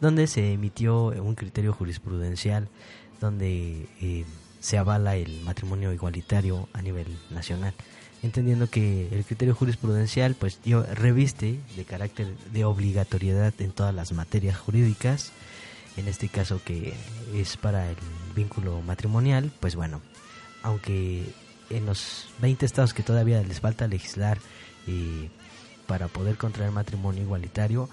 donde 0.00 0.26
se 0.26 0.52
emitió 0.52 1.06
un 1.06 1.34
criterio 1.34 1.72
jurisprudencial 1.72 2.68
donde 3.20 3.88
eh, 4.00 4.24
se 4.66 4.78
avala 4.78 5.14
el 5.14 5.42
matrimonio 5.42 5.92
igualitario 5.92 6.68
a 6.72 6.82
nivel 6.82 7.06
nacional. 7.30 7.72
Entendiendo 8.24 8.68
que 8.68 9.06
el 9.12 9.24
criterio 9.24 9.54
jurisprudencial 9.54 10.34
pues 10.34 10.58
reviste 10.92 11.60
de 11.76 11.84
carácter 11.84 12.36
de 12.52 12.64
obligatoriedad 12.64 13.54
en 13.60 13.70
todas 13.70 13.94
las 13.94 14.10
materias 14.10 14.58
jurídicas, 14.58 15.30
en 15.96 16.08
este 16.08 16.28
caso 16.28 16.60
que 16.64 16.94
es 17.32 17.56
para 17.56 17.88
el 17.88 17.96
vínculo 18.34 18.82
matrimonial, 18.82 19.52
pues 19.60 19.76
bueno, 19.76 20.00
aunque 20.64 21.22
en 21.70 21.86
los 21.86 22.26
20 22.40 22.66
estados 22.66 22.92
que 22.92 23.04
todavía 23.04 23.40
les 23.42 23.60
falta 23.60 23.86
legislar 23.86 24.38
eh, 24.88 25.28
para 25.86 26.08
poder 26.08 26.38
contraer 26.38 26.72
matrimonio 26.72 27.22
igualitario, 27.22 27.88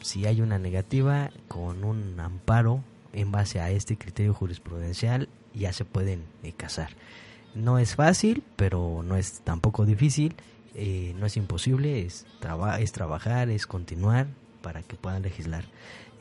si 0.00 0.26
hay 0.26 0.42
una 0.42 0.60
negativa 0.60 1.32
con 1.48 1.82
un 1.82 2.20
amparo 2.20 2.84
en 3.12 3.32
base 3.32 3.58
a 3.58 3.72
este 3.72 3.96
criterio 3.96 4.32
jurisprudencial, 4.32 5.28
ya 5.54 5.72
se 5.72 5.84
pueden 5.84 6.24
eh, 6.42 6.52
casar. 6.52 6.90
No 7.54 7.78
es 7.78 7.96
fácil, 7.96 8.42
pero 8.56 9.02
no 9.04 9.16
es 9.16 9.40
tampoco 9.40 9.84
difícil, 9.84 10.34
eh, 10.74 11.14
no 11.18 11.26
es 11.26 11.36
imposible, 11.36 12.02
es, 12.06 12.26
traba- 12.40 12.78
es 12.80 12.92
trabajar, 12.92 13.48
es 13.50 13.66
continuar 13.66 14.28
para 14.62 14.82
que 14.82 14.96
puedan 14.96 15.22
legislar. 15.22 15.64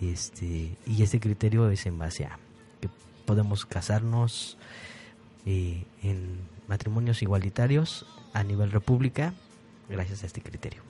Este, 0.01 0.75
y 0.85 1.03
este 1.03 1.19
criterio 1.19 1.69
es 1.69 1.85
en 1.85 1.99
base 1.99 2.25
a 2.25 2.39
que 2.81 2.89
podemos 3.25 3.65
casarnos 3.65 4.57
eh, 5.45 5.83
en 6.01 6.39
matrimonios 6.67 7.21
igualitarios 7.21 8.05
a 8.33 8.43
nivel 8.43 8.71
república 8.71 9.33
gracias 9.89 10.23
a 10.23 10.27
este 10.27 10.41
criterio. 10.41 10.81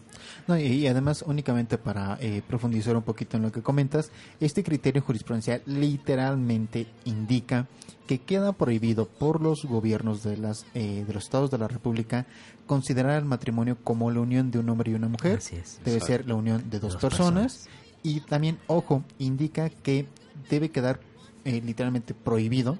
No, 0.47 0.57
y, 0.57 0.63
y 0.63 0.88
además, 0.88 1.23
únicamente 1.25 1.77
para 1.77 2.17
eh, 2.21 2.41
profundizar 2.47 2.95
un 2.95 3.03
poquito 3.03 3.38
en 3.38 3.43
lo 3.43 3.51
que 3.51 3.61
comentas, 3.61 4.11
este 4.39 4.63
criterio 4.63 5.01
jurisprudencial 5.01 5.61
literalmente 5.65 6.88
indica 7.05 7.67
que 8.07 8.19
queda 8.19 8.53
prohibido 8.53 9.07
por 9.07 9.39
los 9.41 9.65
gobiernos 9.65 10.23
de, 10.23 10.38
las, 10.38 10.65
eh, 10.73 11.05
de 11.07 11.13
los 11.13 11.25
estados 11.25 11.51
de 11.51 11.59
la 11.59 11.67
República 11.67 12.25
considerar 12.65 13.19
el 13.19 13.25
matrimonio 13.25 13.77
como 13.84 14.09
la 14.09 14.19
unión 14.19 14.49
de 14.49 14.57
un 14.57 14.69
hombre 14.69 14.91
y 14.91 14.95
una 14.95 15.07
mujer. 15.07 15.38
Así 15.38 15.55
es. 15.55 15.80
Debe 15.86 15.99
ser 15.99 16.27
la 16.27 16.36
unión 16.36 16.69
de 16.69 16.80
dos, 16.80 16.93
Dos 16.93 17.01
personas. 17.01 17.67
Y 18.01 18.21
también, 18.21 18.57
ojo, 18.67 19.03
indica 19.19 19.69
que 19.69 20.07
debe 20.49 20.69
quedar 20.69 20.99
eh, 21.45 21.61
literalmente 21.63 22.13
prohibido 22.13 22.77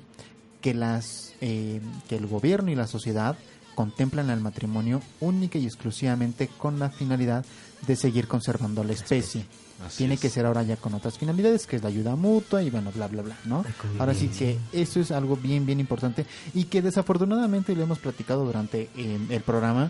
que 0.62 0.74
las 0.74 1.34
eh, 1.42 1.80
que 2.08 2.16
el 2.16 2.28
gobierno 2.28 2.72
y 2.72 2.76
la 2.76 2.88
sociedad 2.88 3.38
contemplan 3.80 4.30
el 4.30 4.42
matrimonio 4.42 5.02
única 5.22 5.58
y 5.58 5.66
exclusivamente 5.66 6.50
con 6.58 6.80
la 6.80 6.90
finalidad 6.90 7.46
de 7.88 7.96
seguir 7.96 8.28
conservando 8.28 8.84
la 8.84 8.92
especie. 8.92 9.46
Así 9.86 10.00
Tiene 10.00 10.16
es. 10.16 10.20
que 10.20 10.30
ser 10.30 10.46
ahora 10.46 10.64
ya 10.64 10.76
con 10.76 10.94
otras 10.96 11.18
finalidades, 11.18 11.66
que 11.66 11.78
es 11.78 11.82
la 11.82 11.88
ayuda 11.88 12.18
mutua 12.18 12.62
y 12.62 12.70
bueno, 12.70 12.92
bla, 12.94 13.08
bla, 13.08 13.22
bla, 13.22 13.38
¿no? 13.46 13.64
Ahora 13.98 14.14
sí 14.14 14.28
que 14.28 14.58
eso 14.74 15.00
es 15.00 15.12
algo 15.12 15.38
bien, 15.38 15.66
bien 15.66 15.80
importante 15.80 16.26
y 16.54 16.66
que 16.66 16.82
desafortunadamente 16.82 17.74
lo 17.74 17.84
hemos 17.84 18.00
platicado 18.00 18.44
durante 18.44 18.90
eh, 18.98 19.18
el 19.30 19.42
programa 19.44 19.90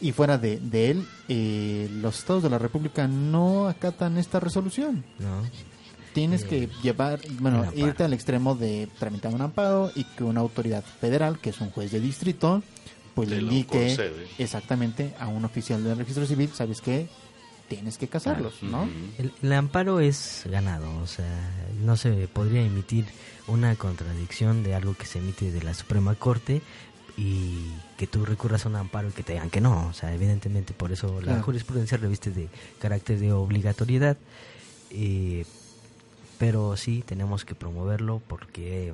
y 0.00 0.12
fuera 0.12 0.38
de, 0.38 0.58
de 0.58 0.90
él, 0.92 1.06
eh, 1.28 1.90
los 2.00 2.18
estados 2.18 2.42
de 2.42 2.48
la 2.48 2.56
República 2.58 3.06
no 3.06 3.68
acatan 3.68 4.16
esta 4.16 4.40
resolución. 4.40 5.04
¿no? 5.18 5.42
Tienes 6.14 6.44
Eh, 6.44 6.46
que 6.48 6.68
llevar, 6.82 7.20
bueno, 7.40 7.66
irte 7.76 8.04
al 8.04 8.14
extremo 8.14 8.54
de 8.54 8.88
tramitar 8.98 9.34
un 9.34 9.42
amparo 9.42 9.90
y 9.94 10.04
que 10.04 10.24
una 10.24 10.40
autoridad 10.40 10.82
federal, 11.00 11.38
que 11.38 11.50
es 11.50 11.60
un 11.60 11.70
juez 11.70 11.90
de 11.90 12.00
distrito, 12.00 12.62
pues 13.14 13.28
le 13.28 13.38
indique 13.38 13.78
concede. 13.88 14.26
exactamente 14.38 15.14
a 15.18 15.28
un 15.28 15.44
oficial 15.44 15.82
del 15.84 15.98
registro 15.98 16.26
civil, 16.26 16.50
¿sabes 16.54 16.80
qué? 16.80 17.08
Tienes 17.68 17.96
que 17.96 18.08
casarlos, 18.08 18.62
¿no? 18.62 18.88
El, 19.18 19.32
el 19.42 19.52
amparo 19.52 20.00
es 20.00 20.44
ganado, 20.50 20.94
o 20.98 21.06
sea, 21.06 21.50
no 21.82 21.96
se 21.96 22.28
podría 22.28 22.62
emitir 22.62 23.06
una 23.46 23.74
contradicción 23.76 24.62
de 24.62 24.74
algo 24.74 24.94
que 24.94 25.06
se 25.06 25.18
emite 25.20 25.50
de 25.50 25.62
la 25.62 25.72
Suprema 25.74 26.14
Corte 26.14 26.60
y 27.16 27.68
que 27.96 28.06
tú 28.06 28.24
recurras 28.24 28.64
a 28.66 28.68
un 28.68 28.76
amparo 28.76 29.08
y 29.08 29.12
que 29.12 29.22
te 29.22 29.32
digan 29.34 29.50
que 29.50 29.60
no, 29.60 29.86
o 29.88 29.92
sea, 29.92 30.14
evidentemente 30.14 30.72
por 30.74 30.92
eso 30.92 31.20
la 31.20 31.28
Claro. 31.32 31.42
jurisprudencia 31.44 31.96
reviste 31.98 32.30
de 32.30 32.48
carácter 32.78 33.18
de 33.18 33.32
obligatoriedad, 33.32 34.16
eh, 34.90 35.44
pero 36.38 36.76
sí 36.76 37.02
tenemos 37.06 37.44
que 37.44 37.54
promoverlo 37.54 38.20
porque 38.26 38.92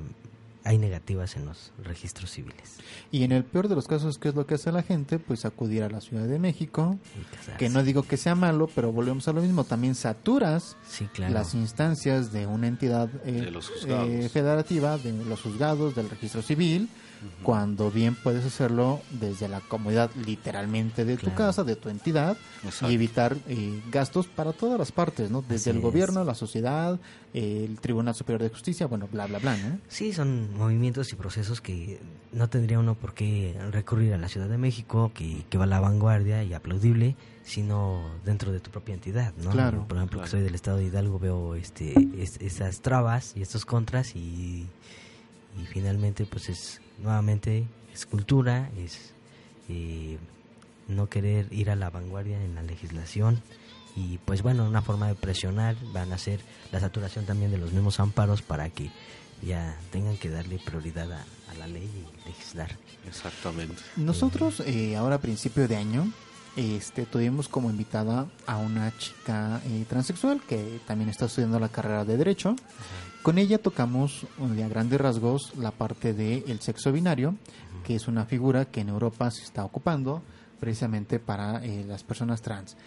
hay 0.69 0.77
negativas 0.77 1.35
en 1.35 1.45
los 1.45 1.71
registros 1.83 2.29
civiles. 2.29 2.77
Y 3.09 3.23
en 3.23 3.31
el 3.31 3.43
peor 3.43 3.69
de 3.69 3.73
los 3.73 3.87
casos, 3.87 4.19
¿qué 4.19 4.29
es 4.29 4.35
lo 4.35 4.45
que 4.45 4.53
hace 4.53 4.71
la 4.71 4.83
gente? 4.83 5.17
Pues 5.17 5.43
acudir 5.43 5.81
a 5.81 5.89
la 5.89 5.99
Ciudad 5.99 6.27
de 6.27 6.37
México, 6.37 6.99
que 7.57 7.69
no 7.69 7.81
digo 7.81 8.03
que 8.03 8.17
sea 8.17 8.35
malo, 8.35 8.69
pero 8.75 8.91
volvemos 8.91 9.27
a 9.27 9.33
lo 9.33 9.41
mismo, 9.41 9.63
también 9.63 9.95
saturas 9.95 10.77
claro. 11.15 11.33
las 11.33 11.55
instancias 11.55 12.31
de 12.31 12.45
una 12.45 12.67
entidad 12.67 13.09
eh, 13.25 13.31
De 13.31 13.49
los 13.49 13.67
juzgados. 13.67 14.09
eh, 14.09 14.29
federativa, 14.29 14.99
de 14.99 15.11
los 15.11 15.41
juzgados, 15.41 15.95
del 15.95 16.07
registro 16.07 16.43
civil, 16.43 16.87
cuando 17.43 17.91
bien 17.91 18.15
puedes 18.15 18.45
hacerlo 18.45 19.01
desde 19.11 19.47
la 19.47 19.59
comodidad 19.61 20.09
literalmente 20.25 21.03
de 21.05 21.17
tu 21.17 21.33
casa, 21.33 21.63
de 21.63 21.75
tu 21.75 21.89
entidad, 21.89 22.37
Exacto. 22.63 22.91
y 22.91 22.95
evitar 22.95 23.35
eh, 23.47 23.81
gastos 23.91 24.27
para 24.27 24.53
todas 24.53 24.77
las 24.79 24.91
partes, 24.91 25.29
¿no? 25.31 25.41
Desde 25.47 25.71
el 25.71 25.77
es. 25.77 25.83
gobierno, 25.83 26.23
la 26.23 26.35
sociedad, 26.35 26.99
eh, 27.33 27.65
el 27.69 27.79
Tribunal 27.79 28.15
Superior 28.15 28.41
de 28.43 28.49
Justicia, 28.49 28.87
bueno, 28.87 29.07
bla, 29.11 29.25
bla, 29.27 29.39
bla, 29.39 29.57
¿no? 29.57 29.79
Sí, 29.87 30.13
son 30.13 30.55
movimientos 30.57 31.11
y 31.11 31.15
procesos 31.15 31.61
que 31.61 31.99
no 32.31 32.47
tendría 32.49 32.79
uno 32.79 32.95
por 32.95 33.13
qué 33.13 33.59
recurrir 33.71 34.13
a 34.13 34.17
la 34.17 34.29
Ciudad 34.29 34.47
de 34.47 34.57
México, 34.57 35.11
que, 35.13 35.43
que 35.49 35.57
va 35.57 35.63
a 35.65 35.67
la 35.67 35.79
vanguardia 35.79 36.43
y 36.43 36.53
aplaudible, 36.53 37.15
sino 37.43 38.01
dentro 38.23 38.51
de 38.51 38.59
tu 38.59 38.69
propia 38.71 38.93
entidad, 38.93 39.33
¿no? 39.43 39.49
Claro. 39.49 39.85
Por 39.87 39.97
ejemplo, 39.97 40.19
Claro. 40.19 40.25
que 40.25 40.31
soy 40.31 40.41
del 40.41 40.55
estado 40.55 40.77
de 40.77 40.85
Hidalgo, 40.85 41.19
veo 41.19 41.55
este, 41.55 41.93
es- 42.21 42.37
esas 42.39 42.81
trabas 42.81 43.33
y 43.35 43.41
estos 43.41 43.65
contras 43.65 44.15
y, 44.15 44.67
y 45.59 45.65
finalmente 45.67 46.25
pues 46.25 46.49
es 46.49 46.81
nuevamente 47.01 47.65
es 47.93 48.05
cultura, 48.05 48.69
es 48.77 49.13
eh, 49.67 50.17
no 50.87 51.07
querer 51.07 51.47
ir 51.51 51.69
a 51.69 51.75
la 51.75 51.89
vanguardia 51.89 52.43
en 52.43 52.55
la 52.55 52.63
legislación 52.63 53.41
y 53.95 54.17
pues 54.19 54.41
bueno, 54.41 54.67
una 54.67 54.81
forma 54.81 55.07
de 55.07 55.15
presionar 55.15 55.75
van 55.93 56.13
a 56.13 56.17
ser 56.17 56.39
la 56.71 56.79
saturación 56.79 57.25
también 57.25 57.51
de 57.51 57.57
los 57.57 57.71
mismos 57.73 57.99
amparos 57.99 58.41
para 58.41 58.69
que 58.69 58.91
ya 59.41 59.77
tengan 59.91 60.17
que 60.17 60.29
darle 60.29 60.59
prioridad 60.59 61.11
a, 61.11 61.25
a 61.51 61.53
la 61.57 61.67
ley 61.67 61.89
y 61.89 62.27
legislar. 62.27 62.77
Exactamente. 63.07 63.81
Nosotros 63.95 64.61
eh, 64.61 64.95
ahora 64.95 65.15
a 65.15 65.21
principio 65.21 65.67
de 65.67 65.77
año 65.77 66.11
este, 66.55 67.05
tuvimos 67.05 67.47
como 67.47 67.69
invitada 67.69 68.27
a 68.45 68.57
una 68.57 68.95
chica 68.97 69.61
eh, 69.65 69.85
transexual 69.87 70.41
que 70.41 70.79
también 70.85 71.09
está 71.09 71.25
estudiando 71.25 71.59
la 71.59 71.69
carrera 71.69 72.03
de 72.05 72.17
Derecho. 72.17 72.55
Con 73.21 73.37
ella 73.37 73.57
tocamos 73.57 74.25
eh, 74.57 74.63
a 74.63 74.67
grandes 74.69 74.99
rasgos 74.99 75.53
la 75.57 75.71
parte 75.71 76.13
del 76.13 76.59
sexo 76.61 76.91
binario, 76.91 77.35
que 77.83 77.95
es 77.95 78.07
una 78.07 78.25
figura 78.25 78.65
que 78.65 78.81
en 78.81 78.89
Europa 78.89 79.29
se 79.29 79.43
está 79.43 79.65
ocupando 79.65 80.21
precisamente 80.59 81.19
para 81.19 81.63
eh, 81.63 81.83
las 81.85 82.03
personas 82.03 82.41
trans. 82.41 82.77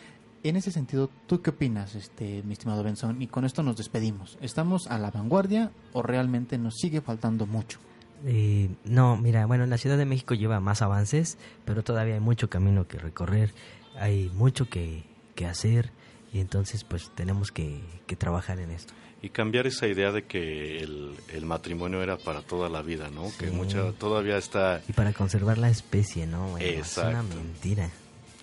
En 0.43 0.57
ese 0.57 0.73
sentido, 0.73 1.11
¿tú 1.27 1.41
qué 1.41 1.51
opinas, 1.51 1.95
este, 1.95 2.43
mi 2.43 2.55
estimado 2.55 2.83
Benson? 2.83 3.21
Y 3.23 3.29
con 3.29 3.45
esto 3.45 3.63
nos 3.63 3.77
despedimos. 3.77 4.39
¿Estamos 4.41 4.89
a 4.89 4.99
la 4.99 5.11
vanguardia 5.11 5.71
o 5.93 6.03
realmente 6.03 6.59
nos 6.59 6.77
sigue 6.77 7.01
faltando 7.01 7.47
mucho? 7.47 7.79
Eh, 8.25 8.71
no, 8.85 9.17
mira, 9.17 9.47
bueno, 9.47 9.67
la 9.67 9.79
Ciudad 9.79 9.99
de 9.99 10.07
México 10.07 10.35
lleva 10.35 10.61
más 10.61 10.83
avances, 10.83 11.39
pero 11.65 11.85
todavía 11.85 12.15
hay 12.15 12.21
mucho 12.21 12.49
camino 12.49 12.89
que 12.89 12.99
recorrer, 12.99 13.53
hay 13.97 14.31
mucho 14.31 14.69
que, 14.69 15.05
que 15.35 15.47
hacer 15.47 15.93
y 16.33 16.41
entonces 16.41 16.85
pues 16.85 17.11
tenemos 17.15 17.51
que, 17.53 17.81
que 18.07 18.17
trabajar 18.17 18.59
en 18.59 18.71
esto. 18.71 18.95
Y 19.21 19.29
cambiar 19.29 19.67
esa 19.69 19.87
idea 19.87 20.11
de 20.11 20.25
que 20.25 20.79
el, 20.81 21.15
el 21.29 21.45
matrimonio 21.47 22.03
era 22.03 22.17
para 22.19 22.43
toda 22.43 22.69
la 22.69 22.83
vida, 22.83 23.09
¿no? 23.11 23.31
Que 23.39 23.51
mucha 23.53 23.93
todavía 23.93 24.37
está 24.37 24.83
Y 24.89 24.93
para 24.95 25.13
conservar 25.13 25.59
la 25.59 25.71
especie, 25.71 26.27
¿no? 26.27 26.49
Bueno, 26.49 26.67
es 26.67 26.97
una 26.97 27.11
Exacto. 27.11 27.37
mentira. 27.37 27.91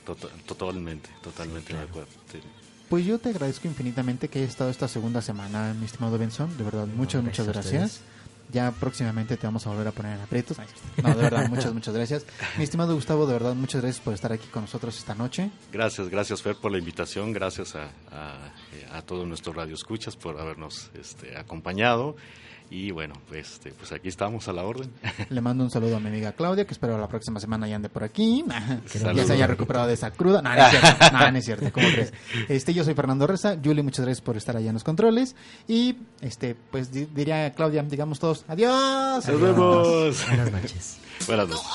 tota- 0.05 0.29
totalmente, 0.45 1.09
totalmente 1.21 1.73
de 1.73 1.81
acuerdo. 1.81 2.09
Sí. 2.31 2.39
Pues 2.87 3.05
yo 3.05 3.19
te 3.19 3.29
agradezco 3.29 3.67
infinitamente 3.67 4.29
que 4.29 4.39
hayas 4.39 4.51
estado 4.51 4.69
esta 4.71 4.87
segunda 4.87 5.21
semana, 5.21 5.75
mi 5.77 5.85
estimado 5.85 6.17
Benson. 6.17 6.57
De 6.57 6.63
verdad, 6.63 6.87
muchas, 6.87 7.21
muchas 7.23 7.45
gracias 7.45 7.73
a 7.75 7.77
gracias. 7.77 8.01
Ya 8.51 8.71
próximamente 8.71 9.37
te 9.37 9.45
vamos 9.45 9.65
a 9.67 9.69
volver 9.69 9.87
a 9.87 9.91
poner 9.91 10.15
en 10.15 10.21
aprietos. 10.21 10.57
No, 11.03 11.09
de 11.09 11.21
verdad, 11.21 11.47
muchas, 11.49 11.73
muchas 11.73 11.93
gracias. 11.93 12.25
Mi 12.57 12.63
estimado 12.63 12.95
Gustavo, 12.95 13.27
de 13.27 13.33
verdad, 13.33 13.53
muchas 13.53 13.81
gracias 13.81 14.03
por 14.03 14.13
estar 14.13 14.31
aquí 14.31 14.47
con 14.47 14.63
nosotros 14.63 14.97
esta 14.97 15.13
noche. 15.13 15.51
Gracias, 15.71 16.09
gracias 16.09 16.41
Fer 16.41 16.55
por 16.55 16.71
la 16.71 16.79
invitación, 16.79 17.31
gracias 17.31 17.75
a, 17.75 17.91
a, 18.11 18.97
a 18.97 19.01
todos 19.03 19.27
nuestros 19.27 19.55
radioescuchas 19.55 20.15
por 20.15 20.39
habernos 20.39 20.89
este, 20.99 21.37
acompañado 21.37 22.15
y 22.71 22.91
bueno, 22.91 23.15
este, 23.33 23.71
pues 23.71 23.91
aquí 23.91 24.09
estamos 24.09 24.47
a 24.47 24.53
la 24.53 24.63
orden. 24.63 24.91
Le 25.29 25.41
mando 25.41 25.63
un 25.63 25.71
saludo 25.71 25.97
a 25.97 25.99
mi 25.99 26.07
amiga 26.09 26.31
Claudia, 26.33 26.65
que 26.65 26.73
espero 26.73 26.97
la 26.99 27.07
próxima 27.07 27.39
semana 27.39 27.67
ya 27.67 27.75
ande 27.77 27.89
por 27.89 28.03
aquí. 28.03 28.43
ya 28.47 28.81
Saludos. 28.99 29.27
se 29.27 29.33
haya 29.33 29.47
recuperado 29.47 29.87
de 29.87 29.93
esa 29.95 30.11
cruda. 30.11 30.41
No, 30.41 30.53
no 30.53 30.61
es 30.65 30.69
cierto. 30.71 31.05
No, 31.11 31.31
no 31.31 31.37
es 31.37 31.45
cierto. 31.45 31.71
¿Cómo 31.71 31.87
crees? 31.87 32.13
Este, 32.49 32.73
yo 32.73 32.83
soy 32.83 32.93
Fernando 32.93 33.25
Reza. 33.27 33.57
Julie, 33.63 33.83
muchas 33.83 34.05
gracias 34.05 34.21
por 34.21 34.37
estar 34.37 34.55
allá 34.55 34.67
en 34.69 34.73
los 34.75 34.83
controles. 34.83 35.35
Y, 35.67 35.97
este, 36.21 36.55
pues 36.71 36.91
di- 36.91 37.05
diría 37.05 37.51
Claudia, 37.53 37.83
digamos 37.83 38.19
todos, 38.19 38.45
adiós. 38.47 39.27
Nos 39.27 39.41
vemos. 39.41 40.25
Buenas 40.27 40.51
noches. 40.51 40.97
Buenas 41.27 41.47
noches. 41.49 41.65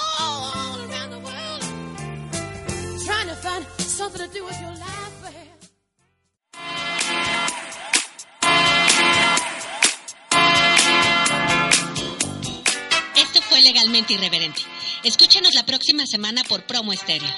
Legalmente 13.85 14.15
Irreverente. 14.15 14.63
Escúchanos 15.03 15.53
la 15.55 15.67
próxima 15.67 16.07
semana 16.07 16.43
por 16.49 16.65
Promo 16.65 16.95
Estéreo. 16.95 17.29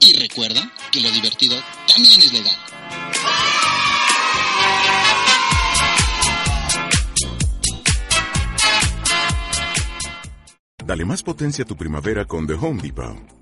Y 0.00 0.18
recuerda 0.18 0.72
que 0.90 1.02
lo 1.02 1.10
divertido 1.10 1.62
también 1.86 2.18
es 2.20 2.32
legal. 2.32 2.56
Dale 10.86 11.04
más 11.04 11.22
potencia 11.22 11.64
a 11.64 11.66
tu 11.66 11.76
primavera 11.76 12.24
con 12.24 12.46
The 12.46 12.54
Home 12.54 12.80
Depot. 12.80 13.41